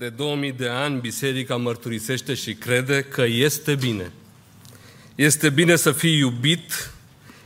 De 0.00 0.08
2000 0.08 0.52
de 0.52 0.68
ani, 0.68 1.00
biserica 1.00 1.56
mărturisește 1.56 2.34
și 2.34 2.54
crede 2.54 3.02
că 3.02 3.24
este 3.24 3.74
bine. 3.74 4.12
Este 5.14 5.50
bine 5.50 5.76
să 5.76 5.92
fii 5.92 6.18
iubit, 6.18 6.90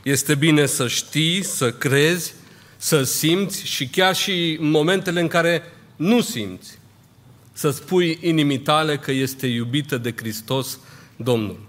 este 0.03 0.35
bine 0.35 0.65
să 0.65 0.87
știi, 0.87 1.43
să 1.43 1.71
crezi, 1.71 2.33
să 2.77 3.03
simți 3.03 3.65
și 3.65 3.87
chiar 3.87 4.15
și 4.15 4.57
în 4.59 4.69
momentele 4.69 5.19
în 5.19 5.27
care 5.27 5.63
nu 5.95 6.21
simți, 6.21 6.79
să 7.53 7.69
spui 7.69 8.19
inimii 8.21 8.59
tale 8.59 8.97
că 8.97 9.11
este 9.11 9.47
iubită 9.47 9.97
de 9.97 10.13
Hristos 10.15 10.79
Domnul. 11.15 11.59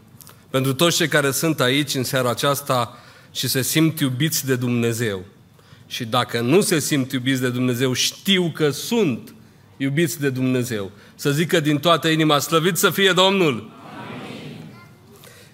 Pentru 0.51 0.75
toți 0.75 0.97
cei 0.97 1.09
care 1.09 1.31
sunt 1.31 1.61
aici 1.61 1.95
în 1.95 2.05
seara 2.05 2.31
aceasta 2.31 2.99
și 3.33 3.49
se 3.49 3.63
simt 3.63 4.01
iubiți 4.01 4.47
de 4.47 4.57
Dumnezeu, 4.57 5.25
și 5.87 6.05
dacă 6.05 6.41
nu 6.41 6.61
se 6.61 6.79
simt 6.79 7.13
iubiți 7.13 7.41
de 7.41 7.51
Dumnezeu, 7.51 7.93
știu 7.93 8.51
că 8.55 8.71
sunt 8.71 9.35
iubiți 9.77 10.21
de 10.21 10.31
Dumnezeu. 10.31 10.91
Să 11.15 11.31
zică 11.31 11.61
din 11.61 11.79
toată 11.79 12.09
inima, 12.09 12.39
slăvit 12.39 12.77
să 12.77 12.91
fie 12.91 13.13
Domnul! 13.13 13.71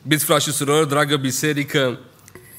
Biți 0.06 0.24
frați 0.24 0.44
și 0.44 0.52
surori, 0.52 0.88
dragă 0.88 1.16
biserică, 1.16 1.98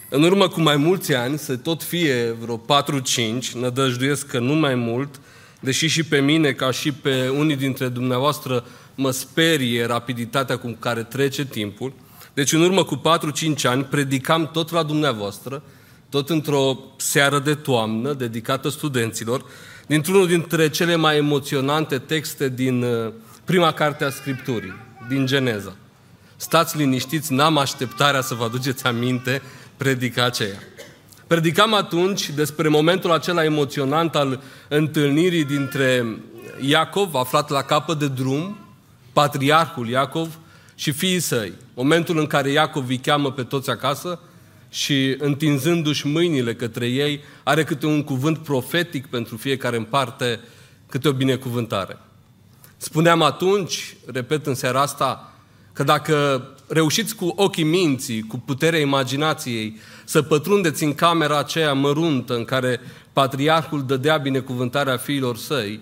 în 0.09 0.23
urmă 0.23 0.47
cu 0.47 0.61
mai 0.61 0.75
mulți 0.75 1.13
ani, 1.13 1.37
să 1.37 1.55
tot 1.55 1.83
fie 1.83 2.35
vreo 2.39 2.57
4-5, 2.57 3.51
nădăjduiesc 3.53 4.27
că 4.27 4.39
nu 4.39 4.53
mai 4.53 4.75
mult, 4.75 5.19
deși 5.59 5.87
și 5.87 6.03
pe 6.03 6.19
mine, 6.19 6.51
ca 6.51 6.71
și 6.71 6.91
pe 6.91 7.29
unii 7.29 7.55
dintre 7.55 7.87
dumneavoastră, 7.87 8.65
mă 8.95 9.11
sperie 9.11 9.85
rapiditatea 9.85 10.57
cu 10.57 10.75
care 10.79 11.03
trece 11.03 11.45
timpul. 11.45 11.93
Deci 12.33 12.53
în 12.53 12.61
urmă 12.61 12.83
cu 12.83 13.01
4-5 13.59 13.63
ani 13.63 13.83
predicam 13.83 14.49
tot 14.53 14.71
la 14.71 14.83
dumneavoastră, 14.83 15.63
tot 16.09 16.29
într-o 16.29 16.79
seară 16.97 17.39
de 17.39 17.53
toamnă 17.53 18.13
dedicată 18.13 18.69
studenților, 18.69 19.45
dintr-unul 19.87 20.27
dintre 20.27 20.69
cele 20.69 20.95
mai 20.95 21.17
emoționante 21.17 21.97
texte 21.97 22.49
din 22.49 22.83
uh, 22.83 23.13
prima 23.43 23.71
carte 23.71 24.03
a 24.03 24.09
Scripturii, 24.09 24.73
din 25.07 25.25
Geneza. 25.25 25.75
Stați 26.35 26.77
liniștiți, 26.77 27.33
n-am 27.33 27.57
așteptarea 27.57 28.21
să 28.21 28.33
vă 28.33 28.43
aduceți 28.43 28.85
aminte 28.85 29.41
predica 29.77 30.23
aceea. 30.23 30.59
Predicam 31.27 31.73
atunci 31.73 32.29
despre 32.29 32.67
momentul 32.67 33.11
acela 33.11 33.43
emoționant 33.43 34.15
al 34.15 34.41
întâlnirii 34.67 35.43
dintre 35.43 36.17
Iacov, 36.59 37.15
aflat 37.15 37.49
la 37.49 37.61
capăt 37.61 37.99
de 37.99 38.07
drum, 38.07 38.57
patriarhul 39.13 39.89
Iacov 39.89 40.37
și 40.75 40.91
fiii 40.91 41.19
săi. 41.19 41.53
Momentul 41.73 42.17
în 42.19 42.27
care 42.27 42.49
Iacov 42.49 42.89
îi 42.89 42.97
cheamă 42.97 43.31
pe 43.31 43.43
toți 43.43 43.69
acasă 43.69 44.19
și 44.73 45.15
întinzându-și 45.17 46.07
mâinile 46.07 46.55
către 46.55 46.87
ei, 46.87 47.19
are 47.43 47.63
câte 47.63 47.85
un 47.85 48.03
cuvânt 48.03 48.37
profetic 48.37 49.07
pentru 49.07 49.37
fiecare 49.37 49.77
în 49.77 49.83
parte, 49.83 50.39
câte 50.89 51.07
o 51.07 51.11
binecuvântare. 51.11 51.97
Spuneam 52.77 53.21
atunci, 53.21 53.95
repet 54.05 54.45
în 54.45 54.55
seara 54.55 54.81
asta, 54.81 55.33
că 55.73 55.83
dacă 55.83 56.47
reușiți 56.67 57.15
cu 57.15 57.33
ochii 57.35 57.63
minții, 57.63 58.21
cu 58.21 58.37
puterea 58.37 58.79
imaginației, 58.79 59.77
să 60.03 60.21
pătrundeți 60.21 60.83
în 60.83 60.93
camera 60.93 61.37
aceea 61.37 61.73
măruntă 61.73 62.35
în 62.35 62.45
care 62.45 62.79
patriarhul 63.13 63.85
dădea 63.85 64.17
binecuvântarea 64.17 64.97
fiilor 64.97 65.37
săi 65.37 65.79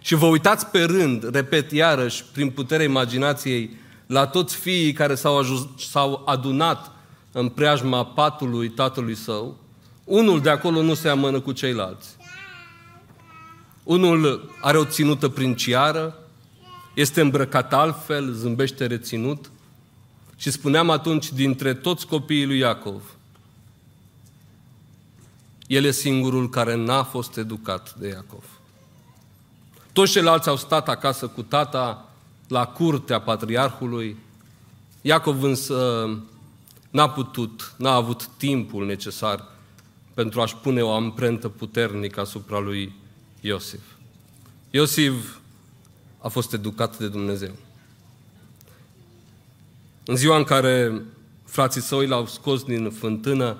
și 0.00 0.14
vă 0.14 0.26
uitați 0.26 0.66
pe 0.66 0.82
rând, 0.82 1.34
repet 1.34 1.72
iarăși, 1.72 2.24
prin 2.32 2.50
puterea 2.50 2.84
imaginației, 2.84 3.70
la 4.06 4.26
toți 4.26 4.56
fiii 4.56 4.92
care 4.92 5.14
s-au, 5.14 5.38
ajut, 5.38 5.68
s-au 5.78 6.22
adunat 6.26 6.92
în 7.32 7.48
preajma 7.48 8.04
patului 8.04 8.68
tatălui 8.68 9.14
său, 9.14 9.56
unul 10.04 10.40
de 10.40 10.50
acolo 10.50 10.82
nu 10.82 10.94
se 10.94 11.08
amână 11.08 11.40
cu 11.40 11.52
ceilalți. 11.52 12.16
Unul 13.82 14.50
are 14.60 14.78
o 14.78 14.84
ținută 14.84 15.28
princiară, 15.28 16.16
este 16.94 17.20
îmbrăcat 17.20 17.72
altfel, 17.72 18.32
zâmbește 18.32 18.86
reținut. 18.86 19.50
Și 20.36 20.50
spuneam 20.50 20.90
atunci, 20.90 21.32
dintre 21.32 21.74
toți 21.74 22.06
copiii 22.06 22.46
lui 22.46 22.58
Iacov, 22.58 23.02
el 25.66 25.84
e 25.84 25.90
singurul 25.90 26.48
care 26.48 26.74
n-a 26.74 27.02
fost 27.02 27.36
educat 27.36 27.94
de 27.94 28.08
Iacov. 28.08 28.44
Toți 29.92 30.12
ceilalți 30.12 30.48
au 30.48 30.56
stat 30.56 30.88
acasă 30.88 31.26
cu 31.26 31.42
tata 31.42 32.08
la 32.48 32.66
curtea 32.66 33.20
patriarhului. 33.20 34.16
Iacov 35.00 35.42
însă 35.42 36.08
n-a 36.92 37.10
putut, 37.10 37.74
n-a 37.76 37.94
avut 37.94 38.26
timpul 38.36 38.86
necesar 38.86 39.44
pentru 40.14 40.40
a-și 40.40 40.56
pune 40.56 40.82
o 40.82 40.92
amprentă 40.92 41.48
puternică 41.48 42.20
asupra 42.20 42.58
lui 42.58 42.94
Iosif. 43.40 43.80
Iosif 44.70 45.36
a 46.18 46.28
fost 46.28 46.52
educat 46.52 46.98
de 46.98 47.08
Dumnezeu. 47.08 47.52
În 50.04 50.16
ziua 50.16 50.36
în 50.36 50.44
care 50.44 51.02
frații 51.44 51.80
săi 51.80 52.06
l-au 52.06 52.26
scos 52.26 52.62
din 52.62 52.90
fântână 52.90 53.56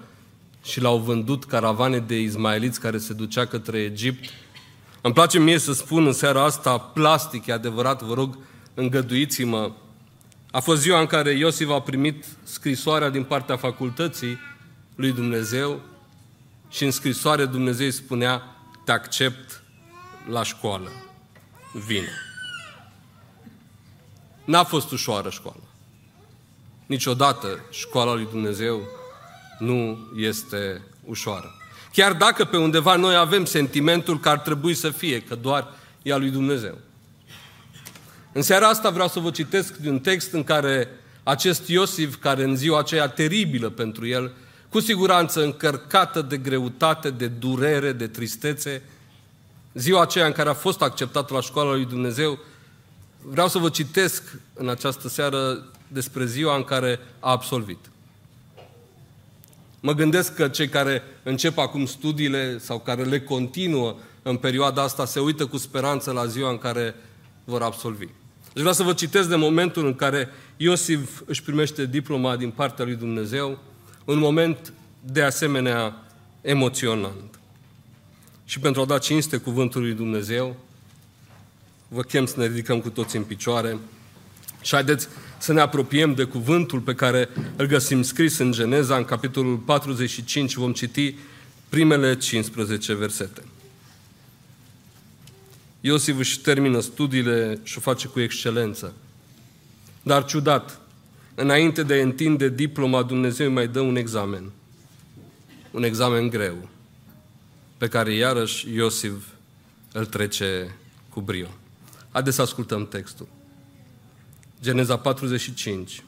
și 0.62 0.80
l-au 0.80 0.98
vândut 0.98 1.44
caravane 1.44 1.98
de 1.98 2.20
izmaeliți 2.20 2.80
care 2.80 2.98
se 2.98 3.12
ducea 3.12 3.46
către 3.46 3.78
Egipt, 3.78 4.30
îmi 5.00 5.14
place 5.14 5.38
mie 5.38 5.58
să 5.58 5.72
spun 5.72 6.06
în 6.06 6.12
seara 6.12 6.44
asta, 6.44 6.78
plastic, 6.78 7.46
e 7.46 7.52
adevărat, 7.52 8.02
vă 8.02 8.14
rog, 8.14 8.38
îngăduiți-mă, 8.74 9.72
a 10.54 10.60
fost 10.60 10.80
ziua 10.80 11.00
în 11.00 11.06
care 11.06 11.30
Iosif 11.30 11.68
a 11.68 11.80
primit 11.80 12.24
scrisoarea 12.42 13.08
din 13.08 13.24
partea 13.24 13.56
facultății 13.56 14.38
lui 14.94 15.12
Dumnezeu 15.12 15.80
și 16.70 16.84
în 16.84 16.90
scrisoare 16.90 17.44
Dumnezeu 17.44 17.86
îi 17.86 17.92
spunea, 17.92 18.42
te 18.84 18.92
accept 18.92 19.62
la 20.28 20.42
școală, 20.42 20.90
vine. 21.72 22.12
N-a 24.44 24.64
fost 24.64 24.90
ușoară 24.90 25.30
școala. 25.30 25.62
Niciodată 26.86 27.64
școala 27.70 28.14
lui 28.14 28.28
Dumnezeu 28.30 28.80
nu 29.58 29.98
este 30.16 30.82
ușoară. 31.04 31.54
Chiar 31.92 32.12
dacă 32.12 32.44
pe 32.44 32.56
undeva 32.56 32.96
noi 32.96 33.16
avem 33.16 33.44
sentimentul 33.44 34.20
că 34.20 34.28
ar 34.28 34.38
trebui 34.38 34.74
să 34.74 34.90
fie, 34.90 35.20
că 35.20 35.34
doar 35.34 35.68
e 36.02 36.12
a 36.12 36.16
lui 36.16 36.30
Dumnezeu. 36.30 36.78
În 38.32 38.42
seara 38.42 38.68
asta 38.68 38.90
vreau 38.90 39.08
să 39.08 39.20
vă 39.20 39.30
citesc 39.30 39.74
un 39.86 39.98
text 39.98 40.32
în 40.32 40.44
care 40.44 40.88
acest 41.22 41.68
Iosif, 41.68 42.16
care 42.16 42.42
în 42.42 42.56
ziua 42.56 42.78
aceea 42.78 43.08
teribilă 43.08 43.70
pentru 43.70 44.06
el, 44.06 44.32
cu 44.68 44.80
siguranță 44.80 45.42
încărcată 45.42 46.22
de 46.22 46.36
greutate, 46.36 47.10
de 47.10 47.26
durere, 47.26 47.92
de 47.92 48.06
tristețe, 48.06 48.82
ziua 49.74 50.02
aceea 50.02 50.26
în 50.26 50.32
care 50.32 50.48
a 50.48 50.54
fost 50.54 50.82
acceptat 50.82 51.30
la 51.30 51.40
școala 51.40 51.70
lui 51.70 51.84
Dumnezeu, 51.84 52.38
vreau 53.22 53.48
să 53.48 53.58
vă 53.58 53.68
citesc 53.68 54.22
în 54.54 54.68
această 54.68 55.08
seară 55.08 55.66
despre 55.88 56.26
ziua 56.26 56.56
în 56.56 56.64
care 56.64 56.98
a 57.20 57.30
absolvit. 57.30 57.78
Mă 59.80 59.92
gândesc 59.92 60.34
că 60.34 60.48
cei 60.48 60.68
care 60.68 61.02
încep 61.22 61.58
acum 61.58 61.86
studiile 61.86 62.58
sau 62.58 62.78
care 62.78 63.02
le 63.02 63.20
continuă 63.20 63.96
în 64.22 64.36
perioada 64.36 64.82
asta 64.82 65.04
se 65.04 65.20
uită 65.20 65.46
cu 65.46 65.56
speranță 65.56 66.10
la 66.10 66.26
ziua 66.26 66.50
în 66.50 66.58
care 66.58 66.94
vor 67.44 67.62
absolvi. 67.62 68.06
Deci 68.52 68.60
vreau 68.60 68.74
să 68.74 68.82
vă 68.82 68.92
citesc 68.92 69.28
de 69.28 69.36
momentul 69.36 69.86
în 69.86 69.94
care 69.94 70.28
Iosif 70.56 71.22
își 71.26 71.42
primește 71.42 71.86
diploma 71.86 72.36
din 72.36 72.50
partea 72.50 72.84
lui 72.84 72.94
Dumnezeu, 72.94 73.58
un 74.04 74.18
moment 74.18 74.72
de 75.00 75.22
asemenea 75.22 76.02
emoționant. 76.40 77.40
Și 78.44 78.58
pentru 78.58 78.80
a 78.80 78.84
da 78.84 78.98
cinste 78.98 79.36
cuvântului 79.36 79.88
lui 79.88 79.96
Dumnezeu, 79.96 80.56
vă 81.88 82.02
chem 82.02 82.26
să 82.26 82.34
ne 82.36 82.46
ridicăm 82.46 82.80
cu 82.80 82.90
toți 82.90 83.16
în 83.16 83.22
picioare 83.22 83.78
și 84.60 84.74
haideți 84.74 85.08
să 85.38 85.52
ne 85.52 85.60
apropiem 85.60 86.14
de 86.14 86.24
cuvântul 86.24 86.80
pe 86.80 86.94
care 86.94 87.28
îl 87.56 87.66
găsim 87.66 88.02
scris 88.02 88.38
în 88.38 88.52
Geneza, 88.52 88.96
în 88.96 89.04
capitolul 89.04 89.56
45, 89.56 90.54
vom 90.54 90.72
citi 90.72 91.14
primele 91.68 92.16
15 92.16 92.94
versete. 92.94 93.42
Iosif 95.84 96.18
își 96.18 96.40
termină 96.40 96.80
studiile 96.80 97.60
și 97.62 97.78
o 97.78 97.80
face 97.80 98.08
cu 98.08 98.20
excelență. 98.20 98.94
Dar 100.02 100.24
ciudat, 100.24 100.80
înainte 101.34 101.82
de 101.82 101.94
a 101.94 102.02
întinde 102.02 102.48
diploma, 102.48 103.02
Dumnezeu 103.02 103.50
mai 103.50 103.68
dă 103.68 103.80
un 103.80 103.96
examen. 103.96 104.50
Un 105.70 105.82
examen 105.82 106.28
greu, 106.28 106.68
pe 107.78 107.88
care 107.88 108.14
iarăși 108.14 108.74
Iosif 108.74 109.24
îl 109.92 110.06
trece 110.06 110.76
cu 111.08 111.20
brio. 111.20 111.48
Haideți 112.10 112.36
să 112.36 112.42
ascultăm 112.42 112.86
textul. 112.86 113.28
Geneza 114.62 114.96
45. 114.96 116.04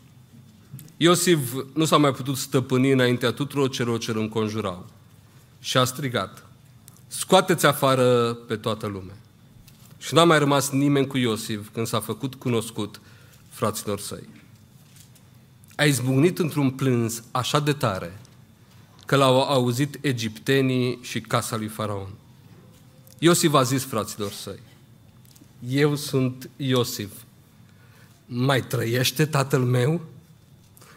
Iosif 0.97 1.53
nu 1.73 1.85
s-a 1.85 1.97
mai 1.97 2.13
putut 2.13 2.37
stăpâni 2.37 2.93
înaintea 2.93 3.31
tuturor 3.31 3.71
celor 3.71 3.99
ce 3.99 4.11
îl 4.11 4.19
înconjurau 4.19 4.87
și 5.61 5.77
a 5.77 5.85
strigat, 5.85 6.47
scoateți 7.09 7.67
afară 7.67 8.35
pe 8.35 8.57
toată 8.57 8.87
lumea. 8.87 9.15
Și 10.07 10.15
n-a 10.15 10.25
mai 10.25 10.39
rămas 10.39 10.71
nimeni 10.71 11.07
cu 11.07 11.17
Iosif 11.17 11.69
când 11.73 11.87
s-a 11.87 12.01
făcut 12.01 12.35
cunoscut 12.35 13.01
fraților 13.49 14.01
săi. 14.01 14.29
A 15.77 15.85
izbucnit 15.85 16.39
într-un 16.39 16.71
plâns 16.71 17.23
așa 17.31 17.61
de 17.61 17.73
tare 17.73 18.21
că 19.07 19.17
l-au 19.17 19.41
auzit 19.41 19.99
egiptenii 20.01 20.99
și 21.03 21.21
casa 21.21 21.57
lui 21.57 21.69
Faraon. 21.69 22.09
Iosif 23.19 23.53
a 23.55 23.63
zis 23.63 23.85
fraților 23.85 24.33
săi, 24.33 24.61
eu 25.69 25.95
sunt 25.95 26.51
Iosif. 26.57 27.11
Mai 28.27 28.63
trăiește 28.63 29.27
tatăl 29.27 29.61
meu? 29.61 30.01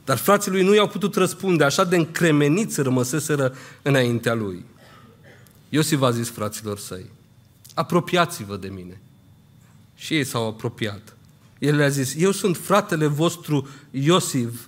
Dar 0.06 0.18
frații 0.18 0.51
lui 0.51 0.63
nu 0.63 0.74
i-au 0.74 0.88
putut 0.88 1.15
răspunde, 1.15 1.63
așa 1.63 1.83
de 1.83 1.95
încremeniți 1.95 2.81
rămăseseră 2.81 3.56
înaintea 3.81 4.33
lui. 4.33 4.65
Iosif 5.69 6.01
a 6.01 6.12
zis 6.12 6.30
fraților 6.30 6.80
săi, 6.80 7.06
apropiați-vă 7.77 8.57
de 8.57 8.68
mine. 8.68 9.01
Și 9.95 10.15
ei 10.15 10.24
s-au 10.24 10.47
apropiat. 10.47 11.15
El 11.59 11.75
le-a 11.75 11.88
zis, 11.88 12.15
eu 12.18 12.31
sunt 12.31 12.57
fratele 12.57 13.07
vostru 13.07 13.68
Iosif 13.91 14.65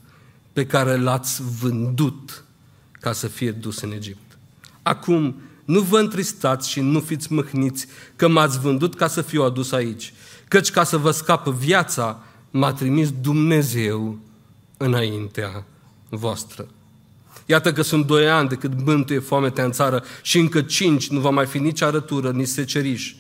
pe 0.53 0.65
care 0.65 0.97
l-ați 0.97 1.41
vândut 1.59 2.44
ca 2.91 3.13
să 3.13 3.27
fie 3.27 3.51
dus 3.51 3.81
în 3.81 3.91
Egipt. 3.91 4.38
Acum, 4.81 5.41
nu 5.65 5.81
vă 5.81 6.00
întristați 6.00 6.69
și 6.69 6.79
nu 6.79 7.00
fiți 7.00 7.33
mâhniți 7.33 7.88
că 8.15 8.27
m-ați 8.27 8.59
vândut 8.59 8.95
ca 8.95 9.07
să 9.07 9.21
fiu 9.21 9.44
adus 9.44 9.71
aici, 9.71 10.13
căci 10.47 10.71
ca 10.71 10.83
să 10.83 10.97
vă 10.97 11.12
scapă 11.12 11.51
viața, 11.51 12.23
m-a 12.51 12.73
trimis 12.73 13.12
Dumnezeu 13.12 14.19
înaintea 14.77 15.65
voastră. 16.09 16.67
Iată 17.50 17.74
că 17.74 17.81
sunt 17.81 18.06
doi 18.06 18.30
ani 18.30 18.50
de 18.50 18.56
când 18.56 18.74
bântuie 18.74 19.19
foametea 19.19 19.63
în 19.63 19.72
țară 19.72 20.04
și 20.22 20.40
încă 20.40 20.62
cinci 20.62 21.10
nu 21.10 21.19
va 21.19 21.30
mai 21.30 21.46
fi 21.46 21.57
nici 21.57 21.81
arătură, 21.81 22.31
nici 22.31 22.48
seceriș. 22.48 23.13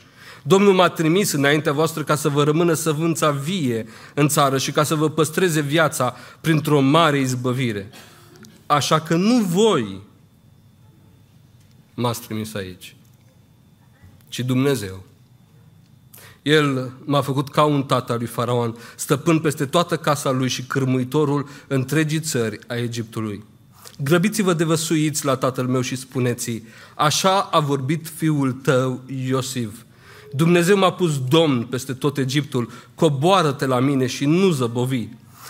Domnul 0.43 0.73
m-a 0.73 0.89
trimis 0.89 1.31
înaintea 1.31 1.71
voastră 1.71 2.03
ca 2.03 2.15
să 2.15 2.29
vă 2.29 2.43
rămână 2.43 2.73
săvânța 2.73 3.31
vie 3.31 3.85
în 4.13 4.27
țară 4.27 4.57
și 4.57 4.71
ca 4.71 4.83
să 4.83 4.95
vă 4.95 5.09
păstreze 5.09 5.61
viața 5.61 6.15
printr-o 6.41 6.79
mare 6.79 7.19
izbăvire. 7.19 7.89
Așa 8.65 8.99
că 8.99 9.15
nu 9.15 9.39
voi 9.39 10.01
m-ați 11.93 12.21
trimis 12.21 12.53
aici, 12.53 12.95
ci 14.27 14.39
Dumnezeu. 14.39 15.03
El 16.41 16.91
m-a 17.05 17.21
făcut 17.21 17.49
ca 17.49 17.63
un 17.63 17.83
tată 17.83 18.11
al 18.11 18.17
lui 18.17 18.27
Faraon, 18.27 18.77
stăpân 18.95 19.39
peste 19.39 19.65
toată 19.65 19.97
casa 19.97 20.31
lui 20.31 20.49
și 20.49 20.63
cârmuitorul 20.63 21.49
întregii 21.67 22.19
țări 22.19 22.59
a 22.67 22.75
Egiptului. 22.75 23.43
Grăbiți-vă 24.03 24.53
de 24.53 24.63
văsuiți 24.63 25.25
la 25.25 25.35
tatăl 25.35 25.67
meu 25.67 25.81
și 25.81 25.95
spuneți 25.95 26.61
așa 26.95 27.39
a 27.39 27.59
vorbit 27.59 28.11
fiul 28.15 28.51
tău 28.51 29.01
Iosif. 29.27 29.69
Dumnezeu 30.33 30.77
m-a 30.77 30.91
pus 30.91 31.21
domn 31.27 31.63
peste 31.63 31.93
tot 31.93 32.17
Egiptul, 32.17 32.71
coboară-te 32.95 33.65
la 33.65 33.79
mine 33.79 34.05
și 34.05 34.25
nu 34.25 34.49
zăbovi. 34.49 35.07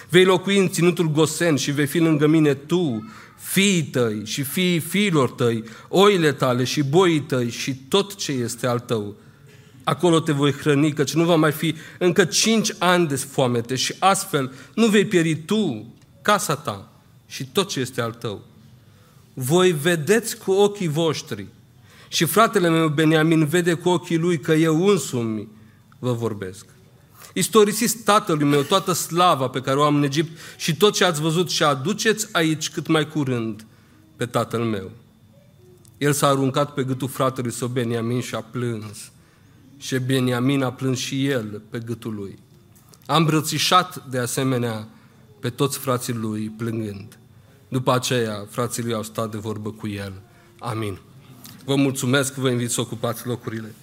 Vei 0.09 0.23
locui 0.23 0.57
în 0.57 0.69
ținutul 0.69 1.11
Gosen 1.11 1.55
și 1.55 1.71
vei 1.71 1.85
fi 1.85 1.99
lângă 1.99 2.27
mine 2.27 2.53
tu, 2.53 3.11
fiii 3.37 3.83
tăi 3.83 4.21
și 4.25 4.43
fiii 4.43 4.79
fiilor 4.79 5.29
tăi, 5.29 5.63
oile 5.87 6.31
tale 6.31 6.63
și 6.63 6.83
boii 6.83 7.21
tăi 7.21 7.49
și 7.49 7.75
tot 7.75 8.15
ce 8.15 8.31
este 8.31 8.67
al 8.67 8.79
tău. 8.79 9.15
Acolo 9.83 10.19
te 10.19 10.31
voi 10.31 10.51
hrăni, 10.51 10.93
căci 10.93 11.13
nu 11.13 11.23
va 11.23 11.35
mai 11.35 11.51
fi 11.51 11.75
încă 11.97 12.25
cinci 12.25 12.73
ani 12.77 13.07
de 13.07 13.15
foamete 13.15 13.75
și 13.75 13.95
astfel 13.99 14.53
nu 14.73 14.87
vei 14.87 15.05
pieri 15.05 15.35
tu, 15.35 15.93
casa 16.21 16.55
ta 16.55 16.89
și 17.29 17.45
tot 17.45 17.69
ce 17.69 17.79
este 17.79 18.01
al 18.01 18.11
tău. 18.11 18.41
Voi 19.33 19.71
vedeți 19.71 20.37
cu 20.37 20.51
ochii 20.51 20.87
voștri 20.87 21.47
și 22.07 22.25
fratele 22.25 22.69
meu 22.69 22.87
Beniamin 22.87 23.45
vede 23.45 23.73
cu 23.73 23.89
ochii 23.89 24.17
lui 24.17 24.39
că 24.39 24.53
eu 24.53 24.87
însumi 24.87 25.47
vă 25.99 26.13
vorbesc. 26.13 26.65
Istorisiți 27.33 27.97
tatălui 27.97 28.45
meu 28.45 28.61
toată 28.61 28.93
slava 28.93 29.47
pe 29.47 29.61
care 29.61 29.77
o 29.77 29.83
am 29.83 29.95
în 29.95 30.03
Egipt 30.03 30.37
și 30.57 30.75
tot 30.75 30.93
ce 30.93 31.03
ați 31.03 31.21
văzut 31.21 31.49
și 31.49 31.63
aduceți 31.63 32.27
aici 32.31 32.69
cât 32.69 32.87
mai 32.87 33.07
curând 33.07 33.65
pe 34.15 34.25
tatăl 34.25 34.63
meu. 34.63 34.91
El 35.97 36.13
s-a 36.13 36.27
aruncat 36.27 36.73
pe 36.73 36.83
gâtul 36.83 37.07
fratelui 37.07 37.51
său 37.51 37.67
Beniamin 37.67 38.21
și 38.21 38.35
a 38.35 38.41
plâns. 38.41 39.11
Și 39.77 39.99
Beniamin 39.99 40.63
a 40.63 40.71
plâns 40.71 40.97
și 40.97 41.27
el 41.27 41.61
pe 41.69 41.79
gâtul 41.79 42.13
lui. 42.13 42.39
Am 43.05 43.17
îmbrățișat 43.17 44.09
de 44.09 44.17
asemenea 44.17 44.87
pe 45.39 45.49
toți 45.49 45.77
frații 45.77 46.13
lui 46.13 46.49
plângând. 46.57 47.17
După 47.67 47.93
aceea, 47.93 48.45
frații 48.49 48.83
lui 48.83 48.93
au 48.93 49.03
stat 49.03 49.31
de 49.31 49.37
vorbă 49.37 49.71
cu 49.71 49.87
el. 49.87 50.21
Amin. 50.59 50.99
Vă 51.65 51.75
mulțumesc, 51.75 52.33
vă 52.33 52.49
invit 52.49 52.71
să 52.71 52.81
ocupați 52.81 53.27
locurile. 53.27 53.73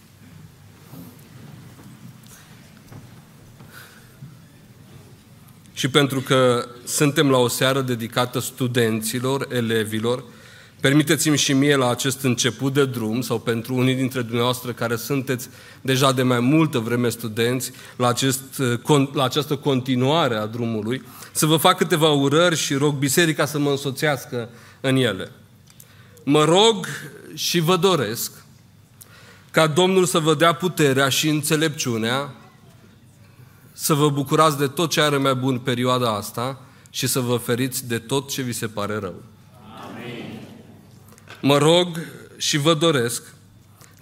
Și 5.73 5.89
pentru 5.89 6.21
că 6.21 6.69
suntem 6.85 7.31
la 7.31 7.37
o 7.37 7.49
seară 7.49 7.81
dedicată 7.81 8.39
studenților, 8.39 9.47
elevilor, 9.51 10.25
permiteți-mi 10.81 11.37
și 11.37 11.53
mie 11.53 11.77
la 11.77 11.91
acest 11.91 12.23
început 12.23 12.73
de 12.73 12.87
drum, 12.87 13.21
sau 13.21 13.39
pentru 13.39 13.75
unii 13.75 13.95
dintre 13.95 14.23
dumneavoastră 14.23 14.73
care 14.73 14.97
sunteți 14.97 15.49
deja 15.81 16.13
de 16.13 16.23
mai 16.23 16.41
multă 16.41 16.79
vreme 16.79 17.09
studenți, 17.09 17.73
la, 17.97 18.09
acest, 18.09 18.43
la 19.13 19.25
această 19.25 19.57
continuare 19.57 20.37
a 20.37 20.47
drumului, 20.47 21.03
să 21.33 21.47
vă 21.47 21.57
fac 21.57 21.77
câteva 21.77 22.11
urări 22.11 22.57
și 22.57 22.75
rog 22.75 22.95
biserica 22.95 23.47
să 23.47 23.59
mă 23.59 23.71
însoțească 23.71 24.49
în 24.81 24.97
ele. 24.97 25.31
Mă 26.25 26.45
rog 26.45 26.87
și 27.35 27.61
vă 27.61 27.77
doresc 27.77 28.33
ca 29.51 29.67
Domnul 29.67 30.05
să 30.05 30.19
vă 30.19 30.35
dea 30.35 30.53
puterea 30.53 31.09
și 31.09 31.29
înțelepciunea 31.29 32.35
să 33.73 33.95
vă 33.95 34.11
bucurați 34.11 34.59
de 34.59 34.67
tot 34.67 34.91
ce 34.91 35.01
are 35.01 35.17
mai 35.17 35.35
bun 35.35 35.59
perioada 35.59 36.15
asta 36.15 36.61
și 36.91 37.07
să 37.07 37.21
vă 37.21 37.37
feriți 37.37 37.89
de 37.89 37.99
tot 37.99 38.31
ce 38.31 38.43
vi 38.43 38.53
se 38.53 38.67
pare 38.67 38.99
rău. 38.99 39.23
Amin. 41.47 41.59
Mă 41.59 41.59
rog 41.59 42.01
și 42.37 42.57
vă 42.57 42.75
doresc 42.75 43.23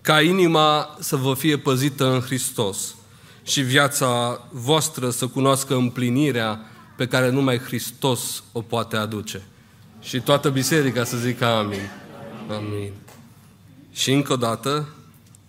ca 0.00 0.20
inima 0.20 0.96
să 1.00 1.16
vă 1.16 1.34
fie 1.34 1.58
păzită 1.58 2.12
în 2.12 2.20
Hristos 2.20 2.94
și 3.42 3.60
viața 3.60 4.42
voastră 4.50 5.10
să 5.10 5.26
cunoască 5.26 5.74
împlinirea 5.74 6.60
pe 6.96 7.06
care 7.06 7.30
numai 7.30 7.58
Hristos 7.58 8.42
o 8.52 8.60
poate 8.60 8.96
aduce. 8.96 9.42
Și 10.00 10.20
toată 10.20 10.50
biserica 10.50 11.04
să 11.04 11.16
zică 11.16 11.46
amin. 11.46 11.90
Amin. 12.50 12.92
Și 13.92 14.12
încă 14.12 14.32
o 14.32 14.36
dată, 14.36 14.88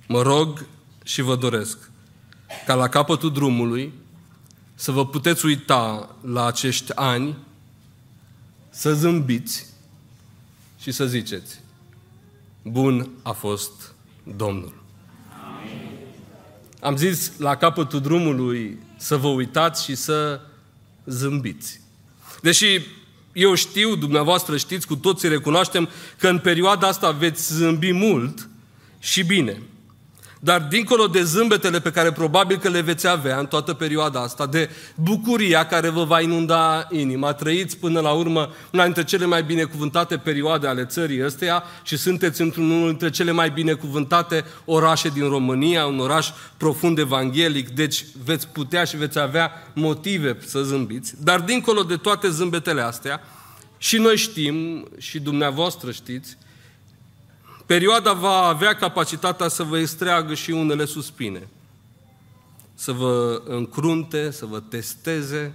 mă 0.08 0.22
rog 0.22 0.66
și 1.04 1.22
vă 1.22 1.36
doresc 1.36 1.78
ca 2.66 2.74
la 2.74 2.88
capătul 2.88 3.32
drumului 3.32 3.94
să 4.76 4.92
vă 4.92 5.08
puteți 5.08 5.46
uita 5.46 6.16
la 6.22 6.46
acești 6.46 6.92
ani, 6.96 7.38
să 8.70 8.94
zâmbiți 8.94 9.66
și 10.80 10.92
să 10.92 11.06
ziceți, 11.06 11.60
bun 12.68 13.10
a 13.22 13.32
fost 13.32 13.94
Domnul. 14.36 14.74
Amin. 15.58 15.90
Am 16.80 16.98
zis 16.98 17.32
la 17.38 17.56
capătul 17.56 18.02
drumului 18.02 18.78
să 18.98 19.16
vă 19.16 19.28
uitați 19.28 19.84
și 19.84 19.96
să 19.96 20.42
zâmbiți. 21.06 21.82
Deși 22.42 22.82
eu 23.34 23.54
știu, 23.54 23.96
dumneavoastră 23.96 24.58
știți, 24.58 24.88
cu 24.88 24.96
toții 24.96 25.30
recunoaștem 25.30 25.90
că 26.20 26.28
în 26.28 26.40
perioada 26.40 26.88
asta 26.88 27.12
veți 27.12 27.54
zâmbi 27.54 27.92
mult 27.92 28.50
și 29.00 29.24
bine. 29.24 29.62
Dar 30.46 30.62
dincolo 30.62 31.08
de 31.08 31.24
zâmbetele 31.24 31.80
pe 31.80 31.92
care 31.92 32.12
probabil 32.12 32.58
că 32.58 32.70
le 32.70 32.82
veți 32.82 33.08
avea 33.08 33.40
în 33.40 33.46
toată 33.46 33.74
perioada 33.74 34.22
asta, 34.22 34.46
de 34.46 34.70
bucuria 34.96 35.66
care 35.66 35.90
vă 35.90 36.04
va 36.04 36.22
inunda 36.22 36.88
inima, 36.92 37.34
trăiți 37.34 37.78
până 37.78 38.00
la 38.00 38.12
urmă 38.12 38.50
una 38.72 38.84
dintre 38.84 39.04
cele 39.04 39.26
mai 39.26 39.44
binecuvântate 39.44 40.18
perioade 40.18 40.68
ale 40.68 40.86
țării 40.86 41.26
ăsteia 41.26 41.64
și 41.84 41.98
sunteți 41.98 42.42
într-unul 42.42 42.88
dintre 42.88 43.10
cele 43.10 43.32
mai 43.32 43.50
binecuvântate 43.50 44.46
orașe 44.66 45.10
din 45.10 45.30
România, 45.30 45.86
un 45.86 46.00
oraș 46.00 46.30
profund 46.58 46.98
evanghelic, 46.98 47.70
deci 47.70 48.06
veți 48.24 48.48
putea 48.48 48.84
și 48.84 48.98
veți 48.98 49.20
avea 49.20 49.52
motive 49.74 50.38
să 50.46 50.62
zâmbiți. 50.64 51.14
Dar 51.24 51.40
dincolo 51.40 51.84
de 51.84 51.96
toate 51.96 52.30
zâmbetele 52.30 52.82
astea, 52.82 53.22
și 53.78 53.98
noi 53.98 54.18
știm, 54.18 54.88
și 54.98 55.20
dumneavoastră 55.20 55.92
știți, 55.92 56.38
Perioada 57.66 58.14
va 58.14 58.42
avea 58.42 58.76
capacitatea 58.76 59.48
să 59.48 59.64
vă 59.64 59.80
extreagă 59.80 60.34
și 60.34 60.52
unele 60.52 60.86
suspine, 60.86 61.48
să 62.74 62.92
vă 62.92 63.42
încrunte, 63.46 64.32
să 64.32 64.46
vă 64.46 64.60
testeze, 64.60 65.54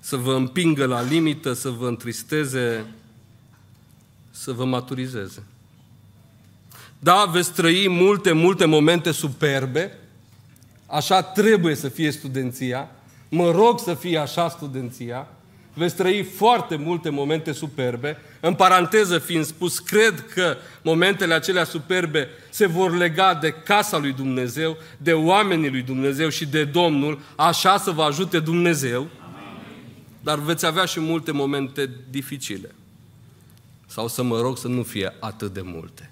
să 0.00 0.16
vă 0.16 0.34
împingă 0.34 0.86
la 0.86 1.02
limită, 1.02 1.52
să 1.52 1.68
vă 1.68 1.88
întristeze, 1.88 2.86
să 4.30 4.52
vă 4.52 4.64
maturizeze. 4.64 5.42
Da, 6.98 7.24
veți 7.24 7.52
trăi 7.52 7.88
multe, 7.88 8.32
multe 8.32 8.64
momente 8.64 9.10
superbe, 9.10 9.98
așa 10.86 11.22
trebuie 11.22 11.74
să 11.74 11.88
fie 11.88 12.10
studenția, 12.10 12.90
mă 13.28 13.50
rog 13.50 13.80
să 13.80 13.94
fie 13.94 14.18
așa 14.18 14.48
studenția, 14.48 15.28
veți 15.74 15.96
trăi 15.96 16.22
foarte 16.22 16.76
multe 16.76 17.10
momente 17.10 17.52
superbe. 17.52 18.16
În 18.40 18.54
paranteză 18.54 19.18
fiind 19.18 19.44
spus, 19.44 19.78
cred 19.78 20.26
că 20.34 20.56
momentele 20.82 21.34
acelea 21.34 21.64
superbe 21.64 22.28
se 22.50 22.66
vor 22.66 22.96
lega 22.96 23.34
de 23.34 23.50
casa 23.50 23.98
lui 23.98 24.12
Dumnezeu, 24.12 24.76
de 24.98 25.12
oamenii 25.12 25.70
lui 25.70 25.82
Dumnezeu 25.82 26.28
și 26.28 26.46
de 26.46 26.64
Domnul, 26.64 27.20
așa 27.36 27.76
să 27.76 27.90
vă 27.90 28.02
ajute 28.02 28.38
Dumnezeu. 28.40 29.08
Dar 30.20 30.38
veți 30.38 30.66
avea 30.66 30.84
și 30.84 31.00
multe 31.00 31.32
momente 31.32 31.90
dificile. 32.10 32.74
Sau 33.86 34.08
să 34.08 34.22
mă 34.22 34.40
rog 34.40 34.58
să 34.58 34.68
nu 34.68 34.82
fie 34.82 35.14
atât 35.20 35.52
de 35.52 35.60
multe. 35.64 36.10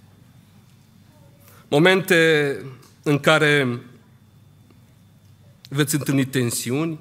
Momente 1.68 2.56
în 3.02 3.18
care 3.18 3.80
veți 5.68 5.94
întâlni 5.94 6.24
tensiuni, 6.24 6.98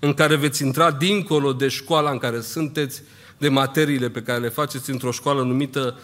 în 0.00 0.14
care 0.14 0.36
veți 0.36 0.62
intra 0.62 0.90
dincolo 0.90 1.52
de 1.52 1.68
școala 1.68 2.10
în 2.10 2.18
care 2.18 2.40
sunteți, 2.40 3.02
de 3.38 3.48
materiile 3.48 4.10
pe 4.10 4.22
care 4.22 4.38
le 4.38 4.48
faceți 4.48 4.90
într-o 4.90 5.10
școală 5.10 5.42
numită 5.42 5.98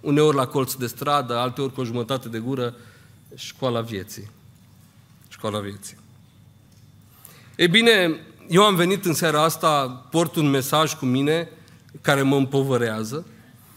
uneori 0.00 0.36
la 0.36 0.46
colț 0.46 0.74
de 0.74 0.86
stradă, 0.86 1.36
alteori 1.36 1.72
cu 1.72 1.80
o 1.80 1.84
jumătate 1.84 2.28
de 2.28 2.38
gură, 2.38 2.74
școala 3.34 3.80
vieții. 3.80 4.30
Școala 5.28 5.58
vieții. 5.58 5.96
Ei 7.56 7.68
bine, 7.68 8.20
eu 8.48 8.62
am 8.62 8.74
venit 8.74 9.04
în 9.04 9.14
seara 9.14 9.42
asta, 9.42 9.86
port 10.10 10.36
un 10.36 10.50
mesaj 10.50 10.94
cu 10.94 11.04
mine 11.04 11.48
care 12.00 12.22
mă 12.22 12.36
împovărează, 12.36 13.26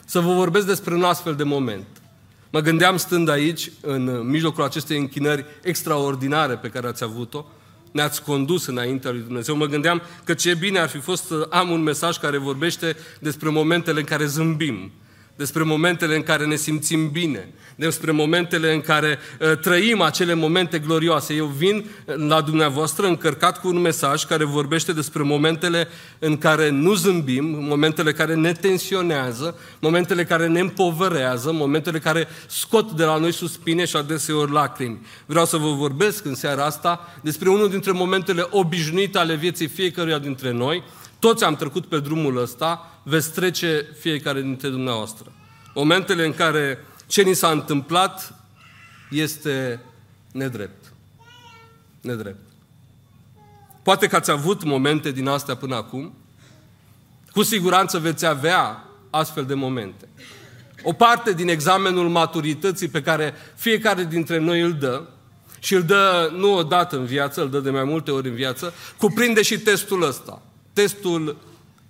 să 0.06 0.20
vă 0.20 0.34
vorbesc 0.34 0.66
despre 0.66 0.96
un 0.96 1.04
astfel 1.04 1.36
de 1.36 1.44
moment. 1.44 1.86
Mă 2.50 2.60
gândeam 2.60 2.98
stând 2.98 3.30
aici, 3.30 3.72
în 3.82 4.28
mijlocul 4.28 4.64
acestei 4.64 4.98
închinări 4.98 5.46
extraordinare 5.64 6.56
pe 6.56 6.70
care 6.70 6.88
ați 6.88 7.04
avut-o, 7.04 7.46
ne-ați 7.92 8.24
condus 8.24 8.66
înaintea 8.66 9.12
lui 9.12 9.22
Dumnezeu. 9.22 9.56
Mă 9.56 9.66
gândeam 9.66 10.02
că 10.24 10.34
ce 10.34 10.56
bine 10.56 10.80
ar 10.80 10.90
fi 10.90 11.00
fost 11.00 11.26
să 11.26 11.48
am 11.50 11.70
un 11.70 11.82
mesaj 11.82 12.18
care 12.18 12.38
vorbește 12.38 12.96
despre 13.20 13.50
momentele 13.50 14.00
în 14.00 14.06
care 14.06 14.26
zâmbim, 14.26 14.92
despre 15.40 15.64
momentele 15.64 16.16
în 16.16 16.24
care 16.24 16.46
ne 16.46 16.56
simțim 16.56 17.10
bine, 17.12 17.54
despre 17.76 18.12
momentele 18.12 18.74
în 18.74 18.82
care 18.82 19.20
uh, 19.40 19.58
trăim 19.58 20.02
acele 20.02 20.34
momente 20.34 20.80
glorioase. 20.80 21.34
Eu 21.34 21.46
vin 21.46 21.86
la 22.06 22.42
dumneavoastră 22.42 23.08
încărcat 23.08 23.60
cu 23.60 23.68
un 23.68 23.82
mesaj 23.82 24.24
care 24.24 24.44
vorbește 24.44 24.94
despre 24.94 25.24
momentele 25.24 25.88
în 26.20 26.38
care 26.38 26.70
nu 26.70 26.94
zâmbim, 26.94 27.46
momentele 27.46 28.12
care 28.12 28.36
ne 28.36 28.52
tensionează, 28.52 29.58
momentele 29.80 30.24
care 30.24 30.48
ne 30.48 30.60
împovărează, 30.60 31.52
momentele 31.52 32.00
care 32.00 32.28
scot 32.48 32.92
de 32.92 33.04
la 33.04 33.18
noi 33.18 33.34
suspine 33.34 33.86
și 33.86 33.96
adeseori 33.96 34.52
lacrimi. 34.52 35.02
Vreau 35.26 35.46
să 35.46 35.58
vă 35.58 35.70
vorbesc 35.70 36.26
în 36.26 36.36
seara 36.36 36.66
asta 36.66 37.14
despre 37.22 37.50
unul 37.50 37.70
dintre 37.70 37.92
momentele 37.92 38.48
obișnuite 38.50 39.18
ale 39.18 39.36
vieții 39.36 39.68
fiecăruia 39.68 40.18
dintre 40.18 40.52
noi, 40.52 40.84
toți 41.20 41.44
am 41.44 41.56
trecut 41.56 41.86
pe 41.86 42.00
drumul 42.00 42.42
ăsta, 42.42 42.99
veți 43.10 43.32
trece 43.32 43.86
fiecare 44.00 44.42
dintre 44.42 44.70
dumneavoastră. 44.70 45.32
Momentele 45.74 46.26
în 46.26 46.34
care 46.34 46.86
ce 47.08 47.22
ni 47.22 47.34
s-a 47.34 47.50
întâmplat 47.50 48.34
este 49.10 49.80
nedrept. 50.32 50.94
Nedrept. 52.02 52.40
Poate 53.84 54.08
că 54.08 54.16
ați 54.16 54.32
avut 54.32 54.64
momente 54.64 55.12
din 55.12 55.28
astea 55.28 55.56
până 55.56 55.76
acum. 55.76 56.14
Cu 57.32 57.44
siguranță 57.44 58.00
veți 58.00 58.26
avea 58.26 58.84
astfel 59.10 59.46
de 59.46 59.54
momente. 59.54 60.08
O 60.84 60.94
parte 60.94 61.34
din 61.34 61.48
examenul 61.48 62.10
maturității 62.10 62.88
pe 62.88 63.02
care 63.02 63.34
fiecare 63.56 64.04
dintre 64.04 64.38
noi 64.38 64.62
îl 64.62 64.74
dă, 64.74 65.04
și 65.60 65.74
îl 65.74 65.84
dă 65.84 66.32
nu 66.36 66.54
o 66.54 66.64
dată 66.64 66.98
în 66.98 67.06
viață, 67.06 67.42
îl 67.42 67.50
dă 67.50 67.60
de 67.60 67.70
mai 67.70 67.84
multe 67.84 68.12
ori 68.12 68.28
în 68.28 68.36
viață, 68.36 68.74
cuprinde 68.98 69.42
și 69.42 69.60
testul 69.60 70.04
ăsta 70.04 70.42
testul 70.82 71.38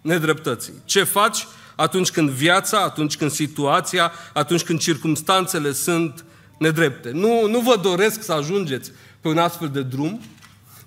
nedreptății. 0.01 0.73
Ce 0.85 1.03
faci 1.03 1.47
atunci 1.75 2.11
când 2.11 2.29
viața, 2.29 2.79
atunci 2.79 3.17
când 3.17 3.31
situația, 3.31 4.11
atunci 4.33 4.63
când 4.63 4.79
circumstanțele 4.79 5.71
sunt 5.71 6.25
nedrepte. 6.57 7.11
Nu, 7.11 7.47
nu 7.47 7.59
vă 7.59 7.75
doresc 7.81 8.23
să 8.23 8.33
ajungeți 8.33 8.91
pe 9.21 9.27
un 9.27 9.37
astfel 9.37 9.69
de 9.69 9.81
drum, 9.81 10.21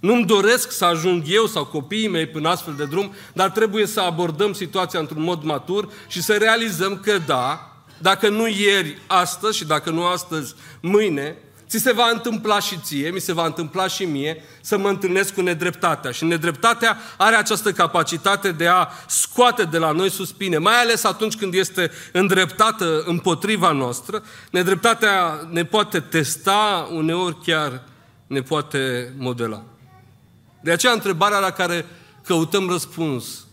nu-mi 0.01 0.27
doresc 0.27 0.71
să 0.71 0.85
ajung 0.85 1.23
eu 1.27 1.47
sau 1.47 1.65
copiii 1.65 2.09
mei 2.09 2.27
pe 2.27 2.39
un 2.39 2.45
astfel 2.45 2.75
de 2.75 2.85
drum, 2.85 3.13
dar 3.33 3.51
trebuie 3.51 3.87
să 3.87 4.01
abordăm 4.01 4.53
situația 4.53 5.01
într-un 5.01 5.23
mod 5.23 5.43
matur 5.43 5.89
și 6.09 6.23
să 6.23 6.33
realizăm 6.33 7.01
că 7.03 7.19
da, 7.27 7.77
dacă 7.99 8.29
nu 8.29 8.49
ieri, 8.49 8.99
astăzi 9.07 9.57
și 9.57 9.65
dacă 9.65 9.91
nu 9.91 10.05
astăzi, 10.05 10.55
mâine, 10.81 11.37
Ți 11.73 11.79
se 11.79 11.93
va 11.93 12.11
întâmpla 12.13 12.61
și 12.61 12.79
ție, 12.79 13.11
mi 13.11 13.21
se 13.21 13.33
va 13.33 13.47
întâmpla 13.47 13.87
și 13.87 14.05
mie 14.05 14.45
să 14.61 14.79
mă 14.79 14.89
întâlnesc 14.89 15.35
cu 15.35 15.41
nedreptatea. 15.41 16.11
Și 16.11 16.25
nedreptatea 16.25 16.97
are 17.17 17.37
această 17.37 17.73
capacitate 17.73 18.53
de 18.53 18.67
a 18.67 18.89
scoate 19.07 19.65
de 19.65 19.79
la 19.79 19.93
noi 19.93 20.11
suspine, 20.11 20.59
mai 20.59 20.81
ales 20.81 21.05
atunci 21.05 21.37
când 21.37 21.55
este 21.55 21.91
îndreptată 22.13 23.03
împotriva 23.07 23.73
noastră. 23.73 24.23
Nedreptatea 24.51 25.47
ne 25.51 25.65
poate 25.65 26.01
testa, 26.01 26.89
uneori 26.91 27.37
chiar 27.45 27.83
ne 28.27 28.43
poate 28.43 29.13
modela. 29.19 29.63
De 30.63 30.71
aceea 30.71 30.93
întrebarea 30.93 31.39
la 31.39 31.51
care 31.51 31.87
căutăm 32.25 32.69
răspuns 32.69 33.47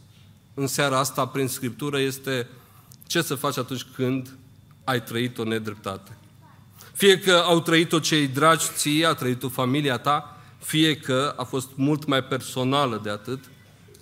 în 0.53 0.67
seara 0.67 0.99
asta 0.99 1.25
prin 1.25 1.47
Scriptură 1.47 1.99
este 1.99 2.47
ce 3.07 3.21
să 3.21 3.35
faci 3.35 3.57
atunci 3.57 3.85
când 3.95 4.29
ai 4.83 5.03
trăit 5.03 5.37
o 5.37 5.43
nedreptate. 5.43 6.18
Fie 6.99 7.19
că 7.19 7.43
au 7.45 7.59
trăit-o 7.59 7.99
cei 7.99 8.27
dragi 8.27 8.65
ție, 8.75 9.05
a 9.05 9.13
trăit-o 9.13 9.49
familia 9.49 9.97
ta, 9.97 10.37
fie 10.57 10.95
că 10.95 11.33
a 11.37 11.43
fost 11.43 11.69
mult 11.75 12.05
mai 12.05 12.23
personală 12.23 12.99
de 13.03 13.09
atât, 13.09 13.43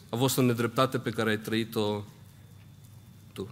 a 0.10 0.16
fost 0.16 0.38
o 0.38 0.42
nedreptate 0.42 0.98
pe 0.98 1.10
care 1.10 1.30
ai 1.30 1.38
trăit-o 1.38 2.04
tu. 3.34 3.50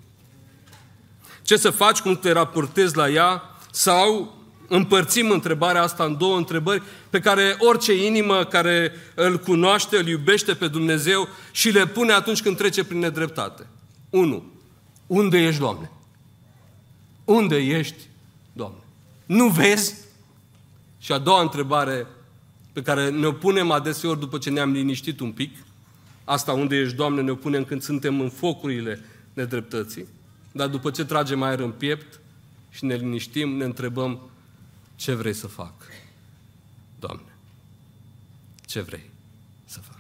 Ce 1.42 1.58
să 1.58 1.70
faci, 1.70 2.00
cum 2.00 2.16
te 2.16 2.32
raportezi 2.32 2.96
la 2.96 3.10
ea, 3.10 3.42
sau 3.72 4.36
împărțim 4.68 5.32
întrebarea 5.32 5.82
asta 5.82 6.04
în 6.04 6.18
două 6.18 6.38
întrebări 6.38 6.84
pe 7.10 7.20
care 7.20 7.56
orice 7.60 8.06
inimă 8.06 8.44
care 8.44 8.92
îl 9.16 9.40
cunoaște, 9.40 9.98
îl 9.98 10.08
iubește 10.08 10.54
pe 10.54 10.68
Dumnezeu 10.68 11.28
și 11.52 11.70
le 11.70 11.88
pune 11.88 12.12
atunci 12.12 12.42
când 12.42 12.58
trece 12.58 12.84
prin 12.84 13.00
nedreptate. 13.00 13.68
1. 14.10 14.44
Unde 15.08 15.38
ești, 15.38 15.60
Doamne? 15.60 15.92
Unde 17.25 17.56
ești, 17.56 17.96
Doamne? 17.96 18.14
Nu 19.25 19.48
vezi? 19.48 19.96
Și 21.00 21.12
a 21.12 21.17
doua 21.17 21.41
întrebare 21.41 22.08
pe 22.74 22.82
care 22.82 23.10
ne-o 23.10 23.32
punem 23.32 23.72
adeseori 23.72 24.20
după 24.20 24.38
ce 24.38 24.50
ne-am 24.50 24.72
liniștit 24.72 25.20
un 25.20 25.32
pic, 25.32 25.58
asta 26.24 26.53
unde 26.53 26.75
ești, 26.75 26.96
Doamne, 26.96 27.22
ne-o 27.22 27.36
punem 27.36 27.63
când 27.63 27.82
suntem 27.82 28.20
în 28.20 28.29
focurile 28.29 29.05
nedreptății, 29.34 30.05
dar 30.51 30.67
după 30.67 30.91
ce 30.91 31.05
tragem 31.05 31.41
aer 31.41 31.60
în 31.60 31.72
piept 31.72 32.20
și 32.70 32.86
ne 32.86 32.96
liniștim, 32.96 33.50
ne 33.50 33.63
întrebăm 33.63 34.20
ce 34.96 35.13
vrei 35.13 35.34
să 35.34 35.48
fac, 35.48 35.74
Doamne? 37.00 37.36
Ce 38.65 38.82
vrei 38.82 39.10
să 39.65 39.79
fac? 39.79 40.00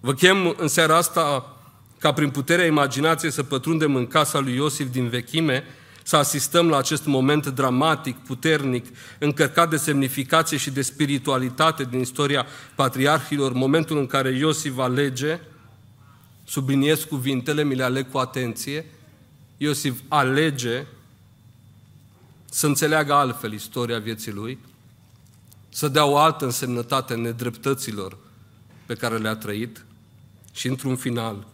Vă 0.00 0.14
chem 0.14 0.54
în 0.56 0.68
seara 0.68 0.96
asta 0.96 1.56
ca 1.98 2.12
prin 2.12 2.30
puterea 2.30 2.66
imaginației 2.66 3.32
să 3.32 3.42
pătrundem 3.42 3.94
în 3.94 4.06
casa 4.06 4.38
lui 4.38 4.54
Iosif 4.54 4.90
din 4.90 5.08
vechime, 5.08 5.64
să 6.10 6.16
asistăm 6.16 6.68
la 6.68 6.76
acest 6.76 7.04
moment 7.04 7.46
dramatic, 7.46 8.16
puternic, 8.16 8.86
încărcat 9.18 9.70
de 9.70 9.76
semnificație 9.76 10.56
și 10.56 10.70
de 10.70 10.82
spiritualitate 10.82 11.84
din 11.84 12.00
istoria 12.00 12.46
patriarhilor, 12.74 13.52
momentul 13.52 13.98
în 13.98 14.06
care 14.06 14.30
Iosif 14.30 14.78
alege, 14.78 15.40
subliniez 16.44 17.02
cuvintele, 17.02 17.64
mi 17.64 17.74
le 17.74 17.82
aleg 17.82 18.10
cu 18.10 18.18
atenție, 18.18 18.86
Iosif 19.56 20.00
alege 20.08 20.86
să 22.44 22.66
înțeleagă 22.66 23.12
altfel 23.12 23.52
istoria 23.52 23.98
vieții 23.98 24.32
lui, 24.32 24.58
să 25.68 25.88
dea 25.88 26.04
o 26.04 26.16
altă 26.16 26.44
însemnătate 26.44 27.14
nedreptăților 27.14 28.16
pe 28.86 28.94
care 28.94 29.16
le-a 29.16 29.36
trăit 29.36 29.84
și, 30.52 30.68
într-un 30.68 30.96
final, 30.96 31.46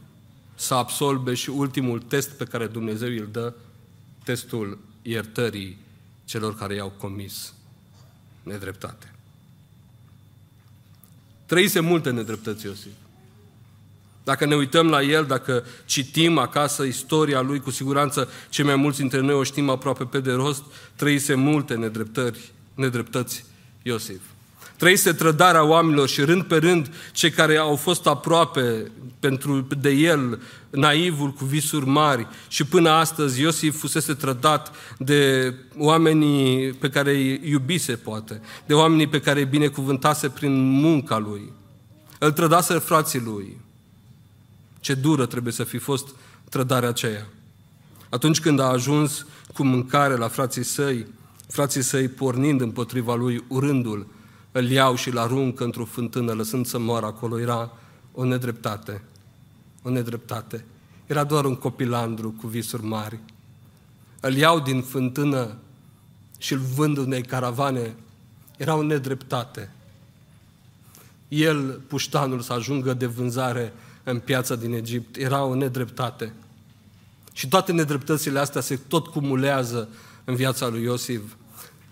să 0.54 0.74
absolve 0.74 1.34
și 1.34 1.50
ultimul 1.50 2.00
test 2.00 2.30
pe 2.30 2.44
care 2.44 2.66
Dumnezeu 2.66 3.08
îl 3.08 3.28
dă 3.32 3.52
testul 4.26 4.78
iertării 5.02 5.78
celor 6.24 6.56
care 6.56 6.74
i-au 6.74 6.88
comis 6.88 7.54
nedreptate. 8.42 9.14
Trăise 11.46 11.80
multe 11.80 12.10
nedreptăți 12.10 12.64
Iosif. 12.64 12.92
Dacă 14.24 14.44
ne 14.46 14.54
uităm 14.54 14.88
la 14.88 15.02
el, 15.02 15.26
dacă 15.26 15.64
citim 15.84 16.38
acasă 16.38 16.82
istoria 16.82 17.40
lui, 17.40 17.60
cu 17.60 17.70
siguranță 17.70 18.28
cei 18.48 18.64
mai 18.64 18.76
mulți 18.76 18.98
dintre 18.98 19.20
noi 19.20 19.34
o 19.34 19.42
știm 19.42 19.68
aproape 19.68 20.04
pe 20.04 20.20
de 20.20 20.32
rost, 20.32 20.62
trăise 20.96 21.34
multe 21.34 21.74
nedreptări, 21.74 22.52
nedreptăți 22.74 23.44
Iosif. 23.82 24.22
Trăise 24.76 25.12
trădarea 25.12 25.64
oamenilor 25.64 26.08
și 26.08 26.20
rând 26.20 26.42
pe 26.42 26.56
rând 26.56 26.90
cei 27.12 27.30
care 27.30 27.56
au 27.56 27.76
fost 27.76 28.06
aproape 28.06 28.90
pentru, 29.20 29.66
de 29.80 29.90
el, 29.90 30.40
naivul 30.70 31.30
cu 31.30 31.44
visuri 31.44 31.86
mari 31.86 32.26
și 32.48 32.64
până 32.64 32.90
astăzi 32.90 33.40
Iosif 33.40 33.78
fusese 33.78 34.14
trădat 34.14 34.74
de 34.98 35.54
oamenii 35.78 36.72
pe 36.72 36.88
care 36.88 37.10
îi 37.10 37.40
iubise 37.44 37.92
poate, 37.92 38.40
de 38.66 38.74
oamenii 38.74 39.06
pe 39.06 39.20
care 39.20 39.38
îi 39.38 39.46
binecuvântase 39.46 40.28
prin 40.28 40.70
munca 40.70 41.18
lui. 41.18 41.52
Îl 42.18 42.32
trădase 42.32 42.78
frații 42.78 43.20
lui. 43.20 43.60
Ce 44.80 44.94
dură 44.94 45.26
trebuie 45.26 45.52
să 45.52 45.64
fi 45.64 45.78
fost 45.78 46.08
trădarea 46.50 46.88
aceea. 46.88 47.26
Atunci 48.08 48.40
când 48.40 48.60
a 48.60 48.64
ajuns 48.64 49.26
cu 49.54 49.64
mâncare 49.64 50.16
la 50.16 50.28
frații 50.28 50.62
săi, 50.62 51.06
frații 51.48 51.82
săi 51.82 52.08
pornind 52.08 52.60
împotriva 52.60 53.14
lui, 53.14 53.44
urându-l, 53.48 54.06
îl 54.56 54.70
iau 54.70 54.94
și 54.94 55.08
îl 55.08 55.18
aruncă 55.18 55.64
într-o 55.64 55.84
fântână, 55.84 56.32
lăsând 56.32 56.66
să 56.66 56.78
moară 56.78 57.06
acolo. 57.06 57.40
Era 57.40 57.72
o 58.12 58.24
nedreptate. 58.24 59.02
O 59.82 59.90
nedreptate. 59.90 60.64
Era 61.06 61.24
doar 61.24 61.44
un 61.44 61.54
copilandru 61.54 62.30
cu 62.30 62.46
visuri 62.46 62.84
mari. 62.84 63.18
Îl 64.20 64.34
iau 64.34 64.60
din 64.60 64.82
fântână 64.82 65.56
și 66.38 66.52
îl 66.52 66.58
vând 66.58 66.96
unei 66.96 67.22
caravane 67.22 67.94
Era 68.56 68.74
o 68.74 68.82
nedreptate. 68.82 69.70
El, 71.28 71.80
puștanul, 71.86 72.40
să 72.40 72.52
ajungă 72.52 72.94
de 72.94 73.06
vânzare 73.06 73.72
în 74.04 74.18
piața 74.18 74.54
din 74.54 74.72
Egipt, 74.72 75.16
era 75.16 75.44
o 75.44 75.54
nedreptate. 75.54 76.32
Și 77.32 77.48
toate 77.48 77.72
nedreptățile 77.72 78.38
astea 78.38 78.60
se 78.60 78.76
tot 78.76 79.06
cumulează 79.06 79.88
în 80.24 80.34
viața 80.34 80.68
lui 80.68 80.82
Iosif. 80.82 81.22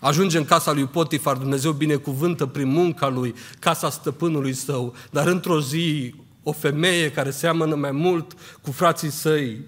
Ajunge 0.05 0.37
în 0.37 0.45
casa 0.45 0.71
lui 0.71 0.85
Potifar, 0.85 1.37
Dumnezeu 1.37 1.71
binecuvântă 1.71 2.45
prin 2.45 2.67
munca 2.67 3.07
lui, 3.07 3.35
casa 3.59 3.89
stăpânului 3.89 4.53
său, 4.53 4.95
dar 5.11 5.27
într-o 5.27 5.61
zi 5.61 6.13
o 6.43 6.51
femeie 6.51 7.11
care 7.11 7.31
seamănă 7.31 7.75
mai 7.75 7.91
mult 7.91 8.33
cu 8.61 8.71
frații 8.71 9.09
săi 9.09 9.59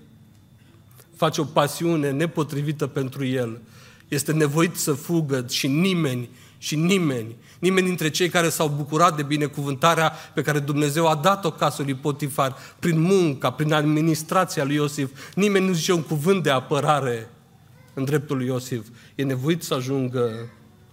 face 1.15 1.41
o 1.41 1.43
pasiune 1.43 2.11
nepotrivită 2.11 2.87
pentru 2.87 3.25
el. 3.25 3.61
Este 4.07 4.31
nevoit 4.31 4.75
să 4.75 4.93
fugă 4.93 5.45
și 5.49 5.67
nimeni, 5.67 6.29
și 6.57 6.75
nimeni, 6.75 7.35
nimeni 7.59 7.87
dintre 7.87 8.09
cei 8.09 8.29
care 8.29 8.49
s-au 8.49 8.67
bucurat 8.67 9.15
de 9.15 9.23
binecuvântarea 9.23 10.13
pe 10.33 10.41
care 10.41 10.59
Dumnezeu 10.59 11.07
a 11.07 11.15
dat-o 11.15 11.51
casului 11.51 11.95
Potifar 11.95 12.55
prin 12.79 12.99
munca, 12.99 13.51
prin 13.51 13.73
administrația 13.73 14.63
lui 14.63 14.75
Iosif, 14.75 15.09
nimeni 15.35 15.65
nu 15.65 15.73
zice 15.73 15.93
un 15.93 16.03
cuvânt 16.03 16.43
de 16.43 16.49
apărare 16.49 17.29
în 17.97 18.03
dreptul 18.03 18.37
lui 18.37 18.45
Iosif. 18.45 18.87
E 19.17 19.23
nevoit 19.23 19.63
să 19.63 19.73
ajungă 19.73 20.49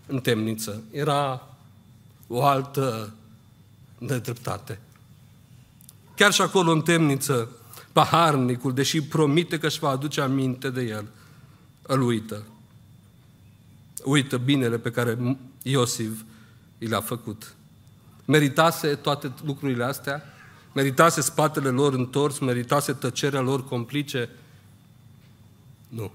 în 0.06 0.20
temniță. 0.20 0.82
Era 0.90 1.48
o 2.26 2.44
altă 2.44 3.12
nedreptate. 3.98 4.80
Chiar 6.16 6.32
și 6.32 6.40
acolo 6.40 6.72
în 6.72 6.82
temniță, 6.82 7.48
paharnicul, 7.92 8.74
deși 8.74 9.02
promite 9.02 9.58
că 9.58 9.66
își 9.66 9.78
va 9.78 9.88
aduce 9.88 10.20
aminte 10.20 10.70
de 10.70 10.82
el, 10.82 11.06
îl 11.82 12.02
uită. 12.02 12.46
Uită 14.04 14.36
binele 14.36 14.78
pe 14.78 14.90
care 14.90 15.38
Iosif 15.62 16.20
i 16.78 16.86
l-a 16.86 17.00
făcut. 17.00 17.54
Meritase 18.24 18.94
toate 18.94 19.32
lucrurile 19.44 19.84
astea? 19.84 20.22
Meritase 20.72 21.20
spatele 21.20 21.68
lor 21.68 21.94
întors? 21.94 22.38
Meritase 22.38 22.92
tăcerea 22.92 23.40
lor 23.40 23.64
complice? 23.64 24.28
Nu. 25.88 26.12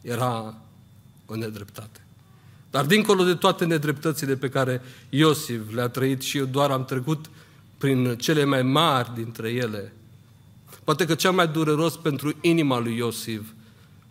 Era 0.00 0.54
o 1.28 1.36
nedreptate. 1.36 2.00
Dar 2.70 2.86
dincolo 2.86 3.24
de 3.24 3.34
toate 3.34 3.64
nedreptățile 3.64 4.36
pe 4.36 4.48
care 4.48 4.82
Iosif 5.08 5.72
le-a 5.72 5.88
trăit 5.88 6.20
și 6.20 6.38
eu 6.38 6.44
doar 6.44 6.70
am 6.70 6.84
trecut 6.84 7.30
prin 7.78 8.16
cele 8.16 8.44
mai 8.44 8.62
mari 8.62 9.14
dintre 9.14 9.48
ele, 9.48 9.92
poate 10.84 11.04
că 11.04 11.14
cea 11.14 11.30
mai 11.30 11.48
dureros 11.48 11.96
pentru 11.96 12.34
inima 12.40 12.78
lui 12.78 12.96
Iosif 12.96 13.42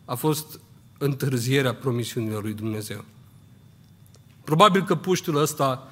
a 0.05 0.15
fost 0.15 0.59
întârzierea 0.97 1.73
promisiunilor 1.73 2.43
lui 2.43 2.53
Dumnezeu. 2.53 3.05
Probabil 4.43 4.83
că 4.83 4.95
puștul 4.95 5.35
ăsta, 5.35 5.91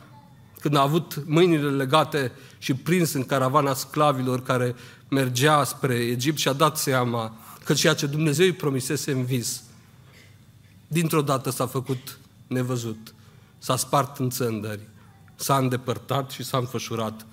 când 0.59 0.75
a 0.75 0.81
avut 0.81 1.23
mâinile 1.25 1.69
legate 1.69 2.31
și 2.57 2.73
prins 2.73 3.13
în 3.13 3.25
caravana 3.25 3.73
sclavilor 3.73 4.43
care 4.43 4.75
mergea 5.09 5.63
spre 5.63 5.95
Egipt 5.95 6.37
și 6.37 6.47
a 6.47 6.53
dat 6.53 6.77
seama 6.77 7.37
că 7.63 7.73
ceea 7.73 7.93
ce 7.93 8.05
Dumnezeu 8.05 8.45
îi 8.45 8.51
promisese 8.51 9.11
în 9.11 9.25
vis, 9.25 9.63
dintr-o 10.95 11.21
dată 11.21 11.49
s-a 11.49 11.65
făcut 11.67 12.17
nevăzut, 12.47 13.13
s-a 13.57 13.75
spart 13.75 14.17
în 14.17 14.29
țândări, 14.29 14.79
s-a 15.35 15.57
îndepărtat 15.57 16.31
și 16.31 16.43
s-a 16.43 16.57
înfășurat 16.57 17.25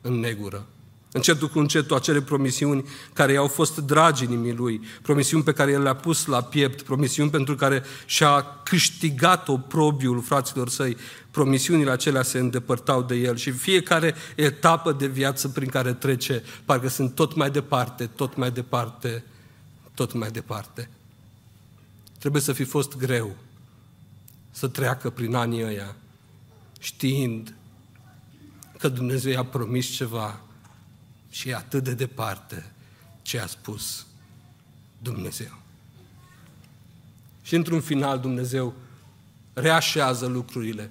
în 0.00 0.12
negură. 0.20 0.66
Încetul 1.12 1.48
cu 1.48 1.58
încetul 1.58 1.96
acele 1.96 2.22
promisiuni 2.22 2.84
care 3.12 3.32
i-au 3.32 3.46
fost 3.46 3.78
dragi 3.78 4.24
inimii 4.24 4.54
lui, 4.54 4.80
promisiuni 5.02 5.42
pe 5.42 5.52
care 5.52 5.70
el 5.70 5.82
le-a 5.82 5.94
pus 5.94 6.26
la 6.26 6.42
piept, 6.42 6.82
promisiuni 6.82 7.30
pentru 7.30 7.54
care 7.54 7.82
și-a 8.06 8.60
câștigat 8.64 9.48
oprobiul 9.48 10.22
fraților 10.22 10.68
săi, 10.68 10.96
promisiunile 11.30 11.90
acelea 11.90 12.22
se 12.22 12.38
îndepărtau 12.38 13.02
de 13.02 13.14
el 13.14 13.36
și 13.36 13.50
fiecare 13.50 14.14
etapă 14.36 14.92
de 14.92 15.06
viață 15.06 15.48
prin 15.48 15.68
care 15.68 15.92
trece, 15.92 16.42
parcă 16.64 16.88
sunt 16.88 17.14
tot 17.14 17.34
mai 17.34 17.50
departe, 17.50 18.06
tot 18.06 18.36
mai 18.36 18.50
departe, 18.50 19.24
tot 19.94 20.12
mai 20.12 20.30
departe. 20.30 20.88
Trebuie 22.24 22.44
să 22.44 22.52
fi 22.52 22.64
fost 22.64 22.96
greu 22.96 23.36
să 24.50 24.68
treacă 24.68 25.10
prin 25.10 25.34
anii 25.34 25.64
ăia, 25.64 25.96
știind 26.78 27.54
că 28.78 28.88
Dumnezeu 28.88 29.32
i-a 29.32 29.44
promis 29.44 29.86
ceva 29.86 30.40
și 31.30 31.48
e 31.48 31.54
atât 31.54 31.84
de 31.84 31.94
departe 31.94 32.72
ce 33.22 33.40
a 33.40 33.46
spus 33.46 34.06
Dumnezeu. 34.98 35.58
Și 37.42 37.54
într-un 37.54 37.80
final 37.80 38.18
Dumnezeu 38.18 38.74
reașează 39.52 40.26
lucrurile, 40.26 40.90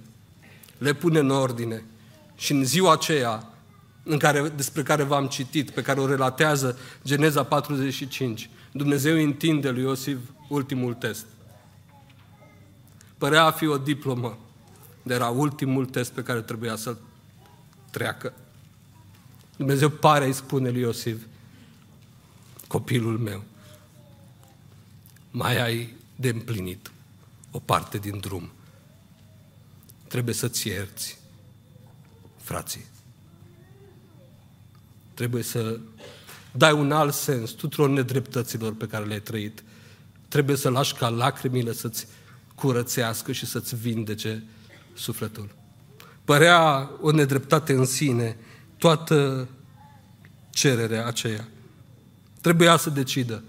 le 0.78 0.94
pune 0.94 1.20
în 1.20 1.30
ordine 1.30 1.84
și 2.36 2.52
în 2.52 2.66
ziua 2.66 2.94
aceea 2.94 3.54
în 4.04 4.18
care, 4.18 4.50
despre 4.50 4.84
care 4.84 5.04
v-am 5.04 5.28
citit, 5.28 5.70
pe 5.70 5.82
care 5.82 6.00
o 6.00 6.08
relatează 6.08 6.78
Geneza 7.04 7.44
45, 7.44 8.50
Dumnezeu 8.72 9.24
întinde 9.24 9.70
lui 9.70 9.82
Iosif 9.82 10.18
ultimul 10.50 10.94
test. 10.94 11.26
Părea 13.18 13.44
a 13.44 13.52
fi 13.52 13.68
o 13.68 13.78
diplomă, 13.78 14.38
dar 15.04 15.16
era 15.16 15.30
ultimul 15.30 15.86
test 15.86 16.12
pe 16.12 16.24
care 16.24 16.42
trebuia 16.42 16.76
să-l 16.76 16.98
treacă. 17.92 18.34
Dumnezeu 19.58 19.90
pare, 19.90 20.26
îi 20.26 20.34
spune 20.34 20.70
lui 20.70 20.82
Iosif, 20.82 21.22
copilul 22.68 23.18
meu, 23.18 23.44
mai 25.32 25.62
ai 25.62 25.96
de 26.16 26.30
împlinit 26.30 26.92
o 27.52 27.60
parte 27.60 27.98
din 27.98 28.20
drum. 28.20 28.50
Trebuie 30.08 30.34
să-ți 30.34 30.68
ierți, 30.68 31.20
frații. 32.38 32.86
Trebuie 35.14 35.44
să 35.44 35.80
dai 36.52 36.72
un 36.72 36.92
alt 36.92 37.14
sens 37.14 37.52
tuturor 37.52 37.90
nedreptăților 37.90 38.76
pe 38.76 38.88
care 38.88 39.06
le-ai 39.06 39.22
trăit. 39.22 39.64
Trebuie 40.34 40.56
să 40.56 40.70
lași 40.70 40.94
ca 40.94 41.10
lacrimile 41.10 41.74
să-ți 41.74 42.08
curățească 42.56 43.32
și 43.32 43.46
să-ți 43.46 43.76
vindece 43.76 44.44
sufletul. 44.94 45.50
Părea 46.26 46.90
o 47.02 47.12
nedreptate 47.12 47.74
în 47.74 47.86
sine, 47.86 48.38
toată 48.78 49.48
cererea 50.50 51.06
aceea. 51.06 51.48
Trebuia 52.42 52.78
să 52.78 52.90
decidă. 52.90 53.44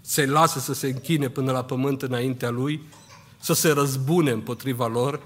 Să-i 0.00 0.26
lase 0.26 0.58
să 0.58 0.74
se 0.74 0.86
închine 0.86 1.28
până 1.28 1.52
la 1.52 1.64
pământ 1.64 2.02
înaintea 2.02 2.50
lui, 2.50 2.82
să 3.40 3.52
se 3.52 3.70
răzbune 3.70 4.30
împotriva 4.30 4.86
lor, 4.86 5.22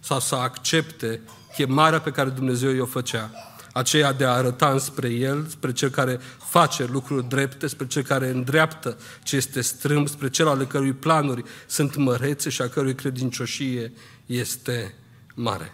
sau 0.00 0.20
să 0.20 0.34
accepte 0.34 1.20
chemarea 1.54 2.00
pe 2.00 2.10
care 2.10 2.28
Dumnezeu 2.28 2.70
i-o 2.70 2.86
făcea, 2.86 3.30
aceea 3.78 4.12
de 4.12 4.24
a 4.24 4.30
arăta 4.30 4.70
înspre 4.70 5.08
El, 5.08 5.46
spre 5.48 5.72
Cel 5.72 5.88
care 5.88 6.20
face 6.50 6.84
lucruri 6.84 7.28
drepte, 7.28 7.66
spre 7.66 7.86
Cel 7.86 8.02
care 8.02 8.28
îndreaptă 8.28 8.98
ce 9.22 9.36
este 9.36 9.60
strâmb, 9.60 10.08
spre 10.08 10.30
Cel 10.30 10.48
ale 10.48 10.64
cărui 10.64 10.92
planuri 10.92 11.44
sunt 11.66 11.96
mărețe 11.96 12.50
și 12.50 12.62
a 12.62 12.68
cărui 12.68 12.94
credincioșie 12.94 13.92
este 14.26 14.94
mare. 15.34 15.72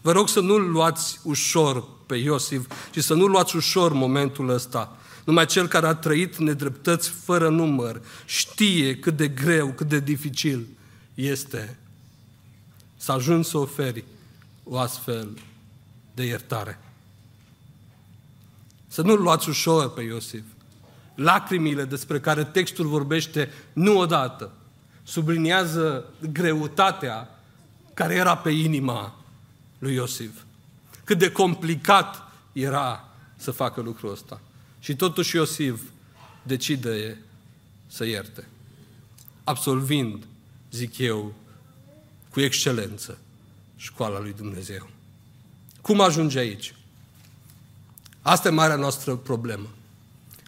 Vă 0.00 0.12
rog 0.12 0.28
să 0.28 0.40
nu-l 0.40 0.70
luați 0.70 1.20
ușor 1.22 1.84
pe 2.06 2.16
Iosif 2.16 2.66
și 2.90 3.00
să 3.00 3.14
nu 3.14 3.26
luați 3.26 3.56
ușor 3.56 3.92
momentul 3.92 4.48
ăsta. 4.48 4.96
Numai 5.24 5.46
cel 5.46 5.66
care 5.66 5.86
a 5.86 5.94
trăit 5.94 6.36
nedreptăți 6.36 7.08
fără 7.08 7.48
număr 7.48 8.02
știe 8.24 8.96
cât 8.96 9.16
de 9.16 9.28
greu, 9.28 9.72
cât 9.72 9.88
de 9.88 10.00
dificil 10.00 10.66
este 11.14 11.78
să 12.96 13.12
ajungi 13.12 13.48
să 13.48 13.58
oferi 13.58 14.04
o 14.64 14.78
astfel 14.78 15.28
de 16.14 16.24
iertare. 16.24 16.78
Să 18.92 19.02
nu-l 19.02 19.20
luați 19.20 19.48
ușor 19.48 19.92
pe 19.92 20.02
Iosif. 20.02 20.42
Lacrimile 21.14 21.84
despre 21.84 22.20
care 22.20 22.44
textul 22.44 22.86
vorbește 22.86 23.50
nu 23.72 23.98
odată 23.98 24.52
subliniază 25.02 26.04
greutatea 26.32 27.40
care 27.94 28.14
era 28.14 28.36
pe 28.36 28.50
inima 28.50 29.24
lui 29.78 29.94
Iosif. 29.94 30.30
Cât 31.04 31.18
de 31.18 31.32
complicat 31.32 32.32
era 32.52 33.08
să 33.36 33.50
facă 33.50 33.80
lucrul 33.80 34.10
ăsta. 34.10 34.40
Și 34.78 34.96
totuși 34.96 35.36
Iosif 35.36 35.80
decide 36.42 37.18
să 37.86 38.04
ierte. 38.04 38.48
Absolvind, 39.44 40.24
zic 40.70 40.98
eu, 40.98 41.34
cu 42.30 42.40
excelență 42.40 43.18
școala 43.76 44.20
lui 44.20 44.32
Dumnezeu. 44.32 44.90
Cum 45.80 46.00
ajunge 46.00 46.38
aici? 46.38 46.74
Asta 48.22 48.48
e 48.48 48.50
marea 48.50 48.76
noastră 48.76 49.14
problemă. 49.14 49.66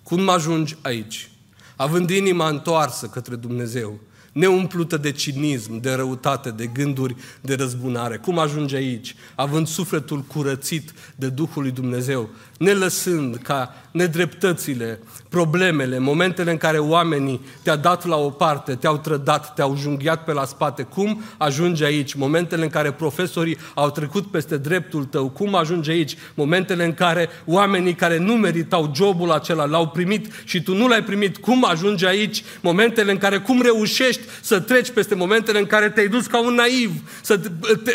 Cum 0.03 0.29
ajungi 0.29 0.77
aici? 0.83 1.31
Având 1.77 2.11
inima 2.11 2.49
întoarsă 2.49 3.07
către 3.07 3.37
Dumnezeu, 3.37 3.99
neumplută 4.35 4.97
de 4.97 5.13
cinism, 5.13 5.81
de 5.81 5.93
răutate, 5.93 6.51
de 6.51 6.67
gânduri 6.67 7.17
de 7.41 7.55
răzbunare. 7.55 8.17
Cum 8.17 8.39
ajunge 8.39 8.77
aici, 8.77 9.15
având 9.35 9.67
sufletul 9.67 10.21
curățit 10.21 10.93
de 11.17 11.29
Duhul 11.29 11.63
lui 11.63 11.71
Dumnezeu, 11.71 12.29
ne 12.59 12.73
lăsând 12.73 13.37
ca 13.37 13.75
nedreptățile, 13.91 15.01
problemele, 15.29 15.99
momentele 15.99 16.51
în 16.51 16.57
care 16.57 16.79
oamenii 16.79 17.41
te-au 17.63 17.77
dat 17.77 18.07
la 18.07 18.17
o 18.17 18.31
parte, 18.31 18.75
te-au 18.75 18.99
trădat, 18.99 19.55
te-au 19.55 19.77
junghiat 19.77 20.25
pe 20.25 20.33
la 20.33 20.45
spate, 20.45 20.83
cum 20.83 21.23
ajunge 21.37 21.85
aici? 21.85 22.15
Momentele 22.15 22.63
în 22.63 22.69
care 22.69 22.93
profesorii 22.93 23.59
au 23.75 23.91
trecut 23.91 24.31
peste 24.31 24.57
dreptul 24.57 25.05
tău, 25.05 25.29
cum 25.29 25.55
ajunge 25.55 25.91
aici? 25.91 26.17
Momentele 26.35 26.85
în 26.85 26.95
care 26.95 27.29
oamenii 27.45 27.95
care 27.95 28.19
nu 28.19 28.35
meritau 28.35 28.93
jobul 28.95 29.31
acela 29.31 29.65
l-au 29.65 29.89
primit 29.89 30.43
și 30.45 30.63
tu 30.63 30.75
nu 30.75 30.89
l-ai 30.89 31.05
primit, 31.05 31.37
cum 31.37 31.65
ajunge 31.69 32.07
aici? 32.07 32.45
Momentele 32.61 33.11
în 33.11 33.19
care 33.19 33.39
cum 33.39 33.63
reușești 33.63 34.23
să 34.41 34.61
treci 34.61 34.91
peste 34.91 35.15
momentele 35.15 35.59
în 35.59 35.67
care 35.67 35.91
te-ai 35.91 36.09
dus 36.09 36.27
ca 36.27 36.41
un 36.41 36.55
naiv, 36.55 36.91
să 37.23 37.41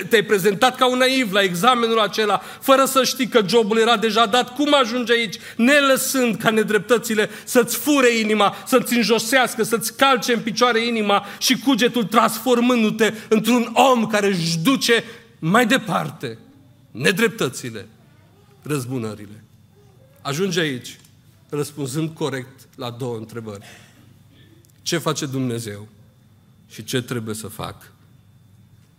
te-ai 0.10 0.24
prezentat 0.24 0.76
ca 0.76 0.88
un 0.88 0.98
naiv 0.98 1.32
la 1.32 1.42
examenul 1.42 2.00
acela, 2.00 2.42
fără 2.62 2.86
să 2.86 3.04
știi 3.04 3.28
că 3.28 3.42
jobul 3.48 3.78
era 3.78 3.98
deja 3.98 4.26
dat, 4.26 4.56
cum 4.56 4.74
ajunge 4.74 5.13
aici? 5.13 5.36
Ne 5.56 5.80
lăsând 5.80 6.36
ca 6.36 6.50
nedreptățile 6.50 7.30
să-ți 7.44 7.78
fure 7.78 8.18
inima, 8.18 8.56
să-ți 8.65 8.96
înjosească, 8.96 9.63
să-ți 9.63 9.98
calce 9.98 10.34
în 10.34 10.39
picioare 10.39 10.86
inima 10.86 11.26
și 11.38 11.60
cugetul 11.60 12.04
transformându-te 12.04 13.13
într-un 13.28 13.70
om 13.74 14.08
care 14.08 14.28
își 14.28 14.58
duce 14.58 15.04
mai 15.39 15.65
departe 15.65 16.38
nedreptățile, 16.92 17.88
răzbunările. 18.62 19.44
Ajunge 20.22 20.60
aici, 20.60 21.00
răspunzând 21.50 22.10
corect 22.13 22.68
la 22.76 22.89
două 22.89 23.18
întrebări. 23.18 23.65
Ce 24.82 24.98
face 24.98 25.26
Dumnezeu 25.26 25.88
și 26.70 26.84
ce 26.84 27.02
trebuie 27.02 27.36
să 27.36 27.48
fac 27.48 27.92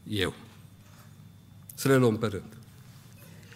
eu? 0.09 0.35
Să 1.75 1.89
le 1.89 1.97
luăm 1.97 2.19
pe 2.19 2.27
rând. 2.27 2.57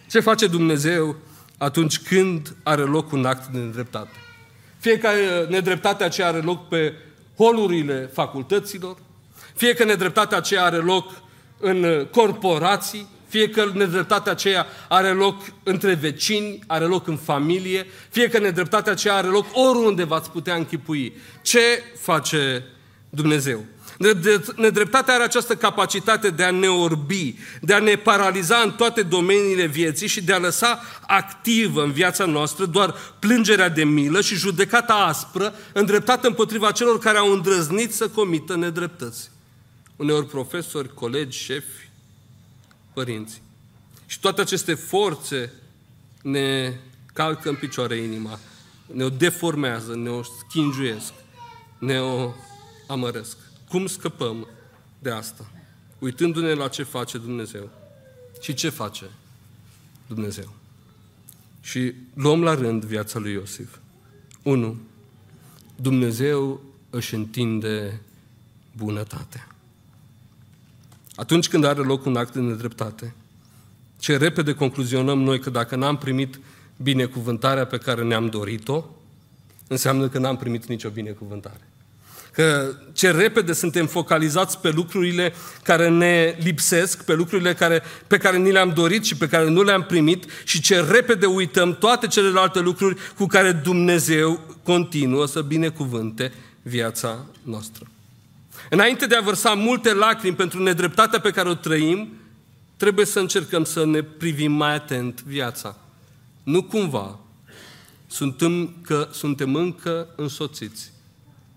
Ce 0.09 0.19
face 0.19 0.47
Dumnezeu 0.47 1.15
atunci 1.57 1.99
când 1.99 2.55
are 2.63 2.81
loc 2.81 3.11
un 3.11 3.25
act 3.25 3.47
de 3.47 3.57
nedreptate? 3.57 4.15
Fie 4.77 4.97
că 4.97 5.09
nedreptatea 5.49 6.05
aceea 6.05 6.27
are 6.27 6.41
loc 6.41 6.67
pe 6.67 6.93
holurile 7.37 8.09
facultăților, 8.13 8.97
fie 9.55 9.73
că 9.73 9.83
nedreptatea 9.83 10.37
aceea 10.37 10.63
are 10.63 10.77
loc 10.77 11.21
în 11.57 12.07
corporații, 12.11 13.07
fie 13.27 13.49
că 13.49 13.71
nedreptatea 13.73 14.31
aceea 14.31 14.65
are 14.89 15.09
loc 15.09 15.41
între 15.63 15.93
vecini, 15.93 16.59
are 16.67 16.85
loc 16.85 17.07
în 17.07 17.17
familie, 17.17 17.85
fie 18.09 18.29
că 18.29 18.39
nedreptatea 18.39 18.91
aceea 18.91 19.15
are 19.15 19.27
loc 19.27 19.45
oriunde 19.53 20.03
v-ați 20.03 20.31
putea 20.31 20.55
închipui. 20.55 21.13
Ce 21.41 21.83
face 21.99 22.63
Dumnezeu? 23.09 23.65
Nedreptatea 24.55 25.13
are 25.13 25.23
această 25.23 25.55
capacitate 25.55 26.29
de 26.29 26.43
a 26.43 26.51
ne 26.51 26.67
orbi, 26.67 27.35
de 27.61 27.73
a 27.73 27.79
ne 27.79 27.95
paraliza 27.95 28.57
în 28.57 28.71
toate 28.71 29.01
domeniile 29.01 29.65
vieții 29.65 30.07
și 30.07 30.23
de 30.23 30.33
a 30.33 30.37
lăsa 30.37 30.81
activă 31.07 31.83
în 31.83 31.91
viața 31.91 32.25
noastră 32.25 32.65
doar 32.65 32.95
plângerea 33.19 33.69
de 33.69 33.83
milă 33.83 34.21
și 34.21 34.35
judecata 34.35 34.93
aspră 34.93 35.53
îndreptată 35.73 36.27
împotriva 36.27 36.71
celor 36.71 36.99
care 36.99 37.17
au 37.17 37.31
îndrăznit 37.31 37.93
să 37.93 38.07
comită 38.07 38.55
nedreptăți. 38.55 39.31
Uneori 39.95 40.25
profesori, 40.25 40.93
colegi, 40.93 41.37
șefi, 41.37 41.89
părinți. 42.93 43.41
Și 44.05 44.19
toate 44.19 44.41
aceste 44.41 44.73
forțe 44.73 45.53
ne 46.21 46.73
calcă 47.13 47.49
în 47.49 47.55
picioare 47.55 47.95
inima, 47.95 48.39
ne 48.85 49.03
o 49.03 49.09
deformează, 49.09 49.95
ne 49.95 50.09
o 50.09 50.21
schingiuiesc, 50.23 51.13
ne 51.79 51.99
o 51.99 52.33
amăresc. 52.87 53.37
Cum 53.75 53.87
scăpăm 53.87 54.47
de 54.99 55.09
asta? 55.09 55.45
Uitându-ne 55.99 56.53
la 56.53 56.67
ce 56.67 56.83
face 56.83 57.17
Dumnezeu. 57.17 57.69
Și 58.41 58.53
ce 58.53 58.69
face 58.69 59.05
Dumnezeu? 60.07 60.53
Și 61.61 61.93
luăm 62.13 62.43
la 62.43 62.53
rând 62.53 62.83
viața 62.85 63.19
lui 63.19 63.31
Iosif. 63.31 63.77
1. 64.43 64.75
Dumnezeu 65.75 66.61
își 66.89 67.15
întinde 67.15 68.01
bunătatea. 68.77 69.47
Atunci 71.15 71.47
când 71.47 71.63
are 71.63 71.81
loc 71.81 72.05
un 72.05 72.15
act 72.15 72.33
de 72.33 72.39
nedreptate, 72.39 73.15
ce 73.99 74.17
repede 74.17 74.53
concluzionăm 74.53 75.19
noi 75.19 75.39
că 75.39 75.49
dacă 75.49 75.75
n-am 75.75 75.97
primit 75.97 76.39
binecuvântarea 76.77 77.65
pe 77.65 77.77
care 77.77 78.03
ne-am 78.03 78.29
dorit-o, 78.29 78.85
înseamnă 79.67 80.09
că 80.09 80.19
n-am 80.19 80.37
primit 80.37 80.65
nicio 80.65 80.89
binecuvântare 80.89 81.61
că 82.35 82.75
ce 82.93 83.11
repede 83.11 83.53
suntem 83.53 83.87
focalizați 83.87 84.59
pe 84.59 84.69
lucrurile 84.69 85.33
care 85.63 85.89
ne 85.89 86.37
lipsesc, 86.39 87.03
pe 87.03 87.13
lucrurile 87.13 87.53
care, 87.53 87.83
pe 88.07 88.17
care 88.17 88.37
ni 88.37 88.51
le-am 88.51 88.71
dorit 88.75 89.03
și 89.03 89.15
pe 89.15 89.27
care 89.27 89.49
nu 89.49 89.61
le-am 89.61 89.83
primit 89.83 90.25
și 90.43 90.61
ce 90.61 90.81
repede 90.81 91.25
uităm 91.25 91.75
toate 91.75 92.07
celelalte 92.07 92.59
lucruri 92.59 92.97
cu 93.17 93.25
care 93.25 93.51
Dumnezeu 93.51 94.39
continuă 94.63 95.25
să 95.25 95.41
binecuvânte 95.41 96.33
viața 96.61 97.25
noastră. 97.43 97.85
Înainte 98.69 99.05
de 99.05 99.15
a 99.15 99.21
vărsa 99.21 99.53
multe 99.53 99.93
lacrimi 99.93 100.35
pentru 100.35 100.63
nedreptatea 100.63 101.19
pe 101.19 101.31
care 101.31 101.49
o 101.49 101.53
trăim, 101.53 102.13
trebuie 102.77 103.05
să 103.05 103.19
încercăm 103.19 103.63
să 103.63 103.85
ne 103.85 104.01
privim 104.01 104.51
mai 104.51 104.73
atent 104.73 105.23
viața. 105.23 105.77
Nu 106.43 106.63
cumva 106.63 107.19
suntem, 108.07 108.75
că 108.81 109.07
suntem 109.11 109.55
încă 109.55 110.07
însoțiți 110.15 110.93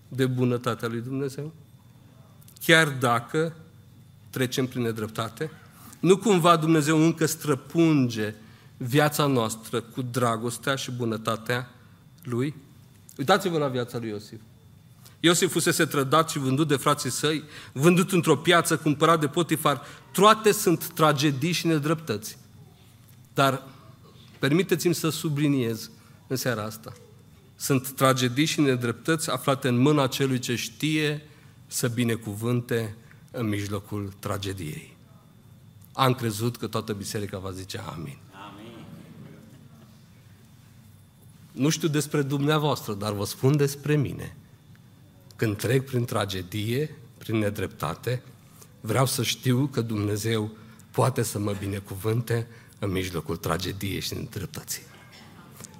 de 0.09 0.25
bunătatea 0.25 0.87
lui 0.87 1.01
Dumnezeu? 1.01 1.53
Chiar 2.65 2.87
dacă 2.87 3.55
trecem 4.29 4.67
prin 4.67 4.81
nedreptate? 4.81 5.51
Nu 5.99 6.17
cumva 6.17 6.55
Dumnezeu 6.55 7.03
încă 7.03 7.25
străpunge 7.25 8.35
viața 8.77 9.25
noastră 9.25 9.81
cu 9.81 10.01
dragostea 10.01 10.75
și 10.75 10.91
bunătatea 10.91 11.69
Lui? 12.23 12.55
Uitați-vă 13.17 13.57
la 13.57 13.67
viața 13.67 13.97
lui 13.97 14.09
Iosif. 14.09 14.39
Iosif 15.19 15.51
fusese 15.51 15.85
trădat 15.85 16.29
și 16.29 16.39
vândut 16.39 16.67
de 16.67 16.75
frații 16.75 17.09
săi, 17.09 17.43
vândut 17.73 18.11
într-o 18.11 18.35
piață, 18.35 18.77
cumpărat 18.77 19.19
de 19.19 19.27
Potifar. 19.27 19.81
Toate 20.11 20.51
sunt 20.51 20.87
tragedii 20.87 21.51
și 21.51 21.67
nedreptăți. 21.67 22.37
Dar 23.33 23.63
permiteți-mi 24.39 24.95
să 24.95 25.09
subliniez 25.09 25.89
în 26.27 26.35
seara 26.35 26.63
asta– 26.63 26.93
sunt 27.59 27.91
tragedii 27.91 28.45
și 28.45 28.61
nedreptăți 28.61 29.29
aflate 29.29 29.67
în 29.67 29.77
mâna 29.77 30.07
celui 30.07 30.39
ce 30.39 30.55
știe 30.55 31.21
să 31.67 31.87
binecuvânte 31.87 32.95
în 33.31 33.47
mijlocul 33.47 34.13
tragediei. 34.19 34.97
Am 35.93 36.13
crezut 36.13 36.57
că 36.57 36.67
toată 36.67 36.93
biserica 36.93 37.37
va 37.37 37.51
zice 37.51 37.77
amin. 37.77 38.17
amin. 38.31 38.85
Nu 41.51 41.69
știu 41.69 41.87
despre 41.87 42.21
dumneavoastră, 42.21 42.93
dar 42.93 43.13
vă 43.13 43.25
spun 43.25 43.57
despre 43.57 43.95
mine. 43.95 44.35
Când 45.35 45.57
trec 45.57 45.85
prin 45.85 46.05
tragedie, 46.05 46.97
prin 47.17 47.37
nedreptate, 47.37 48.21
vreau 48.81 49.05
să 49.05 49.23
știu 49.23 49.69
că 49.71 49.81
Dumnezeu 49.81 50.51
poate 50.91 51.23
să 51.23 51.39
mă 51.39 51.55
binecuvânte 51.59 52.47
în 52.79 52.91
mijlocul 52.91 53.37
tragediei 53.37 53.99
și 53.99 54.13
nedreptății. 54.13 54.88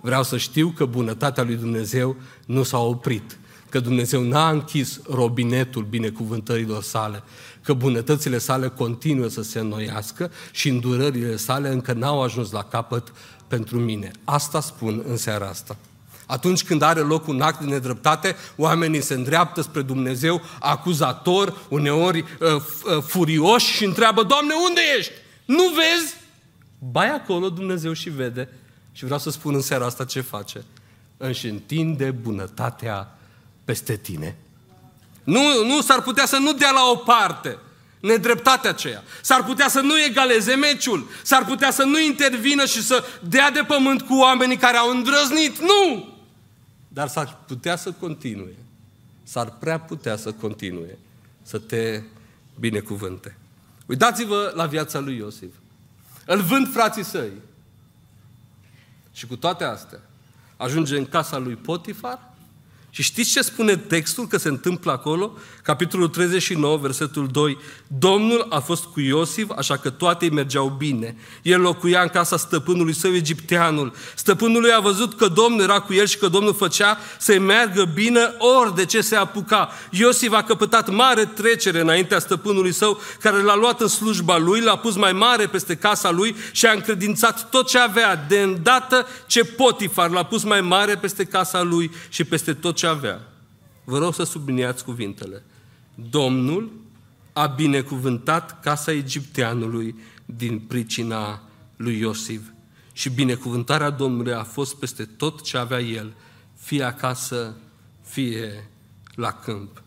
Vreau 0.01 0.23
să 0.23 0.37
știu 0.37 0.73
că 0.75 0.85
bunătatea 0.85 1.43
lui 1.43 1.55
Dumnezeu 1.55 2.15
nu 2.45 2.63
s-a 2.63 2.77
oprit, 2.77 3.37
că 3.69 3.79
Dumnezeu 3.79 4.23
n-a 4.23 4.49
închis 4.49 4.99
robinetul 5.09 5.83
binecuvântărilor 5.83 6.83
sale, 6.83 7.23
că 7.63 7.73
bunătățile 7.73 8.37
sale 8.37 8.67
continuă 8.67 9.27
să 9.27 9.41
se 9.41 9.59
înnoiască 9.59 10.31
și 10.51 10.69
îndurările 10.69 11.35
sale 11.35 11.69
încă 11.69 11.93
n-au 11.93 12.21
ajuns 12.21 12.51
la 12.51 12.63
capăt 12.63 13.13
pentru 13.47 13.79
mine. 13.79 14.11
Asta 14.23 14.61
spun 14.61 15.03
în 15.07 15.17
seara 15.17 15.47
asta. 15.47 15.77
Atunci 16.25 16.63
când 16.63 16.81
are 16.81 16.99
loc 16.99 17.27
un 17.27 17.41
act 17.41 17.59
de 17.59 17.65
nedreptate, 17.65 18.35
oamenii 18.55 19.01
se 19.01 19.13
îndreaptă 19.13 19.61
spre 19.61 19.81
Dumnezeu 19.81 20.41
acuzator, 20.59 21.57
uneori 21.69 22.19
uh, 22.19 22.47
uh, 22.55 23.01
furioși 23.03 23.71
și 23.71 23.85
întreabă, 23.85 24.23
Doamne, 24.23 24.53
unde 24.67 24.81
ești? 24.97 25.11
Nu 25.45 25.63
vezi? 25.63 26.15
Bai 26.91 27.09
acolo 27.09 27.49
Dumnezeu 27.49 27.93
și 27.93 28.09
vede 28.09 28.49
și 28.91 29.03
vreau 29.03 29.19
să 29.19 29.29
spun 29.29 29.53
în 29.53 29.61
seara 29.61 29.85
asta 29.85 30.05
ce 30.05 30.21
face. 30.21 30.63
Își 31.17 31.47
întinde 31.47 32.11
bunătatea 32.11 33.17
peste 33.65 33.95
tine. 33.95 34.37
Nu, 35.23 35.65
nu 35.65 35.81
s-ar 35.81 36.01
putea 36.01 36.25
să 36.25 36.37
nu 36.37 36.53
dea 36.53 36.71
la 36.71 36.89
o 36.91 36.95
parte 36.95 37.57
nedreptatea 37.99 38.69
aceea. 38.69 39.03
S-ar 39.21 39.43
putea 39.43 39.67
să 39.67 39.79
nu 39.79 40.03
egaleze 40.03 40.55
meciul. 40.55 41.07
S-ar 41.23 41.45
putea 41.45 41.71
să 41.71 41.83
nu 41.83 41.99
intervină 41.99 42.65
și 42.65 42.83
să 42.83 43.03
dea 43.27 43.51
de 43.51 43.63
pământ 43.67 44.01
cu 44.01 44.15
oamenii 44.15 44.57
care 44.57 44.77
au 44.77 44.89
îndrăznit. 44.89 45.59
Nu! 45.59 46.13
Dar 46.87 47.07
s-ar 47.07 47.37
putea 47.47 47.75
să 47.75 47.91
continue. 47.91 48.55
S-ar 49.23 49.53
prea 49.59 49.79
putea 49.79 50.15
să 50.15 50.31
continue 50.31 50.97
să 51.43 51.57
te 51.57 52.01
binecuvânte. 52.59 53.37
Uitați-vă 53.85 54.51
la 54.55 54.65
viața 54.65 54.99
lui 54.99 55.17
Iosif. 55.17 55.53
Îl 56.25 56.41
vând 56.41 56.71
frații 56.71 57.03
săi. 57.03 57.31
Și 59.11 59.27
cu 59.27 59.35
toate 59.35 59.63
astea, 59.63 59.99
ajunge 60.57 60.97
în 60.97 61.05
casa 61.05 61.37
lui 61.37 61.55
Potifar 61.55 62.28
Și 62.89 63.03
știți 63.03 63.31
ce 63.31 63.41
spune 63.41 63.75
textul 63.75 64.27
că 64.27 64.37
se 64.37 64.47
întâmplă 64.47 64.91
acolo? 64.91 65.31
Capitolul 65.63 66.07
39, 66.07 66.77
versetul 66.77 67.27
2. 67.27 67.57
Domnul 67.87 68.45
a 68.49 68.59
fost 68.59 68.83
cu 68.83 68.99
Iosif, 68.99 69.49
așa 69.57 69.77
că 69.77 69.89
toate 69.89 70.25
îi 70.25 70.31
mergeau 70.31 70.75
bine. 70.77 71.15
El 71.41 71.61
locuia 71.61 72.01
în 72.01 72.07
casa 72.07 72.37
stăpânului 72.37 72.93
său 72.93 73.15
egipteanul. 73.15 73.93
Stăpânul 74.15 74.71
a 74.71 74.79
văzut 74.79 75.17
că 75.17 75.27
Domnul 75.27 75.61
era 75.61 75.79
cu 75.79 75.93
el 75.93 76.05
și 76.05 76.17
că 76.17 76.27
Domnul 76.27 76.53
făcea 76.53 76.97
să-i 77.19 77.39
meargă 77.39 77.83
bine 77.93 78.19
ori 78.37 78.75
de 78.75 78.85
ce 78.85 79.01
se 79.01 79.15
apuca. 79.15 79.69
Iosif 79.91 80.33
a 80.33 80.43
căpătat 80.43 80.89
mare 80.89 81.25
trecere 81.25 81.79
înaintea 81.79 82.19
stăpânului 82.19 82.71
său, 82.71 82.99
care 83.19 83.41
l-a 83.41 83.55
luat 83.55 83.81
în 83.81 83.87
slujba 83.87 84.37
lui, 84.37 84.61
l-a 84.61 84.77
pus 84.77 84.95
mai 84.95 85.11
mare 85.11 85.47
peste 85.47 85.75
casa 85.75 86.11
lui 86.11 86.35
și 86.51 86.65
a 86.65 86.71
încredințat 86.71 87.49
tot 87.49 87.67
ce 87.67 87.77
avea. 87.77 88.25
De 88.27 88.39
îndată 88.39 89.07
ce 89.27 89.43
Potifar 89.43 90.09
l-a 90.09 90.23
pus 90.23 90.43
mai 90.43 90.61
mare 90.61 90.95
peste 90.95 91.25
casa 91.25 91.61
lui 91.61 91.91
și 92.09 92.23
peste 92.23 92.53
tot 92.53 92.75
ce 92.79 92.87
avea. 92.87 93.19
Vă 93.83 93.97
rog 93.97 94.13
să 94.13 94.23
subliniați 94.23 94.83
cuvintele. 94.83 95.43
Domnul 96.09 96.71
a 97.33 97.45
binecuvântat 97.45 98.59
casa 98.59 98.91
egipteanului 98.91 99.95
din 100.25 100.59
pricina 100.59 101.41
lui 101.75 101.99
Iosif. 101.99 102.41
Și 102.93 103.09
binecuvântarea 103.09 103.89
Domnului 103.89 104.33
a 104.33 104.43
fost 104.43 104.75
peste 104.75 105.05
tot 105.05 105.41
ce 105.41 105.57
avea 105.57 105.79
el, 105.79 106.13
fie 106.55 106.83
acasă, 106.83 107.55
fie 108.01 108.69
la 109.15 109.31
câmp. 109.31 109.81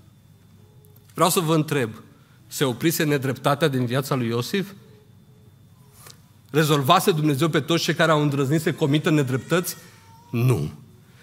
Vreau 1.15 1.31
să 1.31 1.41
vă 1.41 1.55
întreb, 1.55 1.91
se 2.47 2.65
oprise 2.65 3.05
nedreptatea 3.05 3.69
din 3.69 3.87
viața 3.87 4.15
lui 4.15 4.27
Iosif? 4.27 4.71
Rezolvase 6.51 7.11
Dumnezeu 7.11 7.49
pe 7.49 7.61
toți 7.61 7.83
cei 7.83 7.95
care 7.95 8.11
au 8.11 8.23
îndrăznit 8.23 8.61
să 8.61 8.73
comită 8.73 9.11
nedreptăți? 9.11 9.77
Nu. 10.31 10.71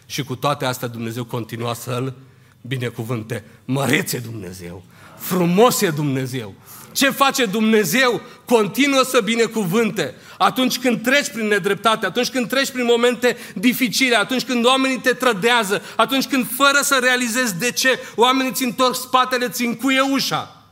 Și 0.10 0.24
cu 0.24 0.36
toate 0.36 0.66
astea 0.66 0.88
Dumnezeu 0.88 1.24
continua 1.24 1.74
să-l 1.74 2.14
binecuvânte. 2.62 3.44
Mărețe 3.66 4.18
Dumnezeu! 4.18 4.84
Frumos 5.18 5.82
e 5.82 5.90
Dumnezeu! 5.90 6.54
Ce 6.92 7.10
face 7.10 7.46
Dumnezeu? 7.46 8.22
Continuă 8.46 9.04
să 9.04 9.22
binecuvânte. 9.24 10.16
Atunci 10.38 10.80
când 10.80 11.02
treci 11.02 11.30
prin 11.30 11.48
nedreptate, 11.48 12.06
atunci 12.06 12.30
când 12.30 12.48
treci 12.48 12.72
prin 12.72 12.86
momente 12.86 13.38
dificile, 13.56 14.16
atunci 14.16 14.44
când 14.44 14.66
oamenii 14.66 15.00
te 15.00 15.14
trădează, 15.14 15.82
atunci 15.96 16.28
când 16.28 16.48
fără 16.56 16.80
să 16.82 17.00
realizezi 17.02 17.60
de 17.60 17.72
ce 17.72 18.00
oamenii 18.16 18.52
ți 18.52 18.64
întorc 18.64 18.96
spatele, 18.96 19.50
ți 19.50 19.66
încuie 19.66 20.02
ușa. 20.02 20.66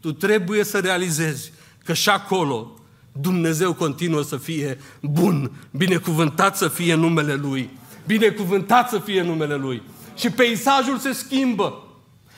Tu 0.00 0.12
trebuie 0.12 0.64
să 0.64 0.78
realizezi 0.78 1.52
că 1.84 1.92
și 1.92 2.08
acolo 2.08 2.78
Dumnezeu 3.12 3.74
continuă 3.74 4.22
să 4.22 4.36
fie 4.36 4.78
bun, 5.00 5.50
binecuvântat 5.70 6.56
să 6.56 6.68
fie 6.68 6.94
numele 6.94 7.34
Lui. 7.34 7.70
Binecuvântat 8.06 8.88
să 8.88 8.98
fie 8.98 9.22
numele 9.22 9.54
Lui. 9.54 9.82
Și 10.14 10.30
peisajul 10.30 10.98
se 10.98 11.12
schimbă. 11.12 11.88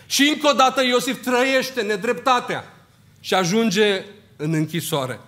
Și 0.07 0.29
încă 0.35 0.49
o 0.49 0.53
dată 0.53 0.85
Iosif 0.85 1.23
trăiește 1.23 1.83
nedreptatea 1.83 2.65
și 3.21 3.35
ajunge 3.35 4.05
în 4.37 4.53
închisoare. 4.53 5.21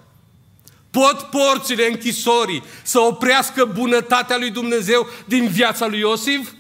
Pot 0.91 1.29
porțile 1.31 1.87
închisorii 1.91 2.63
să 2.83 2.99
oprească 2.99 3.65
bunătatea 3.65 4.37
lui 4.37 4.51
Dumnezeu 4.51 5.07
din 5.25 5.49
viața 5.49 5.87
lui 5.87 5.99
Iosif? 5.99 6.51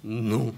Nu. 0.00 0.54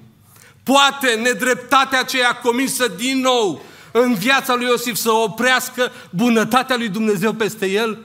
Poate 0.62 1.14
nedreptatea 1.22 2.00
aceea 2.00 2.36
comisă 2.36 2.88
din 2.88 3.20
nou 3.20 3.62
în 3.92 4.14
viața 4.14 4.54
lui 4.54 4.66
Iosif 4.66 4.94
să 4.94 5.10
oprească 5.10 5.90
bunătatea 6.10 6.76
lui 6.76 6.88
Dumnezeu 6.88 7.32
peste 7.32 7.66
el? 7.66 7.98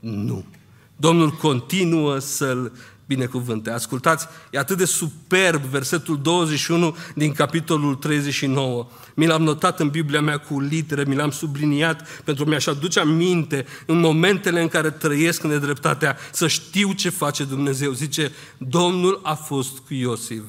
Nu. 0.00 0.44
Domnul 0.96 1.30
continuă 1.30 2.18
să-l 2.18 2.72
binecuvânte. 3.06 3.70
Ascultați, 3.70 4.26
e 4.50 4.58
atât 4.58 4.76
de 4.76 4.84
superb 4.84 5.62
versetul 5.62 6.22
21 6.22 6.96
din 7.14 7.32
capitolul 7.32 7.94
39. 7.94 8.86
Mi 9.14 9.26
l-am 9.26 9.42
notat 9.42 9.80
în 9.80 9.88
Biblia 9.88 10.20
mea 10.20 10.38
cu 10.38 10.60
litere, 10.60 11.04
mi 11.04 11.14
l-am 11.14 11.30
subliniat 11.30 12.22
pentru 12.24 12.44
mi-aș 12.44 12.66
aduce 12.66 13.00
aminte 13.00 13.66
în 13.86 13.98
momentele 14.00 14.60
în 14.60 14.68
care 14.68 14.90
trăiesc 14.90 15.42
în 15.42 15.50
nedreptatea 15.50 16.16
să 16.32 16.48
știu 16.48 16.92
ce 16.92 17.08
face 17.08 17.44
Dumnezeu. 17.44 17.92
Zice, 17.92 18.32
Domnul 18.58 19.20
a 19.22 19.34
fost 19.34 19.78
cu 19.78 19.94
Iosif. 19.94 20.42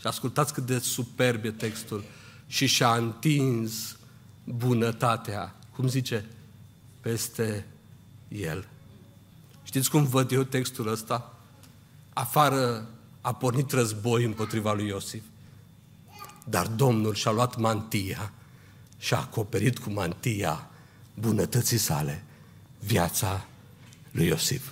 Și 0.00 0.06
ascultați 0.06 0.52
cât 0.52 0.66
de 0.66 0.78
superb 0.78 1.44
e 1.44 1.50
textul. 1.50 2.04
Și 2.46 2.66
și-a 2.66 2.94
întins 2.94 3.96
bunătatea, 4.44 5.54
cum 5.76 5.88
zice, 5.88 6.24
peste 7.00 7.66
el. 8.28 8.68
Știți 9.62 9.90
cum 9.90 10.04
văd 10.04 10.32
eu 10.32 10.42
textul 10.42 10.88
ăsta? 10.88 11.39
Afară 12.12 12.88
a 13.20 13.34
pornit 13.34 13.72
război 13.72 14.24
împotriva 14.24 14.72
lui 14.72 14.86
Iosif. 14.86 15.22
Dar 16.44 16.66
Domnul 16.66 17.14
și-a 17.14 17.30
luat 17.30 17.56
mantia 17.56 18.32
și 18.98 19.14
a 19.14 19.18
acoperit 19.18 19.78
cu 19.78 19.90
mantia 19.90 20.70
bunătății 21.14 21.78
sale 21.78 22.24
viața 22.78 23.46
lui 24.10 24.26
Iosif. 24.26 24.70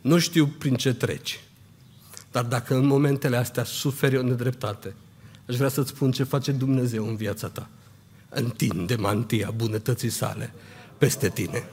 Nu 0.00 0.18
știu 0.18 0.46
prin 0.46 0.74
ce 0.74 0.94
treci, 0.94 1.40
dar 2.30 2.44
dacă 2.44 2.74
în 2.74 2.86
momentele 2.86 3.36
astea 3.36 3.64
suferi 3.64 4.16
o 4.16 4.22
nedreptate, 4.22 4.94
aș 5.48 5.56
vrea 5.56 5.68
să-ți 5.68 5.88
spun 5.88 6.12
ce 6.12 6.24
face 6.24 6.52
Dumnezeu 6.52 7.08
în 7.08 7.16
viața 7.16 7.48
ta. 7.48 7.68
Întinde 8.28 8.94
mantia 8.94 9.50
bunătății 9.50 10.10
sale 10.10 10.52
peste 10.98 11.28
tine. 11.28 11.64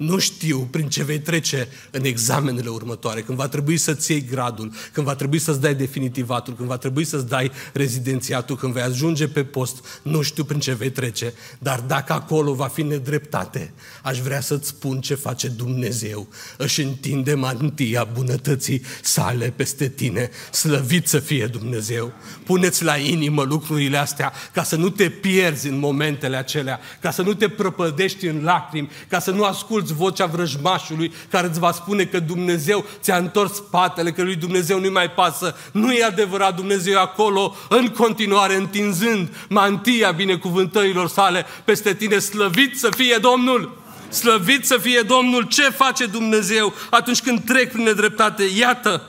Nu 0.00 0.18
știu 0.18 0.68
prin 0.70 0.88
ce 0.88 1.02
vei 1.02 1.18
trece 1.18 1.68
în 1.90 2.04
examenele 2.04 2.68
următoare, 2.68 3.20
când 3.20 3.38
va 3.38 3.48
trebui 3.48 3.76
să-ți 3.76 4.10
iei 4.10 4.24
gradul, 4.24 4.72
când 4.92 5.06
va 5.06 5.14
trebui 5.14 5.38
să-ți 5.38 5.60
dai 5.60 5.74
definitivatul, 5.74 6.54
când 6.54 6.68
va 6.68 6.76
trebui 6.76 7.04
să-ți 7.04 7.28
dai 7.28 7.50
rezidențiatul, 7.72 8.56
când 8.56 8.72
vei 8.72 8.82
ajunge 8.82 9.28
pe 9.28 9.44
post. 9.44 10.00
Nu 10.02 10.22
știu 10.22 10.44
prin 10.44 10.60
ce 10.60 10.74
vei 10.74 10.90
trece, 10.90 11.34
dar 11.58 11.80
dacă 11.80 12.12
acolo 12.12 12.54
va 12.54 12.66
fi 12.66 12.82
nedreptate, 12.82 13.72
aș 14.02 14.18
vrea 14.18 14.40
să-ți 14.40 14.68
spun 14.68 15.00
ce 15.00 15.14
face 15.14 15.48
Dumnezeu. 15.48 16.28
Își 16.56 16.82
întinde 16.82 17.34
mantia 17.34 18.04
bunătății 18.04 18.82
sale 19.02 19.52
peste 19.56 19.88
tine. 19.88 20.30
Slăvit 20.52 21.06
să 21.06 21.18
fie 21.18 21.46
Dumnezeu. 21.46 22.12
Puneți 22.44 22.84
la 22.84 22.96
inimă 22.96 23.42
lucrurile 23.42 23.96
astea 23.96 24.32
ca 24.52 24.62
să 24.62 24.76
nu 24.76 24.88
te 24.88 25.08
pierzi 25.08 25.68
în 25.68 25.78
momentele 25.78 26.36
acelea, 26.36 26.80
ca 27.00 27.10
să 27.10 27.22
nu 27.22 27.34
te 27.34 27.48
prăpădești 27.48 28.26
în 28.26 28.42
lacrimi, 28.42 28.90
ca 29.08 29.18
să 29.18 29.30
nu 29.30 29.44
asculți 29.44 29.88
asculți 29.90 29.94
vocea 29.94 30.26
vrăjmașului 30.26 31.12
care 31.30 31.46
îți 31.46 31.58
va 31.58 31.72
spune 31.72 32.04
că 32.04 32.20
Dumnezeu 32.20 32.84
ți-a 33.00 33.16
întors 33.16 33.54
spatele, 33.54 34.12
că 34.12 34.22
lui 34.22 34.36
Dumnezeu 34.36 34.80
nu 34.80 34.90
mai 34.90 35.10
pasă. 35.10 35.54
Nu 35.72 35.92
e 35.92 36.04
adevărat, 36.04 36.56
Dumnezeu 36.56 37.00
acolo 37.00 37.54
în 37.68 37.88
continuare 37.88 38.54
întinzând 38.54 39.28
mantia 39.48 40.10
binecuvântărilor 40.10 41.08
sale 41.08 41.44
peste 41.64 41.94
tine. 41.94 42.18
Slăvit 42.18 42.78
să 42.78 42.88
fie 42.96 43.18
Domnul! 43.20 43.78
Slăvit 44.08 44.66
să 44.66 44.78
fie 44.78 45.00
Domnul! 45.00 45.42
Ce 45.46 45.62
face 45.62 46.06
Dumnezeu 46.06 46.74
atunci 46.90 47.22
când 47.22 47.44
trec 47.44 47.72
prin 47.72 47.84
nedreptate? 47.84 48.44
Iată! 48.44 49.02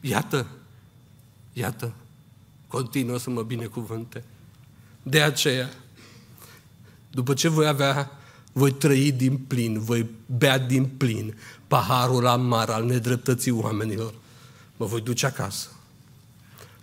Iată! 0.00 0.46
Iată! 1.52 1.92
Continuă 2.68 3.18
să 3.18 3.30
mă 3.30 3.42
binecuvânte. 3.42 4.24
De 5.02 5.22
aceea, 5.22 5.68
după 7.10 7.34
ce 7.34 7.48
voi 7.48 7.66
avea 7.66 8.19
voi 8.52 8.72
trăi 8.72 9.12
din 9.12 9.36
plin, 9.36 9.78
voi 9.78 10.10
bea 10.26 10.58
din 10.58 10.84
plin 10.84 11.34
paharul 11.66 12.26
amar 12.26 12.68
al 12.68 12.84
nedreptății 12.84 13.50
oamenilor. 13.50 14.14
Mă 14.76 14.86
voi 14.86 15.00
duce 15.00 15.26
acasă. 15.26 15.68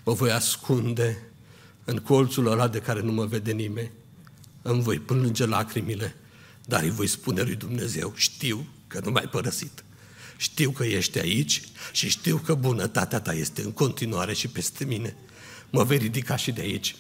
Mă 0.03 0.13
voi 0.13 0.31
ascunde 0.31 1.23
în 1.83 1.97
colțul 1.97 2.47
ăla 2.47 2.67
de 2.67 2.79
care 2.79 3.01
nu 3.01 3.11
mă 3.11 3.25
vede 3.25 3.51
nimeni. 3.51 3.91
Îmi 4.61 4.81
voi 4.81 4.99
plânge 4.99 5.45
lacrimile, 5.45 6.15
dar 6.65 6.83
îi 6.83 6.89
voi 6.89 7.07
spune 7.07 7.41
lui 7.41 7.55
Dumnezeu, 7.55 8.13
știu 8.15 8.65
că 8.87 9.01
nu 9.03 9.11
m-ai 9.11 9.27
părăsit. 9.31 9.83
Știu 10.37 10.71
că 10.71 10.83
ești 10.83 11.19
aici 11.19 11.61
și 11.91 12.09
știu 12.09 12.37
că 12.37 12.53
bunătatea 12.53 13.19
ta 13.19 13.33
este 13.33 13.61
în 13.61 13.71
continuare 13.71 14.33
și 14.33 14.47
peste 14.47 14.85
mine. 14.85 15.15
Mă 15.69 15.83
vei 15.83 15.97
ridica 15.97 16.35
și 16.35 16.51
de 16.51 16.61
aici 16.61 16.95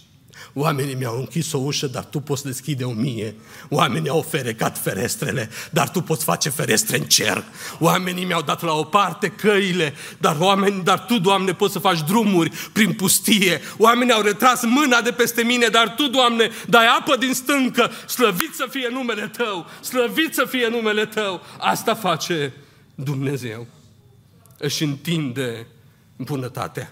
Oamenii 0.53 0.95
mi-au 0.95 1.17
închis 1.17 1.51
o 1.51 1.57
ușă, 1.57 1.87
dar 1.87 2.03
tu 2.03 2.19
poți 2.19 2.43
deschide 2.43 2.83
o 2.83 2.91
mie. 2.91 3.35
Oamenii 3.69 4.09
au 4.09 4.21
ferecat 4.21 4.77
ferestrele, 4.77 5.49
dar 5.71 5.89
tu 5.89 6.01
poți 6.01 6.23
face 6.23 6.49
ferestre 6.49 6.97
în 6.97 7.03
cer. 7.03 7.43
Oamenii 7.79 8.25
mi-au 8.25 8.41
dat 8.41 8.61
la 8.61 8.73
o 8.73 8.83
parte 8.83 9.27
căile, 9.27 9.93
dar, 10.17 10.35
oameni, 10.39 10.83
dar 10.83 11.05
tu, 11.05 11.19
Doamne, 11.19 11.53
poți 11.53 11.73
să 11.73 11.79
faci 11.79 12.01
drumuri 12.01 12.51
prin 12.73 12.93
pustie. 12.93 13.61
Oamenii 13.77 14.13
au 14.13 14.21
retras 14.21 14.63
mâna 14.63 15.01
de 15.01 15.11
peste 15.11 15.43
mine, 15.43 15.67
dar 15.67 15.93
tu, 15.95 16.07
Doamne, 16.07 16.49
dai 16.67 16.85
apă 16.99 17.15
din 17.15 17.33
stâncă. 17.33 17.91
Slăvit 18.07 18.53
să 18.55 18.67
fie 18.69 18.87
numele 18.91 19.27
Tău! 19.27 19.65
Slăvit 19.81 20.33
să 20.33 20.45
fie 20.45 20.67
numele 20.67 21.05
Tău! 21.05 21.41
Asta 21.59 21.95
face 21.95 22.53
Dumnezeu. 22.95 23.67
Își 24.57 24.83
întinde 24.83 25.67
bunătatea. 26.17 26.91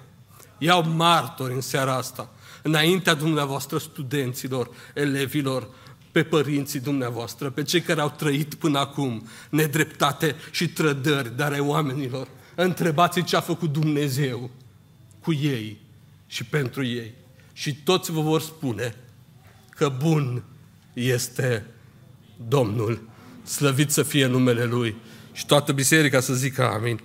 Iau 0.58 0.86
martori 0.96 1.54
în 1.54 1.62
seara 1.62 1.96
asta 1.96 2.30
înaintea 2.66 3.14
dumneavoastră 3.14 3.78
studenților, 3.78 4.70
elevilor, 4.94 5.70
pe 6.12 6.24
părinții 6.24 6.80
dumneavoastră, 6.80 7.50
pe 7.50 7.64
cei 7.64 7.82
care 7.82 8.02
au 8.02 8.10
trăit 8.10 8.54
până 8.54 8.80
acum 8.80 9.28
nedreptate 9.50 10.36
și 10.52 10.68
trădări, 10.68 11.36
dar 11.36 11.52
ai 11.52 11.60
oamenilor. 11.60 12.28
Întrebați 12.56 13.24
ce 13.24 13.36
a 13.36 13.40
făcut 13.40 13.72
Dumnezeu 13.72 14.50
cu 15.22 15.34
ei 15.34 15.78
și 16.28 16.44
pentru 16.44 16.86
ei. 16.86 17.14
Și 17.54 17.76
toți 17.76 18.12
vă 18.12 18.22
vor 18.22 18.42
spune 18.42 18.96
că 19.70 19.94
bun 20.00 20.44
este 20.94 21.66
Domnul. 22.48 23.10
Slăvit 23.44 23.92
să 23.92 24.04
fie 24.04 24.26
numele 24.26 24.64
Lui. 24.64 24.96
Și 25.32 25.46
toată 25.46 25.72
biserica 25.72 26.20
să 26.20 26.34
zică 26.34 26.70
amin. 26.70 26.86
amin. 26.86 27.02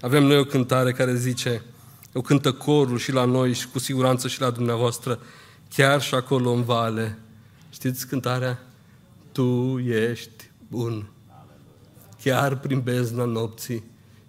Avem 0.00 0.24
noi 0.24 0.38
o 0.38 0.44
cântare 0.44 0.92
care 0.92 1.14
zice, 1.14 1.62
o 2.12 2.20
cântă 2.20 2.52
corul 2.52 2.98
și 2.98 3.12
la 3.12 3.24
noi 3.24 3.52
și 3.52 3.68
cu 3.68 3.78
siguranță 3.78 4.28
și 4.28 4.40
la 4.40 4.50
dumneavoastră, 4.50 5.20
chiar 5.68 6.02
și 6.02 6.14
acolo 6.14 6.50
în 6.50 6.62
vale. 6.62 7.18
Știți 7.70 8.06
cântarea? 8.06 8.58
Tu 9.32 9.78
ești 9.78 10.50
bun. 10.68 11.10
Chiar 12.22 12.58
prin 12.58 12.80
bezna 12.80 13.24
nopții, 13.24 13.84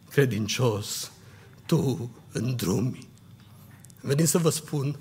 credincios, 0.09 1.11
tu 1.65 2.11
în 2.31 2.55
drumi. 2.55 3.07
Venim 4.01 4.25
să 4.25 4.37
vă 4.37 4.49
spun 4.49 4.99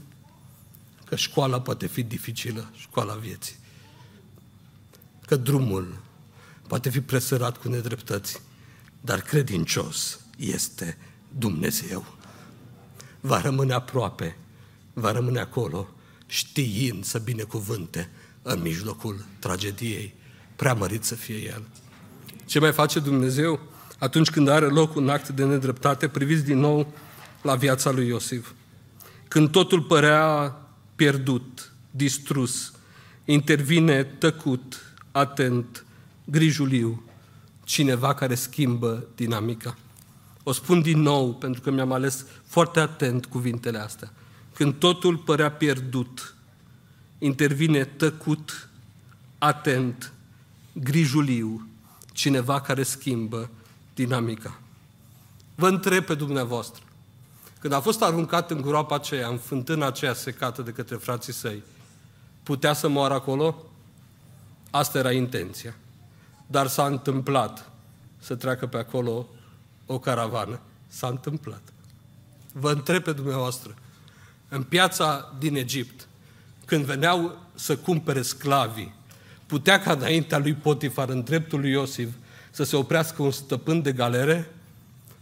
că 1.05 1.17
școala 1.17 1.61
poate 1.61 1.87
fi 1.87 2.03
dificilă, 2.03 2.71
școala 2.75 3.15
vieții. 3.15 3.57
Că 5.27 5.37
drumul 5.37 6.01
poate 6.67 6.91
fi 6.91 7.01
presărat 7.01 7.57
cu 7.57 7.69
nedreptăți, 7.69 8.43
dar 9.01 9.21
credincios 9.21 10.21
este 10.37 10.99
Dumnezeu. 11.39 12.18
Va 13.21 13.41
rămâne 13.41 13.73
aproape, 13.73 14.37
va 14.93 15.13
rămâne 15.13 15.39
acolo, 15.39 15.89
știind 16.27 17.05
să 17.05 17.19
binecuvânte 17.19 18.11
în 18.43 18.61
mijlocul 18.61 19.25
tragediei. 19.39 20.15
Prea 20.57 20.75
mărit 20.75 21.05
să 21.05 21.15
fie 21.15 21.37
El. 21.37 21.63
Ce 22.45 22.59
mai 22.59 22.73
face 22.73 22.99
Dumnezeu 22.99 23.61
atunci 23.99 24.31
când 24.31 24.49
are 24.49 24.67
loc 24.67 24.95
un 24.95 25.09
act 25.09 25.29
de 25.29 25.45
nedreptate? 25.45 26.09
Priviți 26.09 26.45
din 26.45 26.59
nou 26.59 26.93
la 27.43 27.55
viața 27.55 27.91
lui 27.91 28.07
Iosif. 28.07 28.51
Când 29.29 29.51
totul 29.51 29.83
părea 29.83 30.57
pierdut, 30.97 31.73
distrus, 31.91 32.73
intervine 33.25 34.05
tăcut, 34.05 34.97
atent, 35.13 35.85
grijuliu, 36.25 37.03
cineva 37.65 38.15
care 38.15 38.35
schimbă 38.35 39.07
dinamica. 39.15 39.77
O 40.43 40.53
spun 40.53 40.83
din 40.83 41.01
nou 41.01 41.35
pentru 41.35 41.61
că 41.61 41.71
mi-am 41.71 41.93
ales 41.93 42.25
foarte 42.49 42.81
atent 42.81 43.27
cuvintele 43.27 43.79
astea. 43.79 44.13
Când 44.55 44.75
totul 44.75 45.17
părea 45.17 45.51
pierdut, 45.51 46.35
intervine 47.19 47.85
tăcut, 47.85 48.69
atent, 49.39 50.13
grijuliu, 50.73 51.69
cineva 52.13 52.61
care 52.61 52.83
schimbă 52.83 53.51
dinamica. 53.95 54.61
Vă 55.55 55.69
întreb 55.69 56.05
pe 56.05 56.15
dumneavoastră, 56.15 56.83
când 57.61 57.73
a 57.73 57.81
fost 57.81 58.03
aruncat 58.03 58.51
în 58.51 58.61
groapa 58.61 58.95
aceea, 58.95 59.29
în 59.29 59.39
fântâna 59.39 59.87
aceea 59.87 60.15
secată 60.15 60.63
de 60.63 60.71
către 60.71 60.97
frații 60.97 61.33
săi, 61.33 61.63
putea 62.43 62.73
să 62.73 62.89
moară 62.89 63.15
acolo? 63.15 63.65
Asta 64.71 64.99
era 64.99 65.13
intenția. 65.13 65.75
Dar 66.47 66.67
s-a 66.67 66.87
întâmplat 66.87 67.71
să 68.19 68.35
treacă 68.35 68.67
pe 68.67 68.77
acolo 68.77 69.27
o 69.87 69.99
caravană. 69.99 70.61
S-a 70.87 71.07
întâmplat. 71.07 71.63
Vă 72.53 72.73
întreb 72.73 73.03
pe 73.03 73.13
dumneavoastră, 73.13 73.75
în 74.49 74.63
piața 74.63 75.35
din 75.39 75.57
Egipt, 75.57 76.09
când 76.65 76.85
veneau 76.85 77.39
să 77.55 77.77
cumpere 77.77 78.23
sclavii, 78.23 78.95
putea 79.47 79.81
ca 79.81 79.93
înaintea 79.93 80.39
lui 80.39 80.55
Potifar, 80.55 81.09
în 81.09 81.23
dreptul 81.23 81.61
lui 81.61 81.71
Iosif, 81.71 82.09
să 82.51 82.65
se 82.65 82.77
oprească 82.77 83.23
un 83.23 83.31
stăpân 83.31 83.83
de 83.83 83.93
galere, 83.93 84.51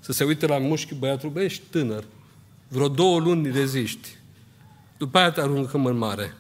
să 0.01 0.13
se 0.13 0.25
uite 0.25 0.47
la 0.47 0.59
mușchi 0.59 0.95
băiatul, 0.95 1.31
băi, 1.31 1.45
ești 1.45 1.63
tânăr, 1.71 2.05
vreo 2.69 2.89
două 2.89 3.21
luni 3.21 3.51
reziști, 3.51 4.09
după 4.97 5.19
aia 5.19 5.31
te 5.31 5.41
aruncăm 5.41 5.87
în 5.87 5.97
mare. 5.97 6.35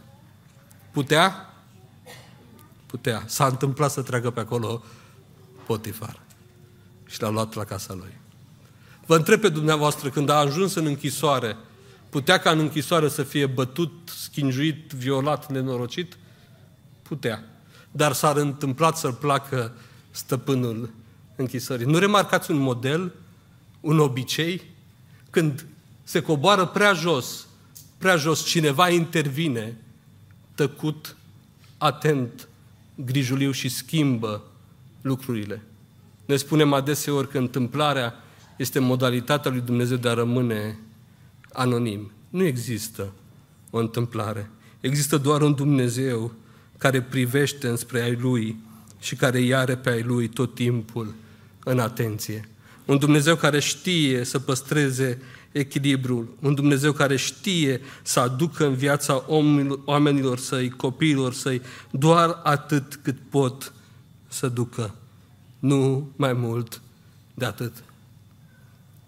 Putea? 0.91 1.55
Putea. 2.87 3.23
S-a 3.27 3.47
întâmplat 3.47 3.91
să 3.91 4.03
treacă 4.03 4.31
pe 4.31 4.41
acolo 4.41 4.83
Potifar. 5.67 6.21
Și 7.07 7.23
l-a 7.23 7.29
luat 7.29 7.55
la 7.55 7.65
casa 7.65 7.95
lui. 7.95 8.13
Vă 9.07 9.17
întreb 9.17 9.41
pe 9.41 9.49
dumneavoastră, 9.49 10.09
când 10.09 10.29
a 10.29 10.35
ajuns 10.35 10.75
în 10.75 10.87
închisoare, 10.87 11.57
putea 12.09 12.39
ca 12.39 12.51
în 12.51 12.59
închisoare 12.59 13.09
să 13.09 13.23
fie 13.23 13.47
bătut, 13.47 13.93
schinjuit, 14.05 14.91
violat, 14.91 15.51
nenorocit? 15.53 16.17
Putea. 17.03 17.45
Dar 17.91 18.13
s-a 18.13 18.33
întâmplat 18.37 18.97
să-l 18.97 19.13
placă 19.13 19.73
stăpânul 20.11 20.91
închisorii. 21.37 21.87
Nu 21.87 21.99
remarcați 21.99 22.51
un 22.51 22.57
model, 22.57 23.13
un 23.81 23.99
obicei? 23.99 24.63
Când 25.31 25.67
se 26.05 26.21
coboară 26.23 26.67
prea 26.67 26.93
jos, 26.93 27.47
prea 27.99 28.17
jos, 28.17 28.45
cineva 28.45 28.89
intervine, 28.89 29.77
tăcut, 30.55 31.17
atent, 31.79 32.49
grijuliu 32.95 33.51
și 33.51 33.69
schimbă 33.69 34.43
lucrurile. 35.01 35.63
Ne 36.25 36.37
spunem 36.37 36.73
adeseori 36.73 37.29
că 37.29 37.39
întâmplarea 37.39 38.15
este 38.57 38.79
modalitatea 38.79 39.51
lui 39.51 39.61
Dumnezeu 39.61 39.97
de 39.97 40.09
a 40.09 40.15
rămâne 40.15 40.79
anonim. 41.53 42.11
Nu 42.29 42.45
există 42.45 43.13
o 43.71 43.79
întâmplare. 43.79 44.51
Există 44.81 45.17
doar 45.17 45.43
un 45.43 45.55
Dumnezeu 45.55 46.33
care 46.79 47.03
privește 47.03 47.69
înspre 47.69 48.01
ai 48.01 48.15
Lui 48.15 48.57
și 48.99 49.17
care 49.17 49.39
îi 49.39 49.55
are 49.55 49.77
pe 49.77 49.91
ai 49.91 50.03
Lui 50.03 50.29
tot 50.29 50.55
timpul 50.55 51.15
în 51.65 51.79
atenție. 51.79 52.49
Un 52.85 52.99
Dumnezeu 52.99 53.37
care 53.37 53.61
știe 53.61 54.25
să 54.25 54.39
păstreze 54.39 55.19
echilibrul, 55.53 56.29
un 56.41 56.55
Dumnezeu 56.55 56.93
care 56.93 57.17
știe 57.17 57.81
să 58.03 58.21
aducă 58.21 58.67
în 58.67 58.75
viața 58.75 59.25
oamenilor 59.85 60.39
săi, 60.39 60.71
copiilor 60.71 61.33
săi, 61.33 61.63
doar 61.91 62.41
atât 62.43 62.99
cât 63.03 63.17
pot 63.31 63.73
să 64.29 64.49
ducă. 64.49 64.95
Nu 65.59 66.11
mai 66.17 66.33
mult 66.33 66.81
de 67.35 67.45
atât. 67.45 67.73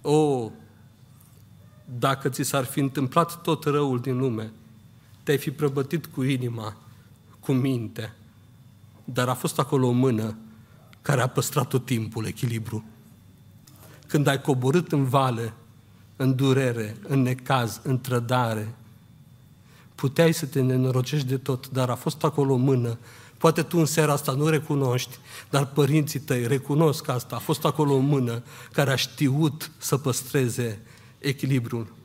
O, 0.02 0.50
dacă 1.98 2.28
ți 2.28 2.42
s-ar 2.42 2.64
fi 2.64 2.80
întâmplat 2.80 3.42
tot 3.42 3.64
răul 3.64 4.00
din 4.00 4.18
lume, 4.18 4.52
te-ai 5.22 5.38
fi 5.38 5.50
prăbătit 5.50 6.06
cu 6.06 6.22
inima, 6.22 6.76
cu 7.40 7.52
minte, 7.52 8.14
dar 9.04 9.28
a 9.28 9.34
fost 9.34 9.58
acolo 9.58 9.86
o 9.86 9.90
mână 9.90 10.36
care 11.02 11.20
a 11.20 11.26
păstrat 11.26 11.68
tot 11.68 11.84
timpul 11.84 12.26
echilibru. 12.26 12.84
Când 14.06 14.26
ai 14.26 14.40
coborât 14.40 14.92
în 14.92 15.04
vale, 15.04 15.52
în 16.16 16.34
durere, 16.34 16.96
în 17.02 17.22
necaz, 17.22 17.80
în 17.82 18.00
trădare, 18.00 18.74
puteai 19.94 20.32
să 20.32 20.46
te 20.46 20.60
nenorocești 20.60 21.26
de 21.26 21.36
tot, 21.36 21.68
dar 21.68 21.90
a 21.90 21.94
fost 21.94 22.24
acolo 22.24 22.52
o 22.52 22.56
mână. 22.56 22.98
Poate 23.38 23.62
tu 23.62 23.78
în 23.78 23.86
seara 23.86 24.12
asta 24.12 24.32
nu 24.32 24.48
recunoști, 24.48 25.18
dar 25.50 25.66
părinții 25.66 26.20
tăi 26.20 26.46
recunosc 26.46 27.08
asta. 27.08 27.36
A 27.36 27.38
fost 27.38 27.64
acolo 27.64 27.94
o 27.94 27.98
mână 27.98 28.42
care 28.72 28.90
a 28.90 28.96
știut 28.96 29.70
să 29.78 29.96
păstreze 29.96 30.82
echilibrul. 31.18 31.97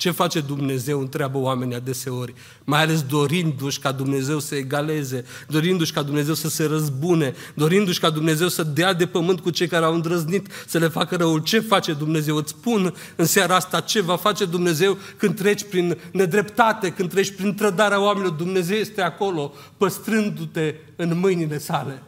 Ce 0.00 0.10
face 0.10 0.40
Dumnezeu, 0.40 1.00
întreabă 1.00 1.38
oamenii 1.38 1.74
adeseori, 1.74 2.34
mai 2.64 2.82
ales 2.82 3.02
dorindu-și 3.02 3.78
ca 3.78 3.92
Dumnezeu 3.92 4.38
să 4.38 4.54
egaleze, 4.54 5.24
dorindu-și 5.48 5.92
ca 5.92 6.02
Dumnezeu 6.02 6.34
să 6.34 6.48
se 6.48 6.64
răzbune, 6.64 7.34
dorindu-și 7.54 8.00
ca 8.00 8.10
Dumnezeu 8.10 8.48
să 8.48 8.62
dea 8.62 8.92
de 8.92 9.06
pământ 9.06 9.40
cu 9.40 9.50
cei 9.50 9.66
care 9.66 9.84
au 9.84 9.94
îndrăznit 9.94 10.46
să 10.66 10.78
le 10.78 10.88
facă 10.88 11.16
răul. 11.16 11.42
Ce 11.42 11.60
face 11.60 11.92
Dumnezeu? 11.92 12.36
Îți 12.36 12.50
spun 12.50 12.94
în 13.16 13.24
seara 13.24 13.54
asta 13.54 13.80
ce 13.80 14.00
va 14.00 14.16
face 14.16 14.44
Dumnezeu 14.44 14.98
când 15.16 15.36
treci 15.36 15.64
prin 15.64 15.98
nedreptate, 16.12 16.90
când 16.90 17.10
treci 17.10 17.34
prin 17.34 17.54
trădarea 17.54 18.02
oamenilor. 18.02 18.32
Dumnezeu 18.32 18.76
este 18.76 19.02
acolo, 19.02 19.52
păstrându-te 19.76 20.74
în 20.96 21.18
mâinile 21.18 21.58
sale. 21.58 22.02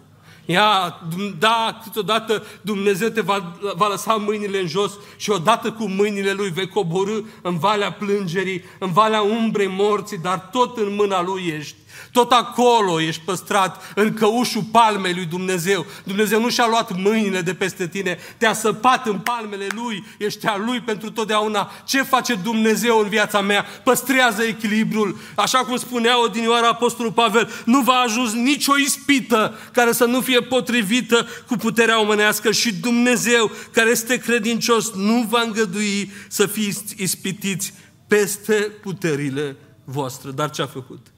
Ia, 0.44 1.00
da, 1.38 1.81
câteodată 1.83 2.42
Dumnezeu 2.61 3.09
te 3.09 3.20
va, 3.20 3.59
va 3.76 3.88
lăsa 3.88 4.14
mâinile 4.14 4.61
în 4.61 4.66
jos 4.66 4.92
și 5.16 5.31
odată 5.31 5.72
cu 5.72 5.88
mâinile 5.88 6.33
Lui 6.33 6.50
vei 6.50 6.68
coborâ 6.68 7.18
în 7.42 7.59
valea 7.59 7.92
plângerii, 7.92 8.64
în 8.78 8.92
valea 8.92 9.20
umbrei 9.20 9.66
morții, 9.66 10.18
dar 10.18 10.38
tot 10.38 10.76
în 10.76 10.94
mâna 10.94 11.22
Lui 11.22 11.55
ești. 11.59 11.76
Tot 12.12 12.31
acolo 12.31 13.01
ești 13.01 13.22
păstrat 13.25 13.92
în 13.94 14.14
căușul 14.14 14.62
palmei 14.62 15.14
lui 15.14 15.25
Dumnezeu. 15.25 15.87
Dumnezeu 16.05 16.40
nu 16.40 16.48
și-a 16.48 16.66
luat 16.66 16.96
mâinile 16.96 17.40
de 17.40 17.55
peste 17.55 17.87
tine, 17.88 18.18
te-a 18.37 18.53
săpat 18.53 19.07
în 19.07 19.18
palmele 19.18 19.66
Lui, 19.75 20.05
ești 20.18 20.46
a 20.46 20.57
Lui 20.57 20.81
pentru 20.81 21.11
totdeauna. 21.11 21.70
Ce 21.85 22.03
face 22.03 22.35
Dumnezeu 22.35 22.99
în 22.99 23.09
viața 23.09 23.41
mea? 23.41 23.64
Păstrează 23.84 24.43
echilibrul. 24.43 25.16
Așa 25.34 25.59
cum 25.59 25.76
spunea 25.76 26.22
odinioara 26.22 26.68
Apostolul 26.68 27.12
Pavel, 27.12 27.51
nu 27.64 27.80
va 27.80 27.93
ajuns 27.93 28.32
nicio 28.32 28.78
ispită 28.78 29.59
care 29.72 29.93
să 29.93 30.05
nu 30.05 30.20
fie 30.20 30.41
potrivită 30.41 31.26
cu 31.47 31.57
puterea 31.57 32.01
omenească 32.01 32.51
și 32.51 32.74
Dumnezeu, 32.74 33.51
care 33.70 33.91
este 33.91 34.16
credincios, 34.16 34.93
nu 34.93 35.26
va 35.28 35.41
îngădui 35.41 36.12
să 36.28 36.47
fiți 36.47 36.95
ispitiți 36.99 37.72
peste 38.07 38.55
puterile 38.82 39.57
voastre. 39.84 40.30
Dar 40.30 40.51
ce 40.51 40.62
a 40.62 40.66
făcut? 40.66 41.11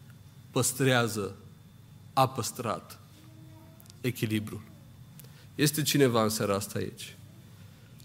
Păstrează, 0.55 1.35
a 2.13 2.29
păstrat 2.29 2.99
echilibrul. 4.01 4.61
Este 5.55 5.83
cineva 5.83 6.23
în 6.23 6.29
seara 6.29 6.55
asta 6.55 6.79
aici 6.79 7.17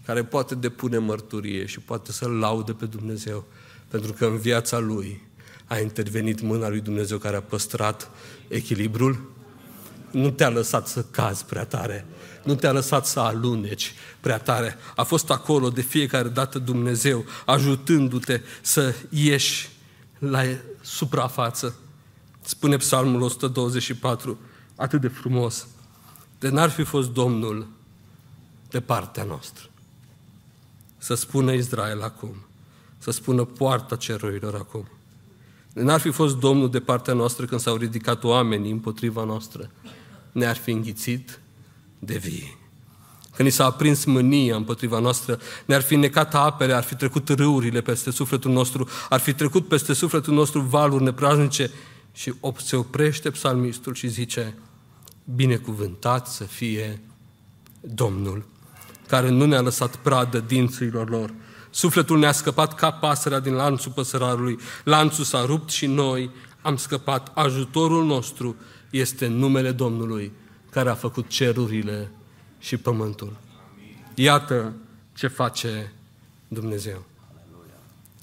care 0.04 0.24
poate 0.24 0.54
depune 0.54 0.98
mărturie 0.98 1.66
și 1.66 1.80
poate 1.80 2.12
să-L 2.12 2.38
laude 2.38 2.72
pe 2.72 2.86
Dumnezeu, 2.86 3.44
pentru 3.88 4.12
că 4.12 4.26
în 4.26 4.38
viața 4.38 4.78
lui 4.78 5.22
a 5.66 5.78
intervenit 5.78 6.40
mâna 6.40 6.68
lui 6.68 6.80
Dumnezeu 6.80 7.18
care 7.18 7.36
a 7.36 7.42
păstrat 7.42 8.10
echilibrul, 8.48 9.30
nu 10.10 10.30
te-a 10.30 10.48
lăsat 10.48 10.86
să 10.88 11.04
cazi 11.10 11.44
prea 11.44 11.64
tare, 11.64 12.06
nu 12.44 12.54
te-a 12.54 12.72
lăsat 12.72 13.06
să 13.06 13.20
aluneci 13.20 13.94
prea 14.20 14.38
tare. 14.38 14.76
A 14.96 15.02
fost 15.02 15.30
acolo 15.30 15.70
de 15.70 15.80
fiecare 15.80 16.28
dată 16.28 16.58
Dumnezeu, 16.58 17.24
ajutându-te 17.46 18.40
să 18.60 18.94
ieși 19.08 19.68
la 20.18 20.42
suprafață. 20.80 21.74
Spune 22.42 22.76
Psalmul 22.76 23.22
124, 23.22 24.38
atât 24.76 25.00
de 25.00 25.08
frumos. 25.08 25.66
De 26.38 26.48
n-ar 26.48 26.70
fi 26.70 26.82
fost 26.82 27.10
Domnul 27.10 27.66
de 28.70 28.80
partea 28.80 29.24
noastră. 29.24 29.68
Să 30.98 31.14
spună 31.14 31.52
Israel 31.52 32.02
acum, 32.02 32.34
să 32.98 33.10
spună 33.10 33.44
poarta 33.44 33.96
cerurilor 33.96 34.54
acum. 34.54 34.88
De 35.72 35.82
n-ar 35.82 36.00
fi 36.00 36.10
fost 36.10 36.36
Domnul 36.36 36.70
de 36.70 36.80
partea 36.80 37.14
noastră 37.14 37.44
când 37.44 37.60
s-au 37.60 37.76
ridicat 37.76 38.24
oamenii 38.24 38.70
împotriva 38.70 39.24
noastră. 39.24 39.70
Ne-ar 40.32 40.56
fi 40.56 40.70
înghițit 40.70 41.40
de 41.98 42.16
vie. 42.16 42.58
Când 43.34 43.48
ni 43.48 43.54
s-a 43.54 43.64
aprins 43.64 44.04
mânia 44.04 44.56
împotriva 44.56 44.98
noastră, 44.98 45.38
ne-ar 45.64 45.82
fi 45.82 45.96
necat 45.96 46.34
apele, 46.34 46.72
ar 46.72 46.82
fi 46.82 46.94
trecut 46.94 47.28
râurile 47.28 47.80
peste 47.80 48.10
sufletul 48.10 48.52
nostru, 48.52 48.88
ar 49.08 49.20
fi 49.20 49.32
trecut 49.32 49.68
peste 49.68 49.92
sufletul 49.92 50.34
nostru 50.34 50.60
valuri 50.60 51.02
nepraznice 51.02 51.70
și 52.12 52.34
se 52.56 52.76
oprește 52.76 53.30
psalmistul 53.30 53.94
și 53.94 54.08
zice, 54.08 54.54
binecuvântat 55.34 56.26
să 56.26 56.44
fie 56.44 57.00
Domnul, 57.80 58.46
care 59.06 59.28
nu 59.28 59.44
ne-a 59.44 59.60
lăsat 59.60 59.96
pradă 59.96 60.40
dinților 60.40 61.08
lor. 61.08 61.34
Sufletul 61.70 62.18
ne-a 62.18 62.32
scăpat 62.32 62.74
ca 62.74 62.90
pasărea 62.90 63.40
din 63.40 63.52
lanțul 63.52 63.92
păsărarului. 63.92 64.58
Lanțul 64.84 65.24
s-a 65.24 65.44
rupt 65.44 65.70
și 65.70 65.86
noi 65.86 66.30
am 66.62 66.76
scăpat. 66.76 67.30
Ajutorul 67.34 68.04
nostru 68.04 68.56
este 68.90 69.26
numele 69.26 69.72
Domnului, 69.72 70.32
care 70.70 70.90
a 70.90 70.94
făcut 70.94 71.28
cerurile 71.28 72.10
și 72.58 72.76
pământul. 72.76 73.36
Iată 74.14 74.72
ce 75.14 75.26
face 75.26 75.92
Dumnezeu. 76.48 77.04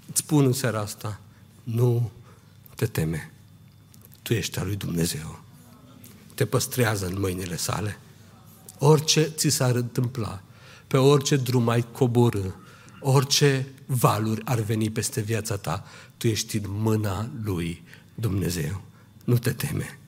Îți 0.09 0.19
spun 0.19 0.45
în 0.45 0.53
seara 0.53 0.79
asta, 0.79 1.19
nu 1.63 2.11
te 2.75 2.85
teme. 2.85 3.31
Tu 4.27 4.33
ești 4.33 4.59
al 4.59 4.65
lui 4.65 4.75
Dumnezeu. 4.75 5.39
Te 6.35 6.45
păstrează 6.45 7.05
în 7.05 7.19
mâinile 7.19 7.57
sale. 7.57 7.99
Orice 8.77 9.21
ți 9.21 9.49
s-ar 9.49 9.75
întâmpla, 9.75 10.41
pe 10.87 10.97
orice 10.97 11.35
drum 11.35 11.69
ai 11.69 11.85
coborâ, 11.91 12.51
orice 12.99 13.67
valuri 13.85 14.41
ar 14.45 14.59
veni 14.59 14.89
peste 14.89 15.21
viața 15.21 15.57
ta, 15.57 15.85
tu 16.17 16.27
ești 16.27 16.57
în 16.57 16.63
mâna 16.67 17.29
lui 17.43 17.83
Dumnezeu. 18.15 18.81
Nu 19.23 19.37
te 19.37 19.51
teme. 19.51 19.99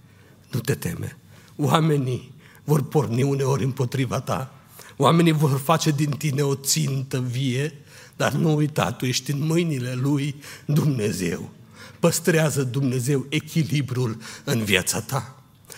Nu 0.52 0.60
te 0.60 0.76
teme. 0.76 1.18
Oamenii 1.56 2.34
vor 2.64 2.84
porni 2.84 3.24
uneori 3.24 3.64
împotriva 3.64 4.20
ta. 4.20 4.54
Oamenii 4.98 5.32
vor 5.32 5.60
face 5.60 5.92
din 5.92 6.10
tine 6.10 6.42
o 6.42 6.56
țintă 6.56 7.20
vie, 7.20 7.74
dar 8.16 8.32
nu 8.32 8.56
uita, 8.56 8.92
tu 8.92 9.06
ești 9.06 9.32
în 9.32 9.46
mâinile 9.46 9.94
lui 9.94 10.36
Dumnezeu. 10.66 11.52
Păstrează 12.00 12.64
Dumnezeu 12.64 13.26
echilibrul 13.30 14.18
în 14.44 14.64
viața 14.64 15.02
ta. 15.02 15.36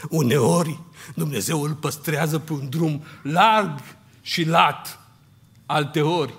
Uneori 0.10 0.80
Dumnezeu 1.16 1.62
îl 1.62 1.74
păstrează 1.74 2.39
pe 2.39 2.54
un 2.54 2.70
drum 2.70 3.04
larg 3.22 3.80
și 4.22 4.43
lat, 4.43 4.99
alteori 5.66 6.34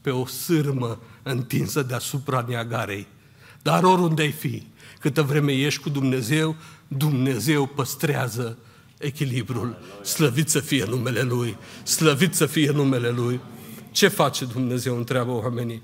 pe 0.00 0.10
o 0.10 0.26
sârmă 0.26 0.98
întinsă 1.22 1.82
deasupra 1.82 2.44
Niagarei. 2.48 3.06
Dar 3.62 3.84
oriunde 3.84 4.22
ai 4.22 4.32
fi, 4.32 4.66
câtă 5.00 5.22
vreme 5.22 5.52
ești 5.52 5.82
cu 5.82 5.88
Dumnezeu, 5.88 6.56
Dumnezeu 6.88 7.66
păstrează 7.66 8.58
echilibrul. 8.98 9.78
Slăvit 10.02 10.48
să 10.48 10.60
fie 10.60 10.84
numele 10.84 11.22
Lui, 11.22 11.56
slăvit 11.82 12.34
să 12.34 12.46
fie 12.46 12.70
numele 12.70 13.10
Lui. 13.10 13.40
Ce 13.90 14.08
face 14.08 14.44
Dumnezeu, 14.44 14.96
întreabă 14.96 15.30
oamenii, 15.30 15.82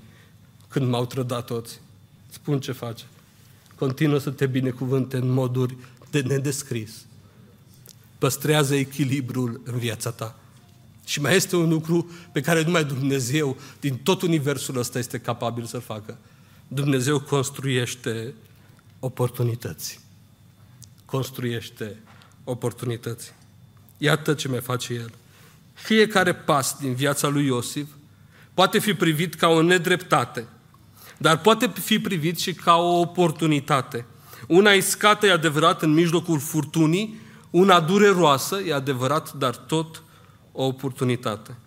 când 0.67 0.89
m-au 0.89 1.05
trădat 1.05 1.45
toți? 1.45 1.79
Spun 2.29 2.59
ce 2.59 2.71
face. 2.71 3.03
Continuă 3.75 4.19
să 4.19 4.29
te 4.29 4.45
binecuvânte 4.45 5.17
în 5.17 5.29
moduri 5.31 5.77
de 6.09 6.21
nedescris. 6.21 7.05
Păstrează 8.17 8.75
echilibrul 8.75 9.61
în 9.63 9.77
viața 9.77 10.11
ta. 10.11 10.39
Și 11.05 11.21
mai 11.21 11.35
este 11.35 11.55
un 11.55 11.69
lucru 11.69 12.11
pe 12.31 12.41
care 12.41 12.63
numai 12.63 12.85
Dumnezeu 12.85 13.57
din 13.79 13.97
tot 13.97 14.21
universul 14.21 14.77
ăsta 14.77 14.99
este 14.99 15.19
capabil 15.19 15.65
să-l 15.65 15.81
facă. 15.81 16.17
Dumnezeu 16.67 17.19
construiește 17.19 18.33
oportunități. 18.99 19.99
Construiește 21.05 21.97
oportunități. 22.43 23.33
Iată 23.97 24.33
ce 24.33 24.47
mai 24.47 24.61
face 24.61 24.93
El. 24.93 25.13
Fiecare 25.73 26.33
pas 26.33 26.77
din 26.79 26.93
viața 26.93 27.27
lui 27.27 27.45
Iosif 27.45 27.87
poate 28.53 28.79
fi 28.79 28.93
privit 28.93 29.35
ca 29.35 29.47
o 29.47 29.61
nedreptate, 29.61 30.47
dar 31.17 31.39
poate 31.39 31.67
fi 31.67 31.99
privit 31.99 32.39
și 32.39 32.53
ca 32.53 32.75
o 32.75 32.99
oportunitate. 32.99 34.05
Una 34.47 34.71
iscată 34.71 35.25
e 35.25 35.31
adevărat 35.31 35.81
în 35.81 35.93
mijlocul 35.93 36.39
furtunii, 36.39 37.19
una 37.49 37.79
dureroasă 37.79 38.59
e 38.59 38.73
adevărat, 38.73 39.33
dar 39.33 39.55
tot 39.55 40.03
o 40.51 40.65
oportunitate. 40.65 41.57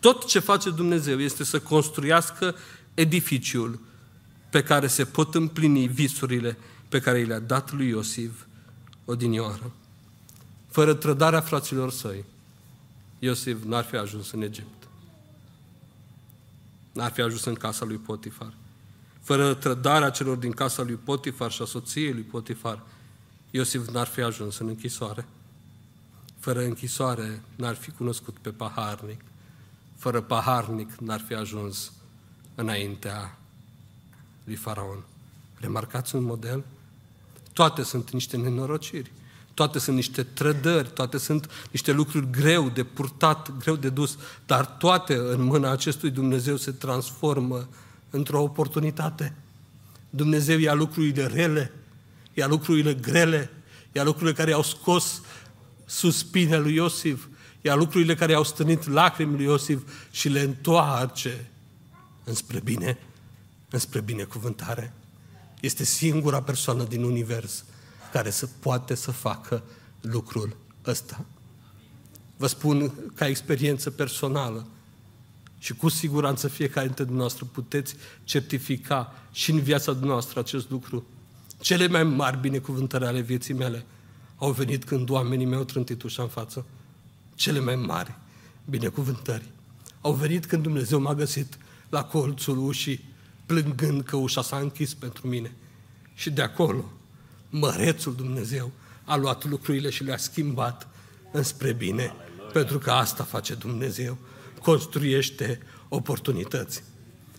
Tot 0.00 0.26
ce 0.26 0.38
face 0.38 0.70
Dumnezeu 0.70 1.20
este 1.20 1.44
să 1.44 1.60
construiască 1.60 2.54
edificiul 2.94 3.80
pe 4.50 4.62
care 4.62 4.86
se 4.86 5.04
pot 5.04 5.34
împlini 5.34 5.86
visurile 5.86 6.58
pe 6.88 7.00
care 7.00 7.18
i 7.18 7.24
le-a 7.24 7.38
dat 7.38 7.72
lui 7.72 7.88
Iosif 7.88 8.32
odinioară. 9.04 9.72
Fără 10.70 10.94
trădarea 10.94 11.40
fraților 11.40 11.90
săi, 11.90 12.24
Iosif 13.18 13.62
n-ar 13.64 13.84
fi 13.84 13.96
ajuns 13.96 14.30
în 14.30 14.42
Egipt. 14.42 14.88
N-ar 16.92 17.12
fi 17.12 17.20
ajuns 17.20 17.44
în 17.44 17.54
casa 17.54 17.84
lui 17.84 17.96
Potifar. 17.96 18.52
Fără 19.24 19.54
trădarea 19.54 20.10
celor 20.10 20.36
din 20.36 20.52
casa 20.52 20.82
lui 20.82 20.94
Potifar 20.94 21.50
și 21.50 21.62
a 21.62 21.64
soției 21.64 22.12
lui 22.12 22.22
Potifar, 22.22 22.82
Iosif 23.50 23.88
n-ar 23.88 24.06
fi 24.06 24.20
ajuns 24.20 24.58
în 24.58 24.68
închisoare. 24.68 25.26
Fără 26.38 26.60
închisoare 26.60 27.42
n-ar 27.56 27.74
fi 27.74 27.90
cunoscut 27.90 28.36
pe 28.38 28.50
paharnic. 28.50 29.20
Fără 29.96 30.20
paharnic 30.20 30.90
n-ar 30.98 31.20
fi 31.20 31.34
ajuns 31.34 31.92
înaintea 32.54 33.38
lui 34.44 34.54
Faraon. 34.54 35.04
Remarcați 35.60 36.14
un 36.14 36.22
model? 36.22 36.64
Toate 37.52 37.82
sunt 37.82 38.10
niște 38.10 38.36
nenorociri. 38.36 39.12
Toate 39.54 39.78
sunt 39.78 39.96
niște 39.96 40.22
trădări, 40.22 40.88
toate 40.88 41.18
sunt 41.18 41.50
niște 41.70 41.92
lucruri 41.92 42.30
greu 42.30 42.68
de 42.68 42.84
purtat, 42.84 43.56
greu 43.58 43.76
de 43.76 43.88
dus, 43.88 44.18
dar 44.46 44.66
toate 44.66 45.14
în 45.14 45.42
mâna 45.42 45.70
acestui 45.70 46.10
Dumnezeu 46.10 46.56
se 46.56 46.70
transformă 46.70 47.68
într-o 48.14 48.42
oportunitate. 48.42 49.34
Dumnezeu 50.10 50.58
ia 50.58 50.74
lucrurile 50.74 51.26
rele, 51.26 51.72
ia 52.34 52.46
lucrurile 52.46 52.94
grele, 52.94 53.50
ia 53.92 54.02
lucrurile 54.02 54.32
care 54.32 54.52
au 54.52 54.62
scos 54.62 55.22
suspine 55.84 56.58
lui 56.58 56.74
Iosif, 56.74 57.26
ia 57.60 57.74
lucrurile 57.74 58.14
care 58.14 58.34
au 58.34 58.44
stănit 58.44 58.86
lacrimi 58.86 59.36
lui 59.36 59.44
Iosif 59.44 59.82
și 60.10 60.28
le 60.28 60.40
întoarce 60.40 61.50
înspre 62.24 62.60
bine, 62.60 62.98
înspre 63.70 64.00
binecuvântare. 64.00 64.92
Este 65.60 65.84
singura 65.84 66.42
persoană 66.42 66.84
din 66.84 67.02
univers 67.02 67.64
care 68.12 68.30
să 68.30 68.46
poate 68.46 68.94
să 68.94 69.10
facă 69.10 69.62
lucrul 70.00 70.56
ăsta. 70.86 71.24
Vă 72.36 72.46
spun 72.46 72.92
ca 73.14 73.26
experiență 73.26 73.90
personală 73.90 74.66
și 75.64 75.74
cu 75.74 75.88
siguranță 75.88 76.48
fiecare 76.48 76.86
dintre 76.86 77.04
dumneavoastră 77.04 77.44
puteți 77.52 77.94
certifica 78.24 79.12
și 79.32 79.50
în 79.50 79.60
viața 79.60 79.92
dumneavoastră 79.92 80.40
acest 80.40 80.70
lucru. 80.70 81.06
Cele 81.60 81.86
mai 81.86 82.02
mari 82.02 82.38
binecuvântări 82.38 83.04
ale 83.04 83.20
vieții 83.20 83.54
mele 83.54 83.84
au 84.36 84.52
venit 84.52 84.84
când 84.84 85.10
oamenii 85.10 85.46
mi-au 85.46 85.64
trântit 85.64 86.02
ușa 86.02 86.22
în 86.22 86.28
față. 86.28 86.64
Cele 87.34 87.60
mai 87.60 87.76
mari 87.76 88.14
binecuvântări 88.64 89.44
au 90.00 90.12
venit 90.12 90.46
când 90.46 90.62
Dumnezeu 90.62 91.00
m-a 91.00 91.14
găsit 91.14 91.58
la 91.88 92.04
colțul 92.04 92.58
ușii, 92.58 93.04
plângând 93.46 94.02
că 94.02 94.16
ușa 94.16 94.42
s-a 94.42 94.56
închis 94.56 94.94
pentru 94.94 95.28
mine. 95.28 95.52
Și 96.14 96.30
de 96.30 96.42
acolo 96.42 96.92
mărețul 97.50 98.14
Dumnezeu 98.14 98.70
a 99.04 99.16
luat 99.16 99.44
lucrurile 99.44 99.90
și 99.90 100.04
le-a 100.04 100.16
schimbat 100.16 100.88
înspre 101.32 101.72
bine. 101.72 102.02
Aleluia. 102.02 102.50
Pentru 102.52 102.78
că 102.78 102.90
asta 102.90 103.24
face 103.24 103.54
Dumnezeu. 103.54 104.18
Construiește 104.64 105.60
oportunități. 105.88 106.82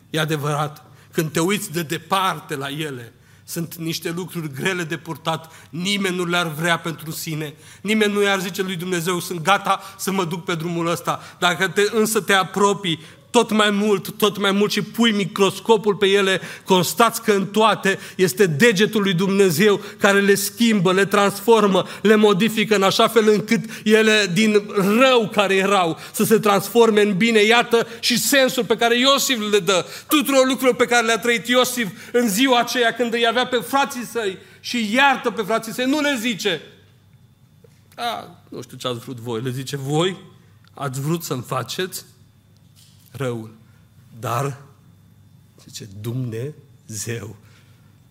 E 0.10 0.20
adevărat, 0.20 0.86
când 1.12 1.32
te 1.32 1.40
uiți 1.40 1.72
de 1.72 1.84
departe 1.84 2.56
la 2.56 2.70
ele, 2.70 3.14
sunt 3.48 3.76
niște 3.76 4.12
lucruri 4.12 4.54
grele 4.54 4.84
de 4.84 4.98
purtat, 4.98 5.52
nimeni 5.70 6.16
nu 6.16 6.26
le-ar 6.26 6.48
vrea 6.48 6.80
pentru 6.80 7.12
sine, 7.12 7.54
nimeni 7.82 8.14
nu 8.14 8.22
i-ar 8.22 8.40
zice 8.40 8.62
lui 8.62 8.76
Dumnezeu, 8.76 9.20
sunt 9.20 9.42
gata 9.42 9.82
să 9.98 10.12
mă 10.12 10.26
duc 10.26 10.44
pe 10.44 10.56
drumul 10.56 10.88
ăsta. 10.88 11.22
Dacă 11.40 11.68
te, 11.68 11.82
însă 11.92 12.22
te 12.22 12.34
apropii, 12.34 13.00
tot 13.36 13.52
mai 13.52 13.70
mult, 13.70 14.10
tot 14.18 14.38
mai 14.38 14.52
mult 14.52 14.72
și 14.72 14.82
pui 14.82 15.12
microscopul 15.12 15.96
pe 15.96 16.08
ele, 16.08 16.42
constați 16.66 17.22
că 17.22 17.32
în 17.32 17.46
toate 17.46 18.00
este 18.16 18.46
degetul 18.46 19.02
lui 19.02 19.14
Dumnezeu 19.14 19.82
care 19.98 20.22
le 20.22 20.36
schimbă, 20.36 20.94
le 20.94 21.06
transformă, 21.06 21.86
le 22.02 22.16
modifică 22.16 22.76
în 22.76 22.84
așa 22.84 23.08
fel 23.08 23.30
încât 23.30 23.64
ele 23.84 24.32
din 24.34 24.64
rău 25.00 25.30
care 25.34 25.56
erau 25.56 26.00
să 26.12 26.24
se 26.24 26.40
transforme 26.40 27.02
în 27.02 27.18
bine. 27.18 27.44
Iată 27.44 27.88
și 28.00 28.20
sensul 28.20 28.66
pe 28.66 28.76
care 28.76 29.00
Iosif 29.00 29.40
le 29.52 29.60
dă 29.60 29.86
tuturor 30.08 30.46
lucrurilor 30.48 30.76
pe 30.76 30.86
care 30.86 31.06
le-a 31.06 31.20
trăit 31.20 31.48
Iosif 31.48 31.88
în 32.12 32.30
ziua 32.30 32.60
aceea 32.60 32.94
când 32.94 33.14
îi 33.14 33.28
avea 33.28 33.48
pe 33.48 33.58
frații 33.58 34.06
săi 34.06 34.38
și 34.60 34.94
iartă 34.94 35.32
pe 35.32 35.42
frații 35.42 35.74
săi. 35.74 35.86
Nu 35.86 36.00
le 36.00 36.18
zice, 36.20 36.62
a, 37.96 38.42
nu 38.50 38.62
știu 38.62 38.78
ce 38.78 38.88
ați 38.88 39.00
vrut 39.00 39.18
voi. 39.18 39.42
Le 39.42 39.50
zice, 39.50 39.78
voi 39.78 40.18
ați 40.74 41.02
vrut 41.02 41.24
să-mi 41.24 41.44
faceți 41.48 42.06
răul. 43.18 43.54
Dar, 44.20 44.58
zice, 45.64 45.88
Dumnezeu 46.02 47.36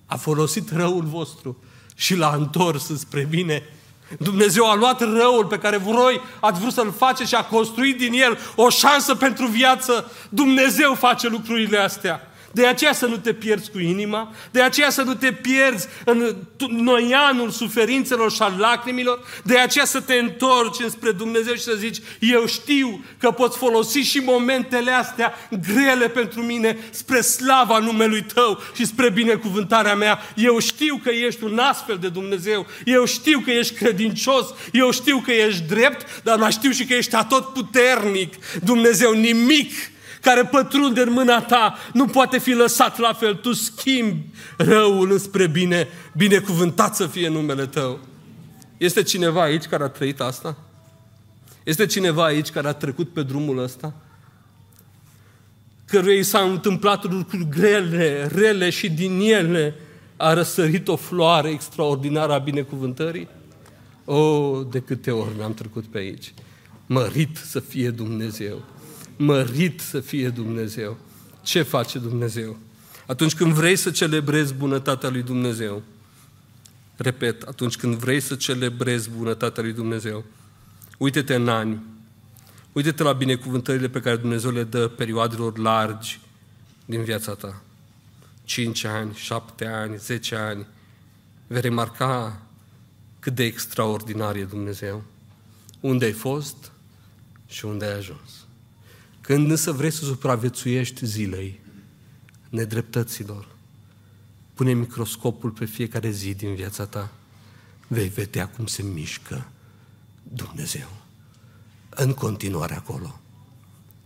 a 0.07 0.17
folosit 0.17 0.71
răul 0.73 1.05
vostru 1.05 1.63
și 1.95 2.15
l-a 2.15 2.35
întors 2.35 2.99
spre 2.99 3.25
bine. 3.25 3.63
Dumnezeu 4.19 4.71
a 4.71 4.75
luat 4.75 5.01
răul 5.01 5.47
pe 5.47 5.59
care 5.59 5.77
voi 5.77 6.21
ați 6.41 6.61
vrut 6.61 6.73
să-l 6.73 6.93
faceți 6.93 7.29
și 7.29 7.35
a 7.35 7.45
construit 7.45 7.99
din 7.99 8.13
el 8.13 8.39
o 8.57 8.69
șansă 8.69 9.15
pentru 9.15 9.47
viață. 9.47 10.11
Dumnezeu 10.29 10.95
face 10.95 11.29
lucrurile 11.29 11.79
astea. 11.79 12.34
De 12.55 12.67
aceea 12.67 12.93
să 12.93 13.07
nu 13.07 13.17
te 13.17 13.33
pierzi 13.33 13.71
cu 13.71 13.79
inima, 13.79 14.33
de 14.51 14.63
aceea 14.63 14.91
să 14.91 15.03
nu 15.03 15.15
te 15.15 15.33
pierzi 15.33 15.89
în 16.05 16.37
noianul 16.69 17.51
suferințelor 17.51 18.33
și 18.33 18.43
al 18.43 18.55
lacrimilor, 18.59 19.25
de 19.45 19.59
aceea 19.59 19.85
să 19.85 20.01
te 20.01 20.15
întorci 20.15 20.83
înspre 20.83 21.11
Dumnezeu 21.11 21.55
și 21.55 21.63
să 21.63 21.75
zici, 21.79 21.99
eu 22.21 22.47
știu 22.47 23.05
că 23.19 23.31
pot 23.31 23.55
folosi 23.55 23.99
și 23.99 24.19
momentele 24.19 24.91
astea 24.91 25.35
grele 25.75 26.09
pentru 26.09 26.41
mine 26.41 26.79
spre 26.91 27.21
slava 27.21 27.79
numelui 27.79 28.23
Tău 28.35 28.61
și 28.75 28.87
spre 28.87 29.11
binecuvântarea 29.11 29.95
mea. 29.95 30.19
Eu 30.37 30.59
știu 30.59 31.01
că 31.03 31.11
ești 31.11 31.45
un 31.45 31.59
astfel 31.59 31.99
de 32.01 32.09
Dumnezeu, 32.09 32.67
eu 32.85 33.05
știu 33.05 33.39
că 33.39 33.51
ești 33.51 33.75
credincios, 33.75 34.47
eu 34.73 34.91
știu 34.91 35.23
că 35.25 35.33
ești 35.33 35.63
drept, 35.63 36.23
dar 36.23 36.39
mai 36.39 36.51
știu 36.51 36.71
și 36.71 36.85
că 36.85 36.95
ești 36.95 37.15
atot 37.15 37.53
puternic. 37.53 38.35
Dumnezeu, 38.63 39.13
nimic 39.13 39.73
care 40.25 40.45
pătrunde 40.45 41.01
în 41.01 41.13
mâna 41.13 41.41
ta 41.41 41.77
nu 41.93 42.07
poate 42.07 42.39
fi 42.39 42.53
lăsat 42.53 42.99
la 42.99 43.13
fel. 43.13 43.35
Tu 43.35 43.53
schimbi 43.53 44.27
răul 44.57 45.11
înspre 45.11 45.47
bine, 45.47 45.89
binecuvântat 46.17 46.97
să 46.97 47.07
fie 47.07 47.29
numele 47.29 47.67
tău. 47.67 47.99
Este 48.77 49.03
cineva 49.03 49.43
aici 49.43 49.65
care 49.65 49.83
a 49.83 49.89
trăit 49.89 50.21
asta? 50.21 50.57
Este 51.65 51.87
cineva 51.87 52.25
aici 52.25 52.51
care 52.51 52.69
a 52.69 52.73
trecut 52.73 53.09
pe 53.09 53.23
drumul 53.23 53.59
ăsta? 53.59 53.95
Căruia 55.85 56.19
i 56.19 56.23
s-a 56.23 56.41
întâmplat 56.41 57.13
lucruri 57.13 57.49
grele, 57.49 58.31
rele 58.35 58.71
și 58.71 58.91
din 58.91 59.21
ele 59.21 59.75
a 60.17 60.33
răsărit 60.33 60.89
o 60.89 60.97
floare 60.97 61.49
extraordinară 61.49 62.33
a 62.33 62.39
binecuvântării? 62.39 63.29
O, 64.05 64.17
oh, 64.17 64.67
de 64.71 64.81
câte 64.81 65.11
ori 65.11 65.37
mi-am 65.37 65.55
trecut 65.55 65.85
pe 65.85 65.99
aici. 65.99 66.35
Mărit 66.87 67.37
să 67.37 67.61
fie 67.61 67.91
Dumnezeu 67.91 68.63
mărit 69.17 69.81
să 69.81 70.01
fie 70.01 70.29
Dumnezeu. 70.29 70.99
Ce 71.43 71.63
face 71.63 71.99
Dumnezeu? 71.99 72.59
Atunci 73.07 73.35
când 73.35 73.53
vrei 73.53 73.77
să 73.77 73.91
celebrezi 73.91 74.55
bunătatea 74.55 75.09
lui 75.09 75.23
Dumnezeu, 75.23 75.83
repet, 76.97 77.43
atunci 77.43 77.77
când 77.77 77.95
vrei 77.95 78.21
să 78.21 78.35
celebrezi 78.35 79.11
bunătatea 79.11 79.63
lui 79.63 79.73
Dumnezeu, 79.73 80.25
uite-te 80.99 81.35
în 81.35 81.49
ani, 81.49 81.83
uite-te 82.73 83.03
la 83.03 83.13
binecuvântările 83.13 83.89
pe 83.89 84.01
care 84.01 84.17
Dumnezeu 84.17 84.51
le 84.51 84.65
dă 84.65 84.89
perioadelor 84.89 85.59
largi 85.59 86.21
din 86.85 87.03
viața 87.03 87.35
ta. 87.35 87.63
5 88.45 88.85
ani, 88.85 89.15
7 89.15 89.67
ani, 89.67 89.97
10 89.97 90.37
ani, 90.37 90.67
vei 91.47 91.61
remarca 91.61 92.43
cât 93.21 93.35
de 93.35 93.45
extraordinar 93.45 94.37
e 94.37 94.45
Dumnezeu. 94.45 95.03
Unde 95.81 96.05
ai 96.05 96.13
fost 96.13 96.73
și 97.47 97.65
unde 97.65 97.85
ai 97.85 97.97
ajuns. 97.97 98.44
Când 99.25 99.51
însă 99.51 99.73
vrei 99.73 99.91
să 99.91 100.05
supraviețuiești 100.05 101.07
zilei, 101.07 101.61
nedreptăților, 102.49 103.47
pune 104.55 104.73
microscopul 104.73 105.51
pe 105.51 105.65
fiecare 105.65 106.11
zi 106.11 106.35
din 106.35 106.55
viața 106.55 106.87
ta, 106.87 107.13
vei 107.87 108.09
vedea 108.09 108.49
cum 108.49 108.67
se 108.67 108.83
mișcă 108.83 109.49
Dumnezeu. 110.23 110.89
În 111.89 112.13
continuare 112.13 112.75
acolo, 112.75 113.21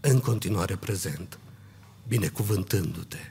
în 0.00 0.20
continuare 0.20 0.76
prezent, 0.76 1.38
binecuvântându-te, 2.08 3.30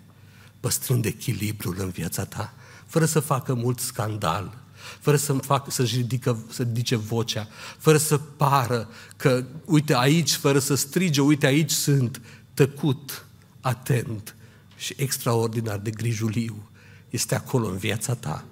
păstrând 0.60 1.06
echilibrul 1.06 1.76
în 1.80 1.90
viața 1.90 2.26
ta, 2.26 2.54
fără 2.86 3.06
să 3.06 3.20
facă 3.20 3.54
mult 3.54 3.80
scandal, 3.80 4.58
fără 5.00 5.18
să 5.18 5.34
fac, 5.34 5.72
să 5.72 5.84
ridică, 5.84 6.44
să 6.52 6.64
ridice 6.64 6.96
vocea, 6.96 7.48
fără 7.78 7.98
să 7.98 8.18
pară 8.18 8.90
că, 9.18 9.46
uite 9.66 9.96
aici, 9.96 10.34
fără 10.34 10.60
să 10.60 10.76
strige, 10.76 11.22
uite 11.22 11.46
aici 11.46 11.72
sunt, 11.72 12.22
tăcut, 12.54 13.26
atent 13.62 14.36
și 14.76 14.94
extraordinar 14.98 15.78
de 15.78 15.90
grijuliu. 15.90 16.70
Este 17.10 17.36
acolo 17.36 17.68
în 17.68 17.78
viața 17.78 18.16
ta, 18.16 18.46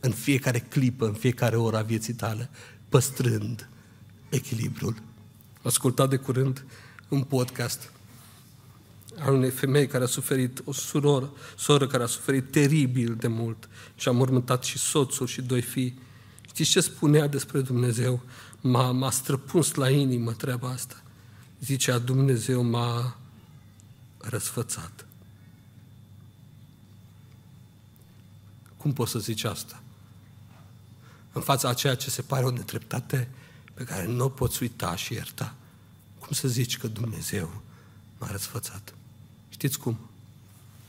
în 0.00 0.10
fiecare 0.10 0.58
clipă, 0.58 1.06
în 1.06 1.12
fiecare 1.12 1.56
oră 1.56 1.76
a 1.76 1.82
vieții 1.82 2.14
tale, 2.14 2.50
păstrând 2.88 3.68
echilibrul. 4.28 5.02
Ascultat 5.62 6.08
de 6.08 6.16
curând 6.16 6.64
un 7.08 7.22
podcast 7.22 7.90
al 9.18 9.34
unei 9.34 9.50
femei 9.50 9.86
care 9.86 10.04
a 10.04 10.06
suferit, 10.06 10.62
o 10.64 10.72
suroră, 10.72 11.32
soră 11.56 11.86
care 11.86 12.02
a 12.02 12.06
suferit 12.06 12.50
teribil 12.50 13.14
de 13.14 13.26
mult 13.26 13.68
și 13.94 14.08
a 14.08 14.12
mormântat 14.12 14.64
și 14.64 14.78
soțul 14.78 15.26
și 15.26 15.42
doi 15.42 15.62
fii. 15.62 15.98
Știți 16.46 16.70
ce 16.70 16.80
spunea 16.80 17.26
despre 17.26 17.60
Dumnezeu? 17.60 18.20
M-a, 18.60 18.90
m-a 18.90 19.10
străpuns 19.10 19.74
la 19.74 19.90
inimă 19.90 20.32
treaba 20.32 20.68
asta. 20.68 21.02
Zicea, 21.60 21.98
Dumnezeu 21.98 22.62
m-a 22.62 23.16
răsfățat. 24.18 25.06
Cum 28.76 28.92
poți 28.92 29.10
să 29.10 29.18
zici 29.18 29.44
asta? 29.44 29.82
În 31.32 31.42
fața 31.42 31.68
a 31.68 31.74
ceea 31.74 31.94
ce 31.94 32.10
se 32.10 32.22
pare 32.22 32.44
o 32.44 32.50
nedreptate 32.50 33.28
pe 33.74 33.84
care 33.84 34.06
nu 34.06 34.24
o 34.24 34.28
poți 34.28 34.62
uita 34.62 34.96
și 34.96 35.12
ierta. 35.12 35.54
Cum 36.18 36.32
să 36.32 36.48
zici 36.48 36.78
că 36.78 36.86
Dumnezeu 36.86 37.62
m-a 38.18 38.30
răsfățat? 38.30 38.94
Știți 39.56 39.78
cum? 39.78 39.98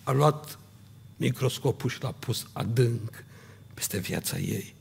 A 0.03 0.11
luat 0.11 0.59
microscopul 1.15 1.89
și 1.89 2.01
l-a 2.01 2.11
pus 2.11 2.47
adânc 2.53 3.23
peste 3.73 3.97
viața 3.97 4.37
ei 4.37 4.73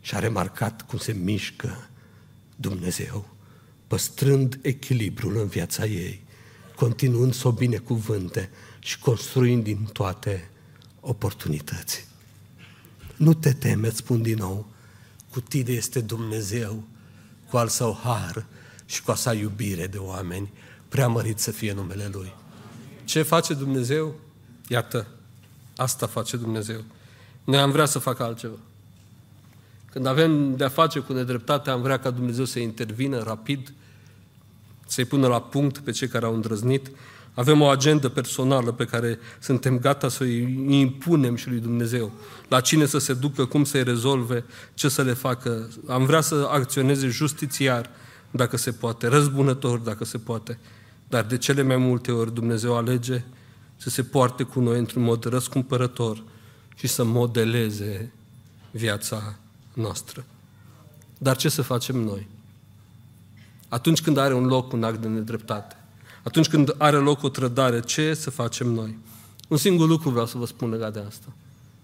și 0.00 0.14
a 0.14 0.18
remarcat 0.18 0.86
cum 0.86 0.98
se 0.98 1.12
mișcă 1.12 1.88
Dumnezeu, 2.56 3.28
păstrând 3.86 4.58
echilibrul 4.62 5.36
în 5.36 5.46
viața 5.46 5.86
ei, 5.86 6.22
continuând 6.76 7.34
să 7.34 7.48
o 7.48 7.52
binecuvânte 7.52 8.50
și 8.78 8.98
construind 8.98 9.64
din 9.64 9.84
toate 9.92 10.50
oportunități. 11.00 12.06
Nu 13.16 13.34
te 13.34 13.52
teme, 13.52 13.86
îți 13.86 13.96
spun 13.96 14.22
din 14.22 14.36
nou, 14.36 14.66
cu 15.30 15.40
tine 15.40 15.72
este 15.72 16.00
Dumnezeu, 16.00 16.84
cu 17.48 17.56
al 17.56 17.68
său 17.68 18.00
har 18.02 18.46
și 18.86 19.02
cu 19.02 19.10
a 19.10 19.14
sa 19.14 19.34
iubire 19.34 19.86
de 19.86 19.98
oameni, 19.98 20.52
preamărit 20.88 21.38
să 21.38 21.50
fie 21.50 21.72
numele 21.72 22.08
Lui. 22.12 22.38
Ce 23.10 23.22
face 23.22 23.54
Dumnezeu? 23.54 24.14
Iată, 24.68 25.06
asta 25.76 26.06
face 26.06 26.36
Dumnezeu. 26.36 26.80
Noi 27.44 27.58
am 27.58 27.70
vrea 27.70 27.84
să 27.84 27.98
facă 27.98 28.22
altceva. 28.22 28.58
Când 29.92 30.06
avem 30.06 30.56
de-a 30.56 30.68
face 30.68 30.98
cu 30.98 31.12
nedreptate, 31.12 31.70
am 31.70 31.82
vrea 31.82 31.98
ca 31.98 32.10
Dumnezeu 32.10 32.44
să 32.44 32.58
intervină 32.58 33.22
rapid, 33.22 33.72
să-i 34.86 35.04
pună 35.04 35.26
la 35.26 35.40
punct 35.40 35.78
pe 35.78 35.90
cei 35.90 36.08
care 36.08 36.24
au 36.24 36.34
îndrăznit. 36.34 36.90
Avem 37.34 37.60
o 37.60 37.66
agendă 37.66 38.08
personală 38.08 38.72
pe 38.72 38.84
care 38.84 39.18
suntem 39.40 39.78
gata 39.78 40.08
să 40.08 40.22
îi 40.22 40.66
impunem 40.68 41.36
și 41.36 41.48
lui 41.48 41.60
Dumnezeu. 41.60 42.12
La 42.48 42.60
cine 42.60 42.86
să 42.86 42.98
se 42.98 43.14
ducă, 43.14 43.44
cum 43.44 43.64
să-i 43.64 43.84
rezolve, 43.84 44.44
ce 44.74 44.88
să 44.88 45.02
le 45.02 45.12
facă. 45.12 45.68
Am 45.86 46.04
vrea 46.04 46.20
să 46.20 46.48
acționeze 46.50 47.08
justițiar, 47.08 47.90
dacă 48.30 48.56
se 48.56 48.72
poate, 48.72 49.06
răzbunător, 49.06 49.78
dacă 49.78 50.04
se 50.04 50.18
poate. 50.18 50.58
Dar 51.10 51.24
de 51.24 51.38
cele 51.38 51.62
mai 51.62 51.76
multe 51.76 52.12
ori 52.12 52.34
Dumnezeu 52.34 52.76
alege 52.76 53.24
să 53.76 53.90
se 53.90 54.02
poarte 54.02 54.42
cu 54.42 54.60
noi 54.60 54.78
într-un 54.78 55.02
mod 55.02 55.24
răscumpărător 55.24 56.22
și 56.74 56.86
să 56.86 57.04
modeleze 57.04 58.12
viața 58.70 59.38
noastră. 59.74 60.24
Dar 61.18 61.36
ce 61.36 61.48
să 61.48 61.62
facem 61.62 61.96
noi? 61.96 62.28
Atunci 63.68 64.02
când 64.02 64.16
are 64.16 64.34
un 64.34 64.46
loc 64.46 64.72
un 64.72 64.84
act 64.84 65.00
de 65.00 65.08
nedreptate, 65.08 65.76
atunci 66.22 66.48
când 66.48 66.74
are 66.78 66.96
loc 66.96 67.22
o 67.22 67.28
trădare, 67.28 67.80
ce 67.80 68.14
să 68.14 68.30
facem 68.30 68.66
noi? 68.66 68.98
Un 69.48 69.56
singur 69.56 69.88
lucru 69.88 70.10
vreau 70.10 70.26
să 70.26 70.38
vă 70.38 70.46
spun 70.46 70.70
legat 70.70 70.92
de 70.92 71.04
asta. 71.06 71.26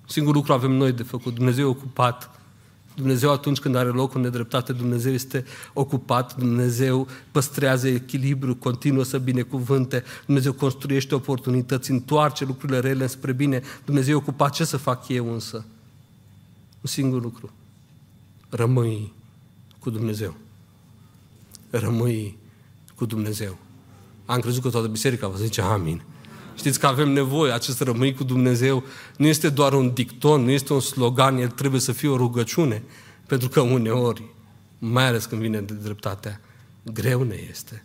Un 0.01 0.09
singur 0.09 0.35
lucru 0.35 0.53
avem 0.53 0.71
noi 0.71 0.93
de 0.93 1.03
făcut. 1.03 1.35
Dumnezeu 1.35 1.67
e 1.67 1.71
ocupat 1.71 2.31
Dumnezeu 2.97 3.31
atunci 3.31 3.59
când 3.59 3.75
are 3.75 3.89
loc 3.89 4.15
în 4.15 4.21
nedreptate, 4.21 4.73
Dumnezeu 4.73 5.13
este 5.13 5.45
ocupat, 5.73 6.37
Dumnezeu 6.37 7.09
păstrează 7.31 7.89
echilibru, 7.89 8.57
continuă 8.57 9.05
să 9.05 9.19
binecuvânte, 9.19 10.05
Dumnezeu 10.27 10.53
construiește 10.53 11.15
oportunități, 11.15 11.91
întoarce 11.91 12.45
lucrurile 12.45 12.79
rele 12.79 13.07
spre 13.07 13.33
bine. 13.33 13.63
Dumnezeu 13.85 14.15
e 14.15 14.17
ocupat. 14.17 14.53
Ce 14.53 14.65
să 14.65 14.77
fac 14.77 15.09
eu 15.09 15.33
însă? 15.33 15.65
Un 16.81 16.91
singur 16.91 17.23
lucru. 17.23 17.51
Rămâi 18.49 19.13
cu 19.79 19.91
Dumnezeu. 19.91 20.37
Rămâi 21.71 22.39
cu 22.95 23.07
Dumnezeu. 23.07 23.59
Am 24.27 24.41
crezut 24.41 24.63
că 24.63 24.71
toată 24.71 24.87
biserica 24.87 25.29
vă 25.29 25.37
zice 25.37 25.61
amin. 25.61 26.03
Știți 26.57 26.79
că 26.79 26.87
avem 26.87 27.09
nevoie, 27.09 27.53
acest 27.53 27.81
rămâi 27.81 28.15
cu 28.15 28.25
Dumnezeu 28.25 28.85
nu 29.17 29.27
este 29.27 29.49
doar 29.49 29.73
un 29.73 29.91
dicton, 29.95 30.43
nu 30.43 30.51
este 30.51 30.73
un 30.73 30.81
slogan, 30.81 31.37
el 31.37 31.49
trebuie 31.49 31.81
să 31.81 31.93
fie 31.93 32.09
o 32.09 32.17
rugăciune. 32.17 32.83
Pentru 33.27 33.49
că 33.49 33.61
uneori, 33.61 34.23
mai 34.79 35.07
ales 35.07 35.25
când 35.25 35.41
vine 35.41 35.61
de 35.61 35.75
dreptatea, 35.75 36.41
greu 36.83 37.23
ne 37.23 37.37
este. 37.51 37.85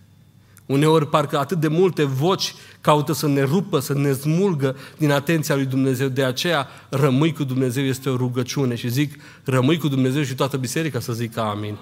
Uneori 0.65 1.07
parcă 1.07 1.39
atât 1.39 1.59
de 1.59 1.67
multe 1.67 2.03
voci 2.03 2.53
caută 2.81 3.13
să 3.13 3.27
ne 3.27 3.43
rupă, 3.43 3.79
să 3.79 3.93
ne 3.93 4.13
smulgă 4.13 4.75
din 4.97 5.11
atenția 5.11 5.55
lui 5.55 5.65
Dumnezeu. 5.65 6.07
De 6.07 6.23
aceea, 6.23 6.67
rămâi 6.89 7.33
cu 7.33 7.43
Dumnezeu 7.43 7.83
este 7.83 8.09
o 8.09 8.15
rugăciune. 8.15 8.75
Și 8.75 8.89
zic, 8.89 9.21
rămâi 9.43 9.77
cu 9.77 9.87
Dumnezeu 9.87 10.23
și 10.23 10.35
toată 10.35 10.57
biserica 10.57 10.99
să 10.99 11.13
zică 11.13 11.41
amin. 11.41 11.77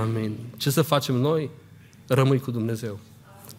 Amin. 0.00 0.36
Ce 0.56 0.70
să 0.70 0.82
facem 0.82 1.14
noi? 1.14 1.50
Rămâi 2.06 2.40
cu 2.40 2.50
Dumnezeu. 2.50 2.98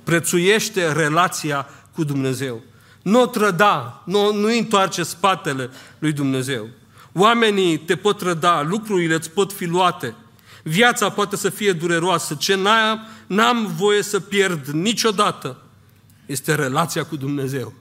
Prețuiește 0.04 0.92
relația 0.92 1.68
cu 1.98 2.04
Dumnezeu. 2.04 2.62
Nu 3.02 3.22
o 3.22 3.26
trăda, 3.26 4.02
nu, 4.06 4.34
nu 4.34 4.48
întoarce 4.48 5.04
spatele 5.04 5.70
lui 6.00 6.12
Dumnezeu. 6.12 6.68
Oamenii 7.14 7.78
te 7.78 7.96
pot 7.96 8.18
trăda, 8.18 8.62
lucrurile 8.62 9.16
îți 9.16 9.32
pot 9.32 9.54
fi 9.54 9.66
luate. 9.66 10.16
Viața 10.64 11.10
poate 11.10 11.36
să 11.36 11.50
fie 11.50 11.74
dureroasă. 11.74 12.36
Ce 12.36 12.56
n-am, 12.56 13.08
n-am 13.28 13.74
voie 13.78 14.02
să 14.02 14.20
pierd 14.20 14.68
niciodată 14.68 15.58
este 16.26 16.56
relația 16.56 17.06
cu 17.06 17.16
Dumnezeu. 17.16 17.74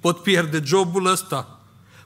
Pot 0.00 0.22
pierde 0.22 0.62
jobul 0.64 1.06
ăsta, 1.06 1.60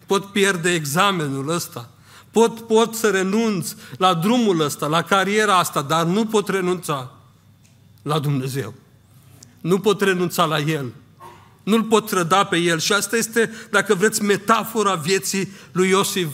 pot 0.06 0.24
pierde 0.24 0.72
examenul 0.72 1.48
ăsta, 1.48 1.90
pot, 2.30 2.60
pot 2.60 2.94
să 2.94 3.10
renunț 3.10 3.74
la 3.98 4.14
drumul 4.14 4.60
ăsta, 4.60 4.86
la 4.86 5.02
cariera 5.02 5.58
asta, 5.58 5.82
dar 5.82 6.04
nu 6.04 6.26
pot 6.26 6.48
renunța 6.48 7.10
la 8.02 8.18
Dumnezeu. 8.18 8.74
Nu 9.60 9.78
pot 9.78 10.00
renunța 10.00 10.44
la 10.44 10.58
El. 10.58 10.92
Nu-l 11.66 11.82
pot 11.82 12.06
trăda 12.06 12.44
pe 12.44 12.56
el. 12.56 12.78
Și 12.78 12.92
asta 12.92 13.16
este, 13.16 13.50
dacă 13.70 13.94
vreți, 13.94 14.22
metafora 14.22 14.94
vieții 14.94 15.52
lui 15.72 15.88
Iosif. 15.88 16.28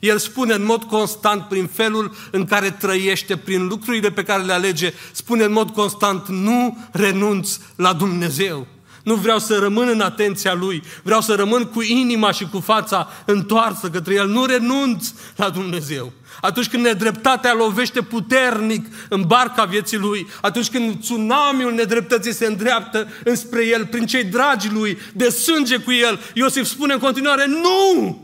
El 0.00 0.18
spune 0.18 0.54
în 0.54 0.64
mod 0.64 0.82
constant, 0.82 1.42
prin 1.42 1.66
felul 1.66 2.14
în 2.30 2.44
care 2.44 2.70
trăiește, 2.70 3.36
prin 3.36 3.66
lucrurile 3.66 4.10
pe 4.10 4.22
care 4.22 4.42
le 4.42 4.52
alege, 4.52 4.92
spune 5.12 5.44
în 5.44 5.52
mod 5.52 5.70
constant, 5.70 6.28
nu 6.28 6.78
renunț 6.92 7.58
la 7.76 7.92
Dumnezeu. 7.92 8.66
Nu 9.08 9.14
vreau 9.14 9.38
să 9.38 9.58
rămân 9.58 9.88
în 9.88 10.00
atenția 10.00 10.54
Lui, 10.54 10.82
vreau 11.02 11.20
să 11.20 11.34
rămân 11.34 11.64
cu 11.64 11.82
inima 11.82 12.32
și 12.32 12.44
cu 12.44 12.60
fața 12.60 13.08
întoarsă 13.24 13.90
către 13.90 14.14
El. 14.14 14.28
Nu 14.28 14.44
renunț 14.44 15.12
la 15.36 15.50
Dumnezeu. 15.50 16.12
Atunci 16.40 16.68
când 16.68 16.82
nedreptatea 16.82 17.54
lovește 17.54 18.02
puternic 18.02 18.86
în 19.08 19.22
barca 19.26 19.64
vieții 19.64 19.96
Lui, 19.96 20.26
atunci 20.40 20.70
când 20.70 21.00
tsunamiul 21.00 21.72
nedreptății 21.72 22.32
se 22.32 22.46
îndreaptă 22.46 23.08
înspre 23.24 23.66
El, 23.66 23.86
prin 23.86 24.06
cei 24.06 24.24
dragi 24.24 24.70
Lui, 24.72 24.98
de 25.14 25.28
sânge 25.28 25.78
cu 25.78 25.92
El, 25.92 26.20
Iosif 26.34 26.66
spune 26.66 26.92
în 26.92 26.98
continuare, 26.98 27.46
nu! 27.46 28.18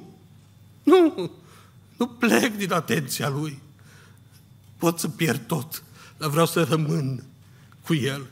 Nu! 0.82 1.30
Nu 1.96 2.06
plec 2.06 2.56
din 2.56 2.72
atenția 2.72 3.28
Lui. 3.28 3.58
Pot 4.78 4.98
să 4.98 5.08
pierd 5.08 5.40
tot, 5.46 5.82
dar 6.16 6.30
vreau 6.30 6.46
să 6.46 6.66
rămân 6.68 7.24
cu 7.86 7.94
El. 7.94 8.26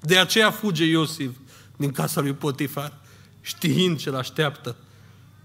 De 0.00 0.18
aceea 0.18 0.50
fuge 0.50 0.84
Iosif 0.84 1.30
din 1.76 1.92
casa 1.92 2.20
lui 2.20 2.32
Potifar, 2.32 3.00
știind 3.40 3.98
ce-l 3.98 4.14
așteaptă. 4.14 4.76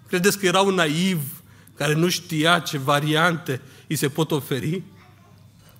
Credeți 0.08 0.40
că 0.40 0.46
era 0.46 0.62
un 0.62 0.74
naiv 0.74 1.42
care 1.76 1.94
nu 1.94 2.10
știa 2.10 2.60
ce 2.60 2.78
variante 2.78 3.62
îi 3.88 3.96
se 3.96 4.10
pot 4.10 4.32
oferi? 4.32 4.84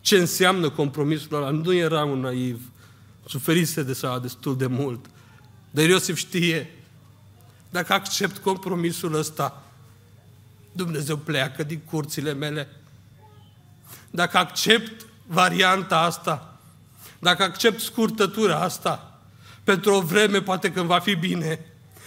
Ce 0.02 0.18
înseamnă 0.18 0.70
compromisul 0.70 1.36
ăla? 1.36 1.50
Nu 1.50 1.74
era 1.74 2.04
un 2.04 2.20
naiv. 2.20 2.62
Suferise 3.26 3.84
de 3.84 3.94
sa 3.94 4.20
destul 4.20 4.58
de 4.58 4.68
mult. 4.68 5.06
Dar 5.72 5.86
Iosif 5.86 6.18
știe, 6.18 6.72
dacă 7.70 7.94
accept 7.94 8.38
compromisul 8.38 9.14
ăsta, 9.14 9.64
Dumnezeu 10.72 11.18
pleacă 11.18 11.64
din 11.64 11.80
curțile 11.80 12.34
mele. 12.34 12.68
Dacă 14.12 14.38
accept 14.38 15.06
varianta 15.26 16.00
asta, 16.00 16.60
dacă 17.20 17.44
accept 17.44 17.80
scurtătura 17.80 18.60
asta, 18.60 19.07
pentru 19.68 19.94
o 19.94 20.02
vreme 20.02 20.42
poate 20.42 20.72
când 20.72 20.86
va 20.86 21.00
fi 21.00 21.16
bine, 21.16 21.66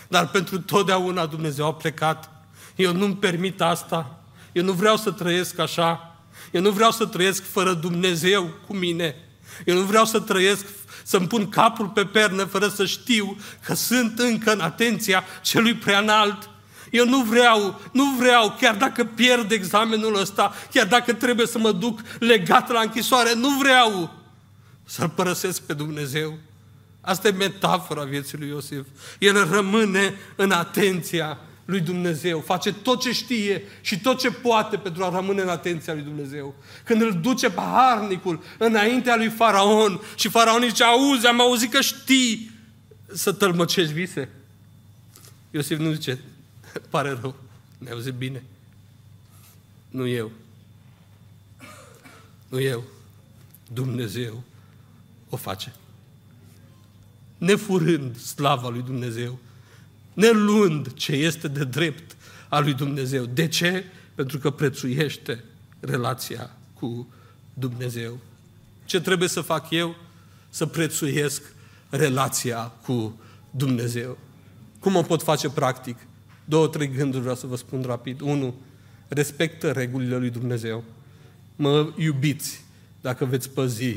dar 0.08 0.28
pentru 0.28 0.60
totdeauna 0.60 1.26
Dumnezeu 1.26 1.66
a 1.66 1.74
plecat. 1.74 2.30
Eu 2.76 2.92
nu-mi 2.92 3.16
permit 3.16 3.60
asta. 3.60 4.22
Eu 4.52 4.64
nu 4.64 4.72
vreau 4.72 4.96
să 4.96 5.10
trăiesc 5.10 5.58
așa. 5.58 6.16
Eu 6.50 6.60
nu 6.60 6.70
vreau 6.70 6.90
să 6.90 7.06
trăiesc 7.06 7.44
fără 7.50 7.72
Dumnezeu 7.72 8.50
cu 8.66 8.74
mine. 8.74 9.14
Eu 9.64 9.74
nu 9.74 9.82
vreau 9.82 10.04
să 10.04 10.20
trăiesc 10.20 10.66
să-mi 11.02 11.26
pun 11.26 11.48
capul 11.48 11.88
pe 11.88 12.04
pernă 12.04 12.44
fără 12.44 12.68
să 12.68 12.86
știu 12.86 13.36
că 13.64 13.74
sunt 13.74 14.18
încă 14.18 14.52
în 14.52 14.60
atenția 14.60 15.24
celui 15.42 15.74
prea 15.74 15.98
înalt. 15.98 16.50
Eu 16.90 17.06
nu 17.06 17.22
vreau, 17.22 17.80
nu 17.92 18.04
vreau, 18.18 18.56
chiar 18.60 18.74
dacă 18.76 19.04
pierd 19.04 19.50
examenul 19.50 20.20
ăsta, 20.20 20.54
chiar 20.72 20.86
dacă 20.86 21.12
trebuie 21.12 21.46
să 21.46 21.58
mă 21.58 21.72
duc 21.72 22.00
legat 22.18 22.70
la 22.70 22.80
închisoare, 22.80 23.34
nu 23.34 23.48
vreau 23.58 24.10
să-L 24.84 25.08
părăsesc 25.08 25.62
pe 25.62 25.72
Dumnezeu. 25.72 26.38
Asta 27.00 27.28
e 27.28 27.30
metafora 27.30 28.04
vieții 28.04 28.38
lui 28.38 28.48
Iosif. 28.48 28.86
El 29.18 29.50
rămâne 29.50 30.14
în 30.36 30.50
atenția 30.50 31.38
lui 31.64 31.80
Dumnezeu, 31.80 32.40
face 32.40 32.72
tot 32.72 33.00
ce 33.00 33.12
știe 33.12 33.62
și 33.80 34.00
tot 34.00 34.18
ce 34.18 34.30
poate 34.30 34.76
pentru 34.76 35.04
a 35.04 35.10
rămâne 35.10 35.42
în 35.42 35.48
atenția 35.48 35.92
lui 35.92 36.02
Dumnezeu. 36.02 36.54
Când 36.84 37.02
îl 37.02 37.20
duce 37.20 37.50
paharnicul 37.50 38.42
înaintea 38.58 39.16
lui 39.16 39.28
Faraon 39.28 40.00
și 40.14 40.28
Faraon 40.28 40.62
zice, 40.68 40.84
auzi, 40.84 41.26
am 41.26 41.40
auzit 41.40 41.70
că 41.70 41.80
știi 41.80 42.50
să 43.12 43.32
tălmăcești 43.32 43.92
vise. 43.92 44.28
Iosif 45.50 45.78
nu 45.78 45.92
zice, 45.92 46.18
pare 46.90 47.18
rău, 47.20 47.34
mi-ai 47.78 47.92
auzit 47.92 48.14
bine. 48.14 48.42
Nu 49.88 50.06
eu. 50.06 50.30
Nu 52.48 52.60
eu. 52.60 52.82
Dumnezeu 53.72 54.42
o 55.28 55.36
face 55.36 55.72
nefurând 57.40 58.16
slava 58.16 58.68
lui 58.68 58.82
Dumnezeu, 58.82 59.38
neluând 60.14 60.92
ce 60.92 61.12
este 61.12 61.48
de 61.48 61.64
drept 61.64 62.16
al 62.48 62.62
lui 62.62 62.74
Dumnezeu. 62.74 63.24
De 63.24 63.48
ce? 63.48 63.84
Pentru 64.14 64.38
că 64.38 64.50
prețuiește 64.50 65.44
relația 65.80 66.50
cu 66.74 67.08
Dumnezeu. 67.54 68.18
Ce 68.84 69.00
trebuie 69.00 69.28
să 69.28 69.40
fac 69.40 69.70
eu? 69.70 69.96
Să 70.48 70.66
prețuiesc 70.66 71.42
relația 71.90 72.72
cu 72.84 73.20
Dumnezeu. 73.50 74.18
Cum 74.78 74.96
o 74.96 75.02
pot 75.02 75.22
face 75.22 75.50
practic? 75.50 75.96
Două, 76.44 76.68
trei 76.68 76.88
gânduri 76.88 77.20
vreau 77.20 77.36
să 77.36 77.46
vă 77.46 77.56
spun 77.56 77.82
rapid. 77.82 78.20
Unu, 78.20 78.54
respectă 79.08 79.72
regulile 79.72 80.16
lui 80.16 80.30
Dumnezeu. 80.30 80.84
Mă 81.56 81.92
iubiți 81.96 82.64
dacă 83.00 83.24
veți 83.24 83.50
păzi 83.50 83.96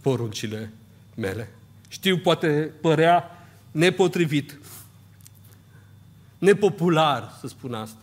poruncile 0.00 0.72
mele. 1.16 1.48
Știu, 1.94 2.18
poate 2.18 2.72
părea 2.80 3.46
nepotrivit, 3.70 4.58
nepopular 6.38 7.32
să 7.40 7.46
spun 7.46 7.74
asta, 7.74 8.00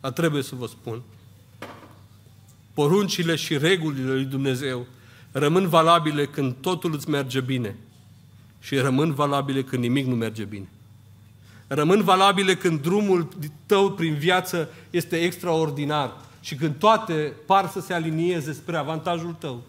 dar 0.00 0.12
trebuie 0.12 0.42
să 0.42 0.54
vă 0.54 0.66
spun. 0.66 1.02
Poruncile 2.74 3.36
și 3.36 3.58
regulile 3.58 4.12
lui 4.12 4.24
Dumnezeu 4.24 4.86
rămân 5.32 5.68
valabile 5.68 6.26
când 6.26 6.54
totul 6.60 6.94
îți 6.94 7.08
merge 7.08 7.40
bine 7.40 7.76
și 8.60 8.76
rămân 8.76 9.14
valabile 9.14 9.62
când 9.62 9.82
nimic 9.82 10.06
nu 10.06 10.14
merge 10.14 10.44
bine. 10.44 10.68
Rămân 11.66 12.02
valabile 12.02 12.54
când 12.54 12.82
drumul 12.82 13.28
tău 13.66 13.92
prin 13.92 14.14
viață 14.14 14.68
este 14.90 15.16
extraordinar 15.16 16.12
și 16.40 16.54
când 16.54 16.74
toate 16.74 17.32
par 17.46 17.68
să 17.68 17.80
se 17.80 17.92
alinieze 17.92 18.52
spre 18.52 18.76
avantajul 18.76 19.36
tău. 19.38 19.62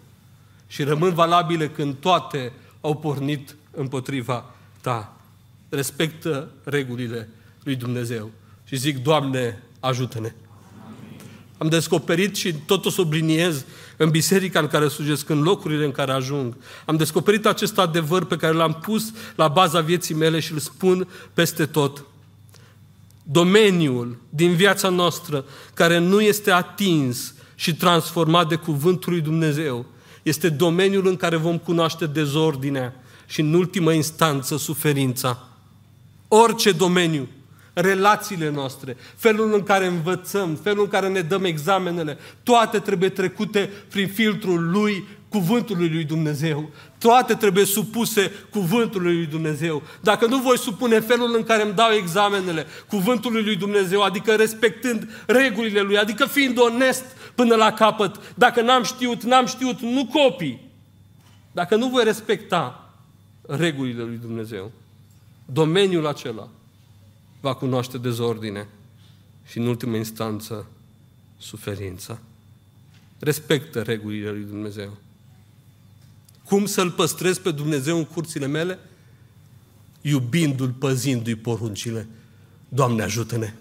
Și 0.68 0.84
rămân 0.84 1.14
valabile 1.14 1.70
când 1.70 1.96
toate 1.96 2.52
au 2.82 2.96
pornit 2.96 3.56
împotriva 3.76 4.46
ta. 4.82 5.18
Respectă 5.70 6.50
regulile 6.64 7.30
lui 7.64 7.76
Dumnezeu. 7.76 8.32
Și 8.64 8.76
zic, 8.76 9.04
Doamne, 9.04 9.64
ajută-ne. 9.80 10.34
Am 11.58 11.68
descoperit 11.68 12.36
și 12.36 12.54
tot 12.54 12.86
o 12.86 12.90
subliniez 12.90 13.66
în 13.98 14.10
biserica 14.10 14.60
în 14.60 14.68
care 14.68 14.88
slujesc, 14.88 15.30
în 15.30 15.42
locurile 15.42 15.86
în 15.86 15.92
care 15.92 16.12
ajung. 16.12 16.56
Am 16.86 16.98
descoperit 16.98 17.46
acest 17.46 17.78
adevăr 17.78 18.26
pe 18.26 18.36
care 18.36 18.54
l-am 18.54 18.74
pus 18.74 19.14
la 19.36 19.48
baza 19.48 19.82
vieții 19.82 20.16
mele 20.16 20.40
și 20.40 20.52
îl 20.52 20.60
spun 20.60 21.08
peste 21.34 21.66
tot. 21.66 22.06
Domeniul 23.24 24.18
din 24.30 24.56
viața 24.56 24.90
noastră 24.90 25.46
care 25.74 25.98
nu 25.98 26.22
este 26.22 26.52
atins 26.52 27.34
și 27.56 27.76
transformat 27.76 28.48
de 28.48 28.56
cuvântul 28.56 29.12
lui 29.12 29.22
Dumnezeu. 29.22 29.86
Este 30.24 30.50
domeniul 30.50 31.08
în 31.08 31.16
care 31.16 31.36
vom 31.36 31.58
cunoaște 31.58 32.06
dezordinea 32.06 33.04
și, 33.26 33.42
în 33.42 33.54
ultimă 33.54 33.94
instanță, 33.94 34.58
suferința. 34.58 35.48
Orice 36.28 36.72
domeniu, 36.72 37.28
relațiile 37.74 38.50
noastre, 38.50 38.98
felul 39.16 39.54
în 39.54 39.64
care 39.64 39.86
învățăm, 39.86 40.56
felul 40.64 40.84
în 40.84 40.90
care 40.90 41.08
ne 41.08 41.22
dăm 41.22 41.44
examenele, 41.44 42.18
toate 42.44 42.80
trebuie 42.80 43.10
trecute 43.10 43.70
prin 43.90 44.08
filtrul 44.08 44.70
lui, 44.70 45.04
cuvântului 45.30 45.90
lui 45.90 46.04
Dumnezeu. 46.04 46.70
Toate 46.98 47.34
trebuie 47.34 47.66
supuse 47.66 48.32
cuvântului 48.50 49.16
lui 49.16 49.26
Dumnezeu. 49.26 49.82
Dacă 50.02 50.26
nu 50.26 50.38
voi 50.38 50.58
supune 50.58 51.00
felul 51.00 51.36
în 51.36 51.44
care 51.44 51.64
îmi 51.64 51.74
dau 51.74 51.92
examenele 51.92 52.66
cuvântului 52.88 53.44
lui 53.44 53.56
Dumnezeu, 53.56 54.02
adică 54.02 54.36
respectând 54.36 55.24
regulile 55.26 55.82
lui, 55.82 55.98
adică 55.98 56.26
fiind 56.26 56.60
onest 56.60 57.04
până 57.36 57.56
la 57.56 57.72
capăt, 57.72 58.34
dacă 58.36 58.62
n-am 58.62 58.84
știut, 58.84 59.24
n-am 59.24 59.46
știut, 59.46 59.80
nu 59.80 60.06
copii. 60.06 60.72
Dacă 61.52 61.76
nu 61.76 61.88
voi 61.88 62.04
respecta 62.04 62.85
regulile 63.48 64.04
lui 64.04 64.18
Dumnezeu, 64.18 64.72
domeniul 65.46 66.06
acela 66.06 66.50
va 67.42 67.54
cunoaște 67.54 67.98
dezordine 67.98 68.68
și, 69.46 69.58
în 69.58 69.68
ultimă 69.68 69.96
instanță, 69.96 70.68
suferința. 71.38 72.20
Respectă 73.20 73.82
regulile 73.82 74.32
lui 74.32 74.44
Dumnezeu. 74.44 74.98
Cum 76.44 76.66
să-L 76.66 76.92
păstrez 76.92 77.38
pe 77.38 77.52
Dumnezeu 77.52 77.98
în 77.98 78.06
curțile 78.06 78.48
mele? 78.48 78.80
Iubindu-L, 80.02 80.70
păzindu-i 80.70 81.36
poruncile. 81.36 82.08
Doamne, 82.70 83.04
ajută-ne! 83.04 83.54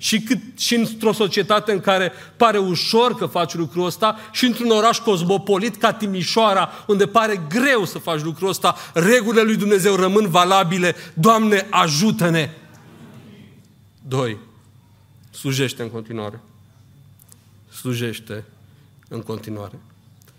Și, 0.00 0.20
cât, 0.20 0.38
și 0.56 0.74
într-o 0.74 1.12
societate 1.12 1.72
în 1.72 1.80
care 1.80 2.12
pare 2.36 2.58
ușor 2.58 3.14
că 3.14 3.26
faci 3.26 3.54
lucrul 3.54 3.86
ăsta 3.86 4.16
și 4.32 4.44
într-un 4.44 4.70
oraș 4.70 4.98
cosmopolit 4.98 5.76
ca 5.76 5.92
Timișoara, 5.92 6.70
unde 6.86 7.06
pare 7.06 7.46
greu 7.48 7.84
să 7.84 7.98
faci 7.98 8.22
lucrul 8.22 8.48
ăsta, 8.48 8.76
regulile 8.94 9.42
lui 9.42 9.56
Dumnezeu 9.56 9.94
rămân 9.94 10.28
valabile. 10.28 10.94
Doamne, 11.14 11.66
ajută-ne! 11.70 12.50
Doi, 14.08 14.38
slujește 15.30 15.82
în 15.82 15.90
continuare. 15.90 16.40
Slujește 17.72 18.44
în 19.08 19.22
continuare. 19.22 19.78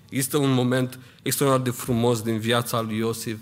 Există 0.09 0.37
un 0.37 0.51
moment 0.51 0.99
extraordinar 1.21 1.73
de 1.73 1.81
frumos 1.81 2.21
din 2.21 2.39
viața 2.39 2.81
lui 2.81 2.97
Iosif, 2.97 3.37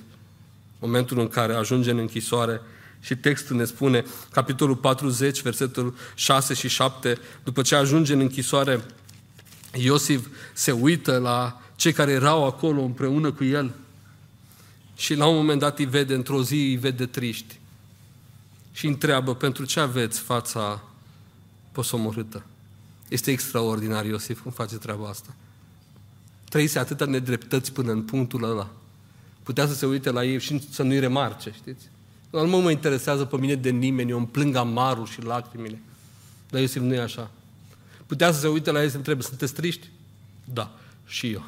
momentul 0.79 1.19
în 1.19 1.27
care 1.27 1.53
ajunge 1.53 1.91
în 1.91 1.97
închisoare 1.97 2.61
și 2.99 3.15
textul 3.15 3.55
ne 3.55 3.65
spune, 3.65 4.05
capitolul 4.31 4.75
40, 4.75 5.41
versetul 5.41 5.95
6 6.15 6.53
și 6.53 6.67
7, 6.67 7.17
după 7.43 7.61
ce 7.61 7.75
ajunge 7.75 8.13
în 8.13 8.19
închisoare, 8.19 8.85
Iosif 9.73 10.27
se 10.53 10.71
uită 10.71 11.17
la 11.17 11.61
cei 11.75 11.93
care 11.93 12.11
erau 12.11 12.45
acolo 12.45 12.81
împreună 12.81 13.31
cu 13.31 13.43
el 13.43 13.73
și 14.95 15.13
la 15.13 15.27
un 15.27 15.35
moment 15.35 15.59
dat 15.59 15.79
îi 15.79 15.85
vede, 15.85 16.13
într-o 16.13 16.43
zi 16.43 16.55
îi 16.55 16.75
vede 16.75 17.05
triști 17.05 17.59
și 18.71 18.87
întreabă, 18.87 19.35
pentru 19.35 19.65
ce 19.65 19.79
aveți 19.79 20.19
fața 20.19 20.83
posomorâtă? 21.71 22.45
Este 23.07 23.31
extraordinar, 23.31 24.05
Iosif, 24.05 24.41
cum 24.41 24.51
face 24.51 24.75
treaba 24.75 25.09
asta. 25.09 25.35
Trăise 26.49 26.79
atâta 26.79 27.05
nedreptăți 27.05 27.71
până 27.71 27.91
în 27.91 28.01
punctul 28.01 28.43
ăla. 28.43 28.69
Putea 29.43 29.67
să 29.67 29.73
se 29.73 29.85
uite 29.85 30.11
la 30.11 30.23
ei 30.23 30.39
și 30.39 30.69
să 30.69 30.83
nu-i 30.83 30.99
remarce, 30.99 31.51
știți? 31.55 31.89
Nu 32.29 32.47
mă 32.61 32.71
interesează 32.71 33.25
pe 33.25 33.37
mine 33.37 33.55
de 33.55 33.69
nimeni, 33.69 34.09
eu 34.09 34.17
îmi 34.17 34.27
plâng 34.27 34.55
amarul 34.55 35.05
și 35.05 35.21
lacrimile. 35.21 35.81
Dar 36.49 36.61
Iosif 36.61 36.81
nu 36.81 36.93
e 36.93 36.99
așa. 36.99 37.31
Putea 38.05 38.31
să 38.31 38.39
se 38.39 38.47
uite 38.47 38.71
la 38.71 38.79
ei 38.79 38.85
și 38.85 38.91
să 38.91 38.97
întrebe, 38.97 39.21
sunteți 39.21 39.53
triști? 39.53 39.89
Da, 40.43 40.75
și 41.05 41.31
eu. 41.31 41.43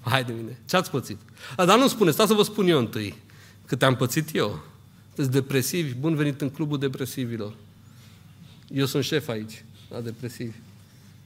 Hai 0.00 0.24
de 0.24 0.32
mine, 0.32 0.58
ce 0.68 0.76
ați 0.76 0.90
pățit? 0.90 1.18
A, 1.56 1.64
dar 1.64 1.78
nu 1.78 1.88
spune, 1.88 2.10
stați 2.10 2.28
să 2.28 2.34
vă 2.34 2.42
spun 2.42 2.68
eu 2.68 2.78
întâi 2.78 3.14
cât 3.66 3.82
am 3.82 3.96
pățit 3.96 4.34
eu. 4.34 4.62
Sunteți 5.06 5.30
depresivi, 5.30 5.94
bun 5.94 6.14
venit 6.14 6.40
în 6.40 6.50
clubul 6.50 6.78
depresivilor. 6.78 7.54
Eu 8.68 8.86
sunt 8.86 9.04
șef 9.04 9.28
aici, 9.28 9.64
la 9.90 10.00
depresivi. 10.00 10.56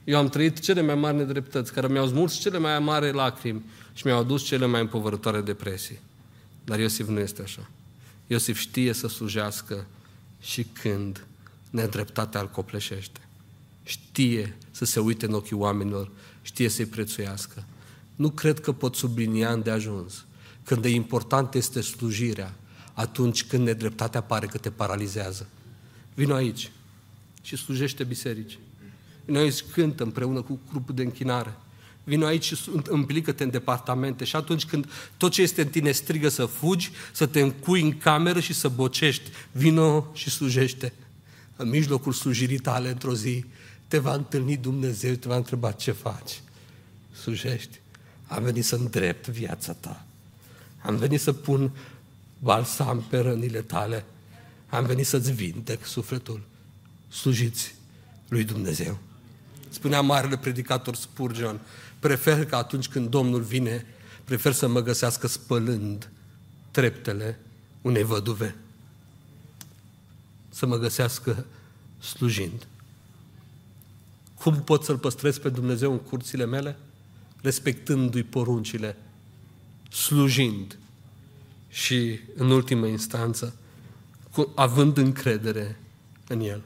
Eu 0.03 0.17
am 0.17 0.29
trăit 0.29 0.59
cele 0.59 0.81
mai 0.81 0.95
mari 0.95 1.15
nedreptăți, 1.15 1.73
care 1.73 1.87
mi-au 1.87 2.07
smuls 2.07 2.33
cele 2.33 2.57
mai 2.57 2.79
mari 2.79 3.13
lacrimi 3.13 3.65
și 3.93 4.05
mi-au 4.05 4.19
adus 4.19 4.43
cele 4.43 4.65
mai 4.65 4.81
împovărătoare 4.81 5.41
depresii. 5.41 5.99
Dar 6.63 6.79
Iosif 6.79 7.07
nu 7.07 7.19
este 7.19 7.41
așa. 7.41 7.69
Iosif 8.27 8.59
știe 8.59 8.93
să 8.93 9.07
slujească 9.07 9.85
și 10.41 10.63
când 10.63 11.25
nedreptatea 11.69 12.41
îl 12.41 12.49
copleșește. 12.49 13.19
Știe 13.83 14.57
să 14.71 14.85
se 14.85 14.99
uite 14.99 15.25
în 15.25 15.33
ochii 15.33 15.55
oamenilor, 15.55 16.11
știe 16.41 16.69
să-i 16.69 16.85
prețuiască. 16.85 17.63
Nu 18.15 18.29
cred 18.29 18.59
că 18.59 18.71
pot 18.71 18.95
sublinia 18.95 19.55
de 19.55 19.71
ajuns. 19.71 20.25
Când 20.63 20.81
de 20.81 20.89
important 20.89 21.53
este 21.53 21.81
slujirea, 21.81 22.53
atunci 22.93 23.43
când 23.43 23.65
nedreptatea 23.65 24.21
pare 24.21 24.45
că 24.45 24.57
te 24.57 24.69
paralizează. 24.69 25.47
Vino 26.13 26.33
aici 26.33 26.71
și 27.41 27.55
slujește 27.55 28.03
biserici. 28.03 28.59
Vino 29.25 29.39
aici 29.39 29.63
cântă 29.63 30.03
împreună 30.03 30.41
cu 30.41 30.59
grupul 30.71 30.95
de 30.95 31.01
închinare. 31.01 31.57
Vino 32.07 32.25
aici 32.25 32.43
și 32.43 32.57
împlică-te 32.87 33.43
în 33.43 33.49
departamente 33.49 34.23
și 34.23 34.35
atunci 34.35 34.65
când 34.65 34.91
tot 35.17 35.31
ce 35.31 35.41
este 35.41 35.61
în 35.61 35.67
tine 35.67 35.91
strigă 35.91 36.29
să 36.29 36.45
fugi, 36.45 36.91
să 37.11 37.25
te 37.25 37.39
încui 37.39 37.81
în 37.81 37.97
cameră 37.97 38.39
și 38.39 38.53
să 38.53 38.67
bocești, 38.67 39.29
vino 39.51 40.07
și 40.13 40.29
slujește. 40.29 40.93
În 41.55 41.69
mijlocul 41.69 42.13
slujirii 42.13 42.59
tale 42.59 42.89
într-o 42.89 43.13
zi 43.13 43.45
te 43.87 43.97
va 43.97 44.13
întâlni 44.13 44.57
Dumnezeu, 44.57 45.13
te 45.13 45.27
va 45.27 45.35
întreba 45.35 45.71
ce 45.71 45.91
faci. 45.91 46.41
Slujești. 47.21 47.79
Am 48.27 48.43
venit 48.43 48.65
să 48.65 48.75
îndrept 48.75 49.27
viața 49.27 49.73
ta. 49.73 50.05
Am 50.81 50.95
venit 50.95 51.21
să 51.21 51.33
pun 51.33 51.71
balsam 52.39 53.05
pe 53.09 53.17
rănile 53.17 53.61
tale. 53.61 54.05
Am 54.69 54.85
venit 54.85 55.05
să-ți 55.05 55.31
vindec 55.31 55.85
sufletul. 55.85 56.41
Slujiți 57.09 57.75
lui 58.27 58.43
Dumnezeu. 58.43 58.97
Spunea 59.69 60.01
marele 60.01 60.37
predicator 60.37 60.95
Spurgeon, 60.95 61.59
prefer 62.05 62.45
că 62.45 62.55
atunci 62.55 62.87
când 62.87 63.09
Domnul 63.09 63.41
vine, 63.41 63.85
prefer 64.23 64.51
să 64.51 64.67
mă 64.67 64.81
găsească 64.81 65.27
spălând 65.27 66.09
treptele 66.71 67.39
unei 67.81 68.03
văduve. 68.03 68.55
Să 70.49 70.65
mă 70.65 70.77
găsească 70.77 71.45
slujind. 71.99 72.67
Cum 74.37 74.63
pot 74.63 74.83
să-L 74.83 74.97
păstrez 74.97 75.37
pe 75.37 75.49
Dumnezeu 75.49 75.91
în 75.91 75.99
curțile 75.99 76.45
mele? 76.45 76.77
Respectându-i 77.41 78.23
poruncile, 78.23 78.97
slujind 79.91 80.77
și, 81.69 82.19
în 82.35 82.51
ultimă 82.51 82.85
instanță, 82.85 83.55
cu, 84.31 84.51
având 84.55 84.97
încredere 84.97 85.79
în 86.27 86.39
El. 86.39 86.61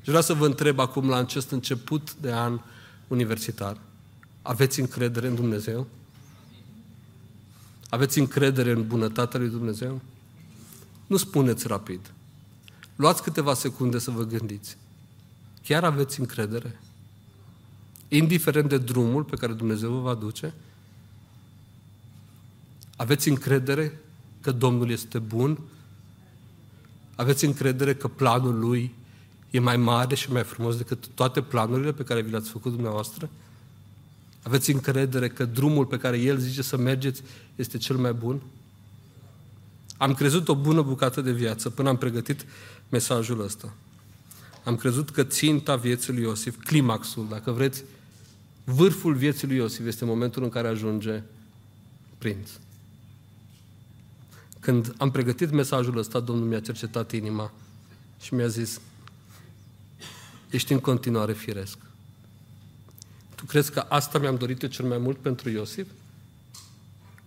Și 0.00 0.08
vreau 0.08 0.22
să 0.22 0.34
vă 0.34 0.46
întreb 0.46 0.78
acum, 0.78 1.08
la 1.08 1.16
acest 1.16 1.50
început 1.50 2.14
de 2.14 2.32
an 2.32 2.60
universitar, 3.08 3.76
aveți 4.42 4.80
încredere 4.80 5.26
în 5.26 5.34
Dumnezeu? 5.34 5.86
Aveți 7.88 8.18
încredere 8.18 8.70
în 8.70 8.86
bunătatea 8.86 9.40
lui 9.40 9.48
Dumnezeu? 9.48 10.00
Nu 11.06 11.16
spuneți 11.16 11.66
rapid. 11.66 12.12
Luați 12.96 13.22
câteva 13.22 13.54
secunde 13.54 13.98
să 13.98 14.10
vă 14.10 14.22
gândiți. 14.22 14.76
Chiar 15.62 15.84
aveți 15.84 16.20
încredere? 16.20 16.80
Indiferent 18.08 18.68
de 18.68 18.78
drumul 18.78 19.24
pe 19.24 19.36
care 19.36 19.52
Dumnezeu 19.52 19.90
vă 19.90 20.00
va 20.00 20.14
duce? 20.14 20.54
Aveți 22.96 23.28
încredere 23.28 24.00
că 24.40 24.52
Domnul 24.52 24.90
este 24.90 25.18
bun? 25.18 25.58
Aveți 27.14 27.44
încredere 27.44 27.94
că 27.94 28.08
planul 28.08 28.58
Lui 28.58 28.94
e 29.50 29.58
mai 29.58 29.76
mare 29.76 30.14
și 30.14 30.32
mai 30.32 30.44
frumos 30.44 30.76
decât 30.76 31.06
toate 31.06 31.42
planurile 31.42 31.92
pe 31.92 32.04
care 32.04 32.22
vi 32.22 32.30
le-ați 32.30 32.50
făcut 32.50 32.72
dumneavoastră? 32.72 33.30
Aveți 34.42 34.70
încredere 34.70 35.28
că 35.28 35.44
drumul 35.44 35.86
pe 35.86 35.98
care 35.98 36.18
El 36.18 36.38
zice 36.38 36.62
să 36.62 36.76
mergeți 36.76 37.22
este 37.56 37.78
cel 37.78 37.96
mai 37.96 38.12
bun? 38.12 38.42
Am 39.96 40.14
crezut 40.14 40.48
o 40.48 40.54
bună 40.54 40.82
bucată 40.82 41.20
de 41.20 41.32
viață 41.32 41.70
până 41.70 41.88
am 41.88 41.96
pregătit 41.96 42.46
mesajul 42.88 43.40
ăsta. 43.40 43.74
Am 44.64 44.76
crezut 44.76 45.10
că 45.10 45.24
ținta 45.24 45.76
vieții 45.76 46.12
lui 46.12 46.22
Iosif, 46.22 46.56
climaxul, 46.64 47.26
dacă 47.28 47.50
vreți, 47.50 47.84
vârful 48.64 49.14
vieții 49.14 49.46
lui 49.46 49.56
Iosif 49.56 49.86
este 49.86 50.04
momentul 50.04 50.42
în 50.42 50.48
care 50.48 50.68
ajunge 50.68 51.22
prinț. 52.18 52.50
Când 54.60 54.94
am 54.98 55.10
pregătit 55.10 55.50
mesajul 55.50 55.98
ăsta, 55.98 56.20
Domnul 56.20 56.46
mi-a 56.46 56.60
cercetat 56.60 57.12
inima 57.12 57.52
și 58.20 58.34
mi-a 58.34 58.46
zis, 58.46 58.80
ești 60.50 60.72
în 60.72 60.80
continuare 60.80 61.32
firesc. 61.32 61.78
Tu 63.42 63.48
crezi 63.48 63.72
că 63.72 63.86
asta 63.88 64.18
mi-am 64.18 64.36
dorit 64.36 64.62
eu 64.62 64.68
cel 64.68 64.84
mai 64.84 64.98
mult 64.98 65.18
pentru 65.18 65.50
Iosif? 65.50 65.86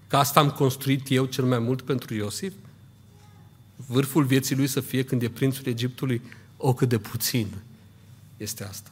Că 0.07 0.17
asta 0.17 0.39
am 0.39 0.51
construit 0.51 1.11
eu 1.11 1.25
cel 1.25 1.43
mai 1.43 1.59
mult 1.59 1.81
pentru 1.81 2.13
Iosif? 2.13 2.53
Vârful 3.75 4.23
vieții 4.23 4.55
lui 4.55 4.67
să 4.67 4.79
fie 4.79 5.03
când 5.03 5.21
e 5.21 5.29
prințul 5.29 5.65
Egiptului, 5.65 6.21
o 6.57 6.73
cât 6.73 6.89
de 6.89 6.97
puțin 6.97 7.47
este 8.37 8.63
asta. 8.63 8.89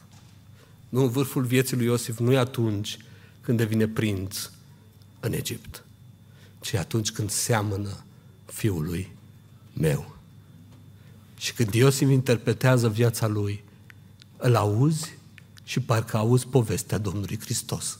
Nu, 0.89 1.07
vârful 1.07 1.43
vieții 1.43 1.78
lui 1.78 1.86
Iosif 1.86 2.17
nu 2.17 2.32
e 2.32 2.38
atunci 2.38 2.97
când 3.41 3.57
devine 3.57 3.88
prinț 3.88 4.49
în 5.19 5.34
Egipt, 5.34 5.86
ci 6.61 6.74
atunci 6.74 7.11
când 7.11 7.30
seamănă 7.30 8.03
fiului 8.45 9.11
meu. 9.74 10.15
Și 11.38 11.53
când 11.53 11.74
Iosif 11.74 12.09
interpretează 12.09 12.89
viața 12.89 13.28
lui, 13.28 13.63
îl 14.38 14.55
auzi 14.55 15.21
și 15.64 15.80
parcă 15.80 16.18
auzi 16.18 16.47
povestea 16.47 16.97
Domnului 16.97 17.39
Hristos. 17.39 17.99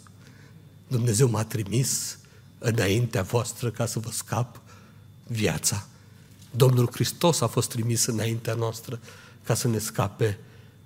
Dumnezeu 0.88 1.30
m-a 1.30 1.44
trimis 1.44 2.18
înaintea 2.58 3.22
voastră 3.22 3.70
ca 3.70 3.86
să 3.86 4.00
vă 4.00 4.10
scap 4.12 4.62
viața. 5.28 5.88
Domnul 6.52 6.90
Hristos 6.92 7.42
a 7.42 7.48
fost 7.48 7.70
trimis 7.70 8.06
înaintea 8.06 8.54
noastră 8.54 9.00
ca 9.44 9.54
să 9.54 9.68
ne 9.68 9.78
scape 9.78 10.38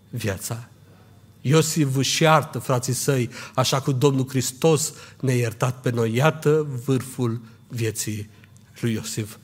viața. 0.09 0.67
Iosif 1.41 1.95
își 1.95 2.23
iartă 2.23 2.59
frații 2.59 2.93
săi, 2.93 3.29
așa 3.55 3.81
cum 3.81 3.97
Domnul 3.97 4.29
Hristos 4.29 4.93
ne-a 5.19 5.35
iertat 5.35 5.81
pe 5.81 5.89
noi. 5.89 6.15
Iată 6.15 6.67
vârful 6.85 7.41
vieții 7.67 8.29
lui 8.79 8.93
Iosif. 8.93 9.37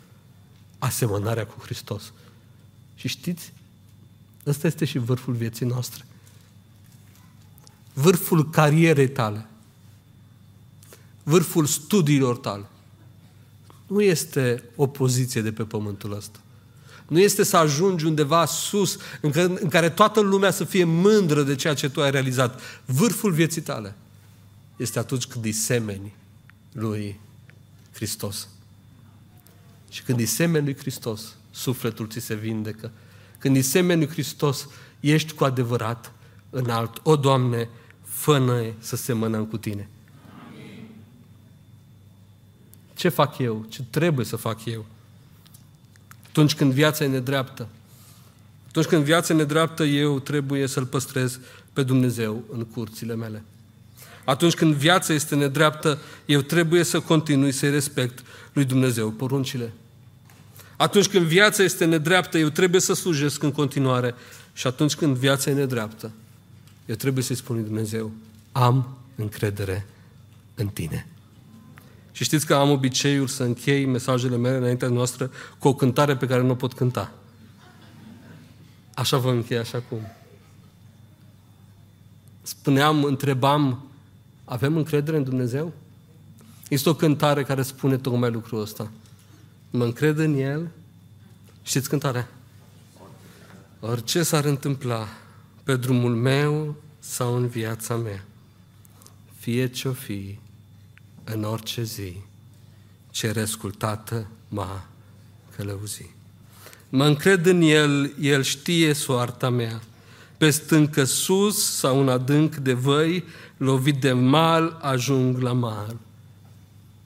Asemănarea 0.80 1.46
cu 1.46 1.60
Hristos. 1.62 2.14
Și 2.96 3.08
știți, 3.08 3.54
ăsta 4.46 4.68
este 4.68 4.86
și 4.86 4.98
vârful 4.98 5.34
vieții 5.34 5.66
noastre. 5.66 6.06
Vârful 7.94 8.50
carierei 8.50 9.10
tale. 9.10 9.48
Vârful 11.24 11.66
studiilor 11.66 12.38
tale. 12.38 12.66
Nu 13.88 14.02
este 14.02 14.64
o 14.76 14.88
poziție 14.88 15.42
de 15.42 15.52
pe 15.52 15.64
pământul 15.64 16.16
ăsta. 16.16 16.40
Nu 17.08 17.20
este 17.20 17.44
să 17.44 17.58
ajungi 17.58 18.06
undeva 18.06 18.46
sus, 18.46 18.98
în 19.22 19.32
care, 19.32 19.46
în 19.46 19.70
care 19.70 19.90
toată 19.90 20.20
lumea 20.20 20.52
să 20.52 20.64
fie 20.64 20.84
mândră 20.84 21.44
de 21.44 21.56
ceea 21.56 21.74
ce 21.74 21.90
tu 21.90 22.02
ai 22.02 22.12
realizat. 22.12 22.62
Vârful 22.86 23.32
vieții 23.32 23.62
tale 23.62 23.96
este 24.76 25.00
atunci 25.00 25.26
când 25.26 25.46
îi 25.46 25.52
semeni 25.52 26.16
lui 26.72 27.20
Hristos. 27.94 28.48
Și 29.90 30.04
când 30.04 30.20
îi 30.20 30.26
semeni 30.26 30.66
lui 30.66 30.78
Hristos, 30.78 31.36
sufletul 31.52 32.08
ți 32.10 32.20
se 32.20 32.36
vindecă. 32.36 32.92
Când 33.38 33.56
îi 33.56 33.62
semeni 33.62 34.04
lui 34.04 34.12
Hristos, 34.12 34.68
ești 35.00 35.34
cu 35.34 35.44
adevărat 35.44 36.12
înalt. 36.50 37.00
O, 37.04 37.16
Doamne, 37.16 37.70
fă 38.14 38.74
să 38.80 38.96
semănăm 38.96 39.46
cu 39.46 39.58
Tine. 39.58 39.88
Ce 42.94 43.10
fac 43.10 43.38
eu? 43.38 43.66
Ce 43.70 43.84
trebuie 43.90 44.26
să 44.26 44.36
fac 44.36 44.66
eu? 44.66 44.86
Atunci 46.28 46.56
când 46.56 46.74
viața 46.74 47.04
e 47.04 47.08
nedreaptă. 47.08 47.68
Atunci 48.68 48.86
când 48.86 49.04
viața 49.04 49.34
e 49.34 49.38
nedreaptă, 49.38 49.84
eu 49.84 50.20
trebuie 50.20 50.68
să-L 50.68 50.86
păstrez 50.86 51.40
pe 51.74 51.84
Dumnezeu 51.84 52.44
în 52.52 52.64
curțile 52.64 53.16
mele. 53.16 53.44
Atunci 54.26 54.54
când 54.54 54.74
viața 54.74 55.14
este 55.14 55.36
nedreaptă, 55.36 56.00
eu 56.26 56.42
trebuie 56.42 56.84
să 56.84 57.00
continui 57.00 57.52
să-i 57.52 57.70
respect 57.70 58.24
lui 58.54 58.66
Dumnezeu 58.66 59.10
poruncile. 59.10 59.74
Atunci 60.78 61.08
când 61.08 61.26
viața 61.26 61.64
este 61.64 61.86
nedreaptă, 61.86 62.38
eu 62.38 62.50
trebuie 62.50 62.82
să 62.82 62.94
slujesc 62.94 63.44
în 63.44 63.52
continuare. 63.52 64.16
Și 64.54 64.68
atunci 64.68 64.96
când 64.96 65.18
viața 65.18 65.50
e 65.50 65.54
nedreaptă, 65.54 66.12
eu 66.86 66.96
trebuie 66.96 67.24
să-i 67.24 67.36
spun 67.36 67.56
lui 67.56 67.66
Dumnezeu, 67.66 68.12
am 68.52 68.98
încredere 69.16 69.86
în 70.56 70.68
tine. 70.68 71.08
Și 72.12 72.24
știți 72.24 72.46
că 72.46 72.54
am 72.54 72.70
obiceiul 72.70 73.28
să 73.28 73.44
închei 73.44 73.86
mesajele 73.86 74.38
mele 74.38 74.58
înaintea 74.58 74.88
noastră 74.88 75.32
cu 75.60 75.68
o 75.68 75.74
cântare 75.74 76.16
pe 76.16 76.28
care 76.28 76.42
nu 76.42 76.50
o 76.50 76.56
pot 76.56 76.74
cânta. 76.74 77.14
Așa 78.94 79.18
vă 79.18 79.32
închei, 79.32 79.58
așa 79.58 79.84
cum. 79.90 80.00
Spuneam, 82.42 83.04
întrebam, 83.04 83.86
avem 84.46 84.78
încredere 84.78 85.18
în 85.18 85.24
Dumnezeu? 85.24 85.74
Este 86.70 86.90
o 86.90 86.94
cântare 86.94 87.44
care 87.44 87.62
spune 87.62 87.98
tocmai 87.98 88.32
lucrul 88.32 88.62
ăsta. 88.62 88.92
Mă 89.70 89.84
încred 89.84 90.18
în 90.18 90.36
El. 90.36 90.70
Știți 91.64 91.90
cântarea? 91.90 92.30
Orice 93.80 94.24
s-ar 94.24 94.46
întâmpla 94.46 95.08
pe 95.64 95.76
drumul 95.76 96.16
meu 96.16 96.76
sau 97.00 97.36
în 97.36 97.48
viața 97.48 97.96
mea, 97.96 98.24
fie 99.40 99.68
ce-o 99.68 99.92
fi, 99.92 100.40
în 101.24 101.44
orice 101.44 101.84
zi, 101.84 102.16
cerescul 103.12 103.72
Tată 103.72 104.28
m-a 104.48 104.86
călăuzit. 105.56 106.10
Mă 106.90 107.06
încred 107.06 107.46
în 107.46 107.62
El, 107.62 108.14
El 108.20 108.44
știe 108.44 108.94
soarta 108.94 109.50
mea. 109.50 109.82
Pe 110.38 110.50
stâncă 110.50 111.04
sus 111.04 111.76
sau 111.76 112.00
un 112.00 112.10
adânc 112.10 112.56
de 112.56 112.74
văi, 112.74 113.24
lovit 113.58 114.02
de 114.02 114.12
mal, 114.12 114.80
ajung 114.82 115.42
la 115.42 115.52
mal. 115.52 115.96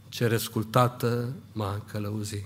Cerescul 0.09 0.63
Tată 0.63 1.33
m-a 1.51 1.81
călăuzit. 1.91 2.45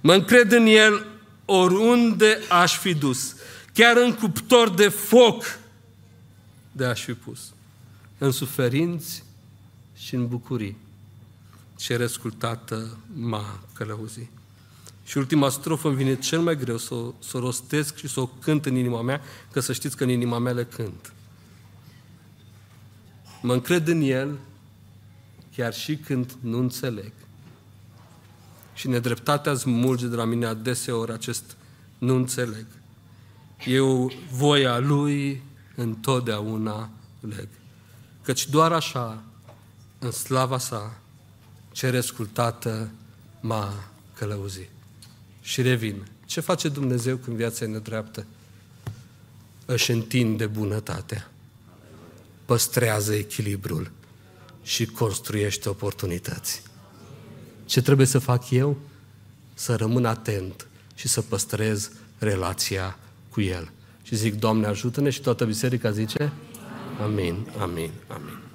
Mă 0.00 0.14
încred 0.14 0.52
în 0.52 0.66
El 0.66 1.06
oriunde 1.44 2.38
aș 2.48 2.78
fi 2.78 2.94
dus, 2.94 3.34
chiar 3.76 3.96
în 3.96 4.14
cuptor 4.14 4.70
de 4.70 4.88
foc 4.88 5.44
de 6.72 6.84
aș 6.84 7.02
fi 7.02 7.14
pus, 7.14 7.52
în 8.18 8.30
suferinți 8.30 9.24
și 9.94 10.14
în 10.14 10.28
bucurii. 10.28 10.76
Cerescul 11.76 12.30
Tată 12.30 12.98
m-a 13.14 13.60
călăuzit. 13.72 14.28
Și 15.04 15.18
ultima 15.18 15.48
strofă 15.48 15.88
îmi 15.88 15.96
vine 15.96 16.18
cel 16.18 16.40
mai 16.40 16.56
greu 16.56 16.76
să 16.76 16.94
o, 16.94 17.12
să 17.18 17.36
o 17.36 17.40
rostesc 17.40 17.96
și 17.96 18.08
să 18.08 18.20
o 18.20 18.26
cânt 18.26 18.66
în 18.66 18.76
inima 18.76 19.02
mea, 19.02 19.20
că 19.52 19.60
să 19.60 19.72
știți 19.72 19.96
că 19.96 20.04
în 20.04 20.10
inima 20.10 20.38
mea 20.38 20.52
le 20.52 20.64
cânt. 20.64 21.12
Mă 23.42 23.52
încred 23.52 23.88
în 23.88 24.00
El, 24.00 24.38
chiar 25.56 25.74
și 25.74 25.96
când 25.96 26.36
nu 26.40 26.58
înțeleg. 26.58 27.12
Și 28.74 28.88
nedreptatea 28.88 29.54
smulge 29.54 30.06
de 30.06 30.16
la 30.16 30.24
mine 30.24 30.46
adeseori 30.46 31.12
acest 31.12 31.56
nu 31.98 32.14
înțeleg. 32.14 32.66
Eu 33.64 34.12
voia 34.30 34.78
Lui 34.78 35.42
întotdeauna 35.74 36.90
leg. 37.20 37.48
Căci 38.22 38.48
doar 38.48 38.72
așa 38.72 39.22
în 39.98 40.10
slava 40.10 40.58
sa, 40.58 40.98
cerescul 41.72 42.26
Tată 42.26 42.90
m-a 43.40 43.74
călăuzit. 44.14 44.68
Și 45.40 45.62
revin. 45.62 46.06
Ce 46.26 46.40
face 46.40 46.68
Dumnezeu 46.68 47.16
când 47.16 47.36
viața 47.36 47.64
e 47.64 47.68
nedreaptă? 47.68 48.26
Își 49.64 49.90
întinde 49.90 50.46
bunătatea, 50.46 51.30
păstrează 52.44 53.14
echilibrul 53.14 53.90
și 54.62 54.86
construiește 54.86 55.68
oportunități. 55.68 56.62
Ce 57.64 57.82
trebuie 57.82 58.06
să 58.06 58.18
fac 58.18 58.50
eu? 58.50 58.78
Să 59.54 59.76
rămân 59.76 60.04
atent 60.04 60.66
și 60.94 61.08
să 61.08 61.22
păstrez 61.22 61.90
relația 62.18 62.98
cu 63.36 63.42
El. 63.42 63.70
Și 64.02 64.14
zic, 64.14 64.34
Doamne, 64.34 64.66
ajută-ne 64.66 65.10
și 65.10 65.20
toată 65.20 65.44
biserica 65.44 65.90
zice, 65.90 66.32
Amin, 67.02 67.46
amin, 67.60 67.90
amin. 68.08 68.45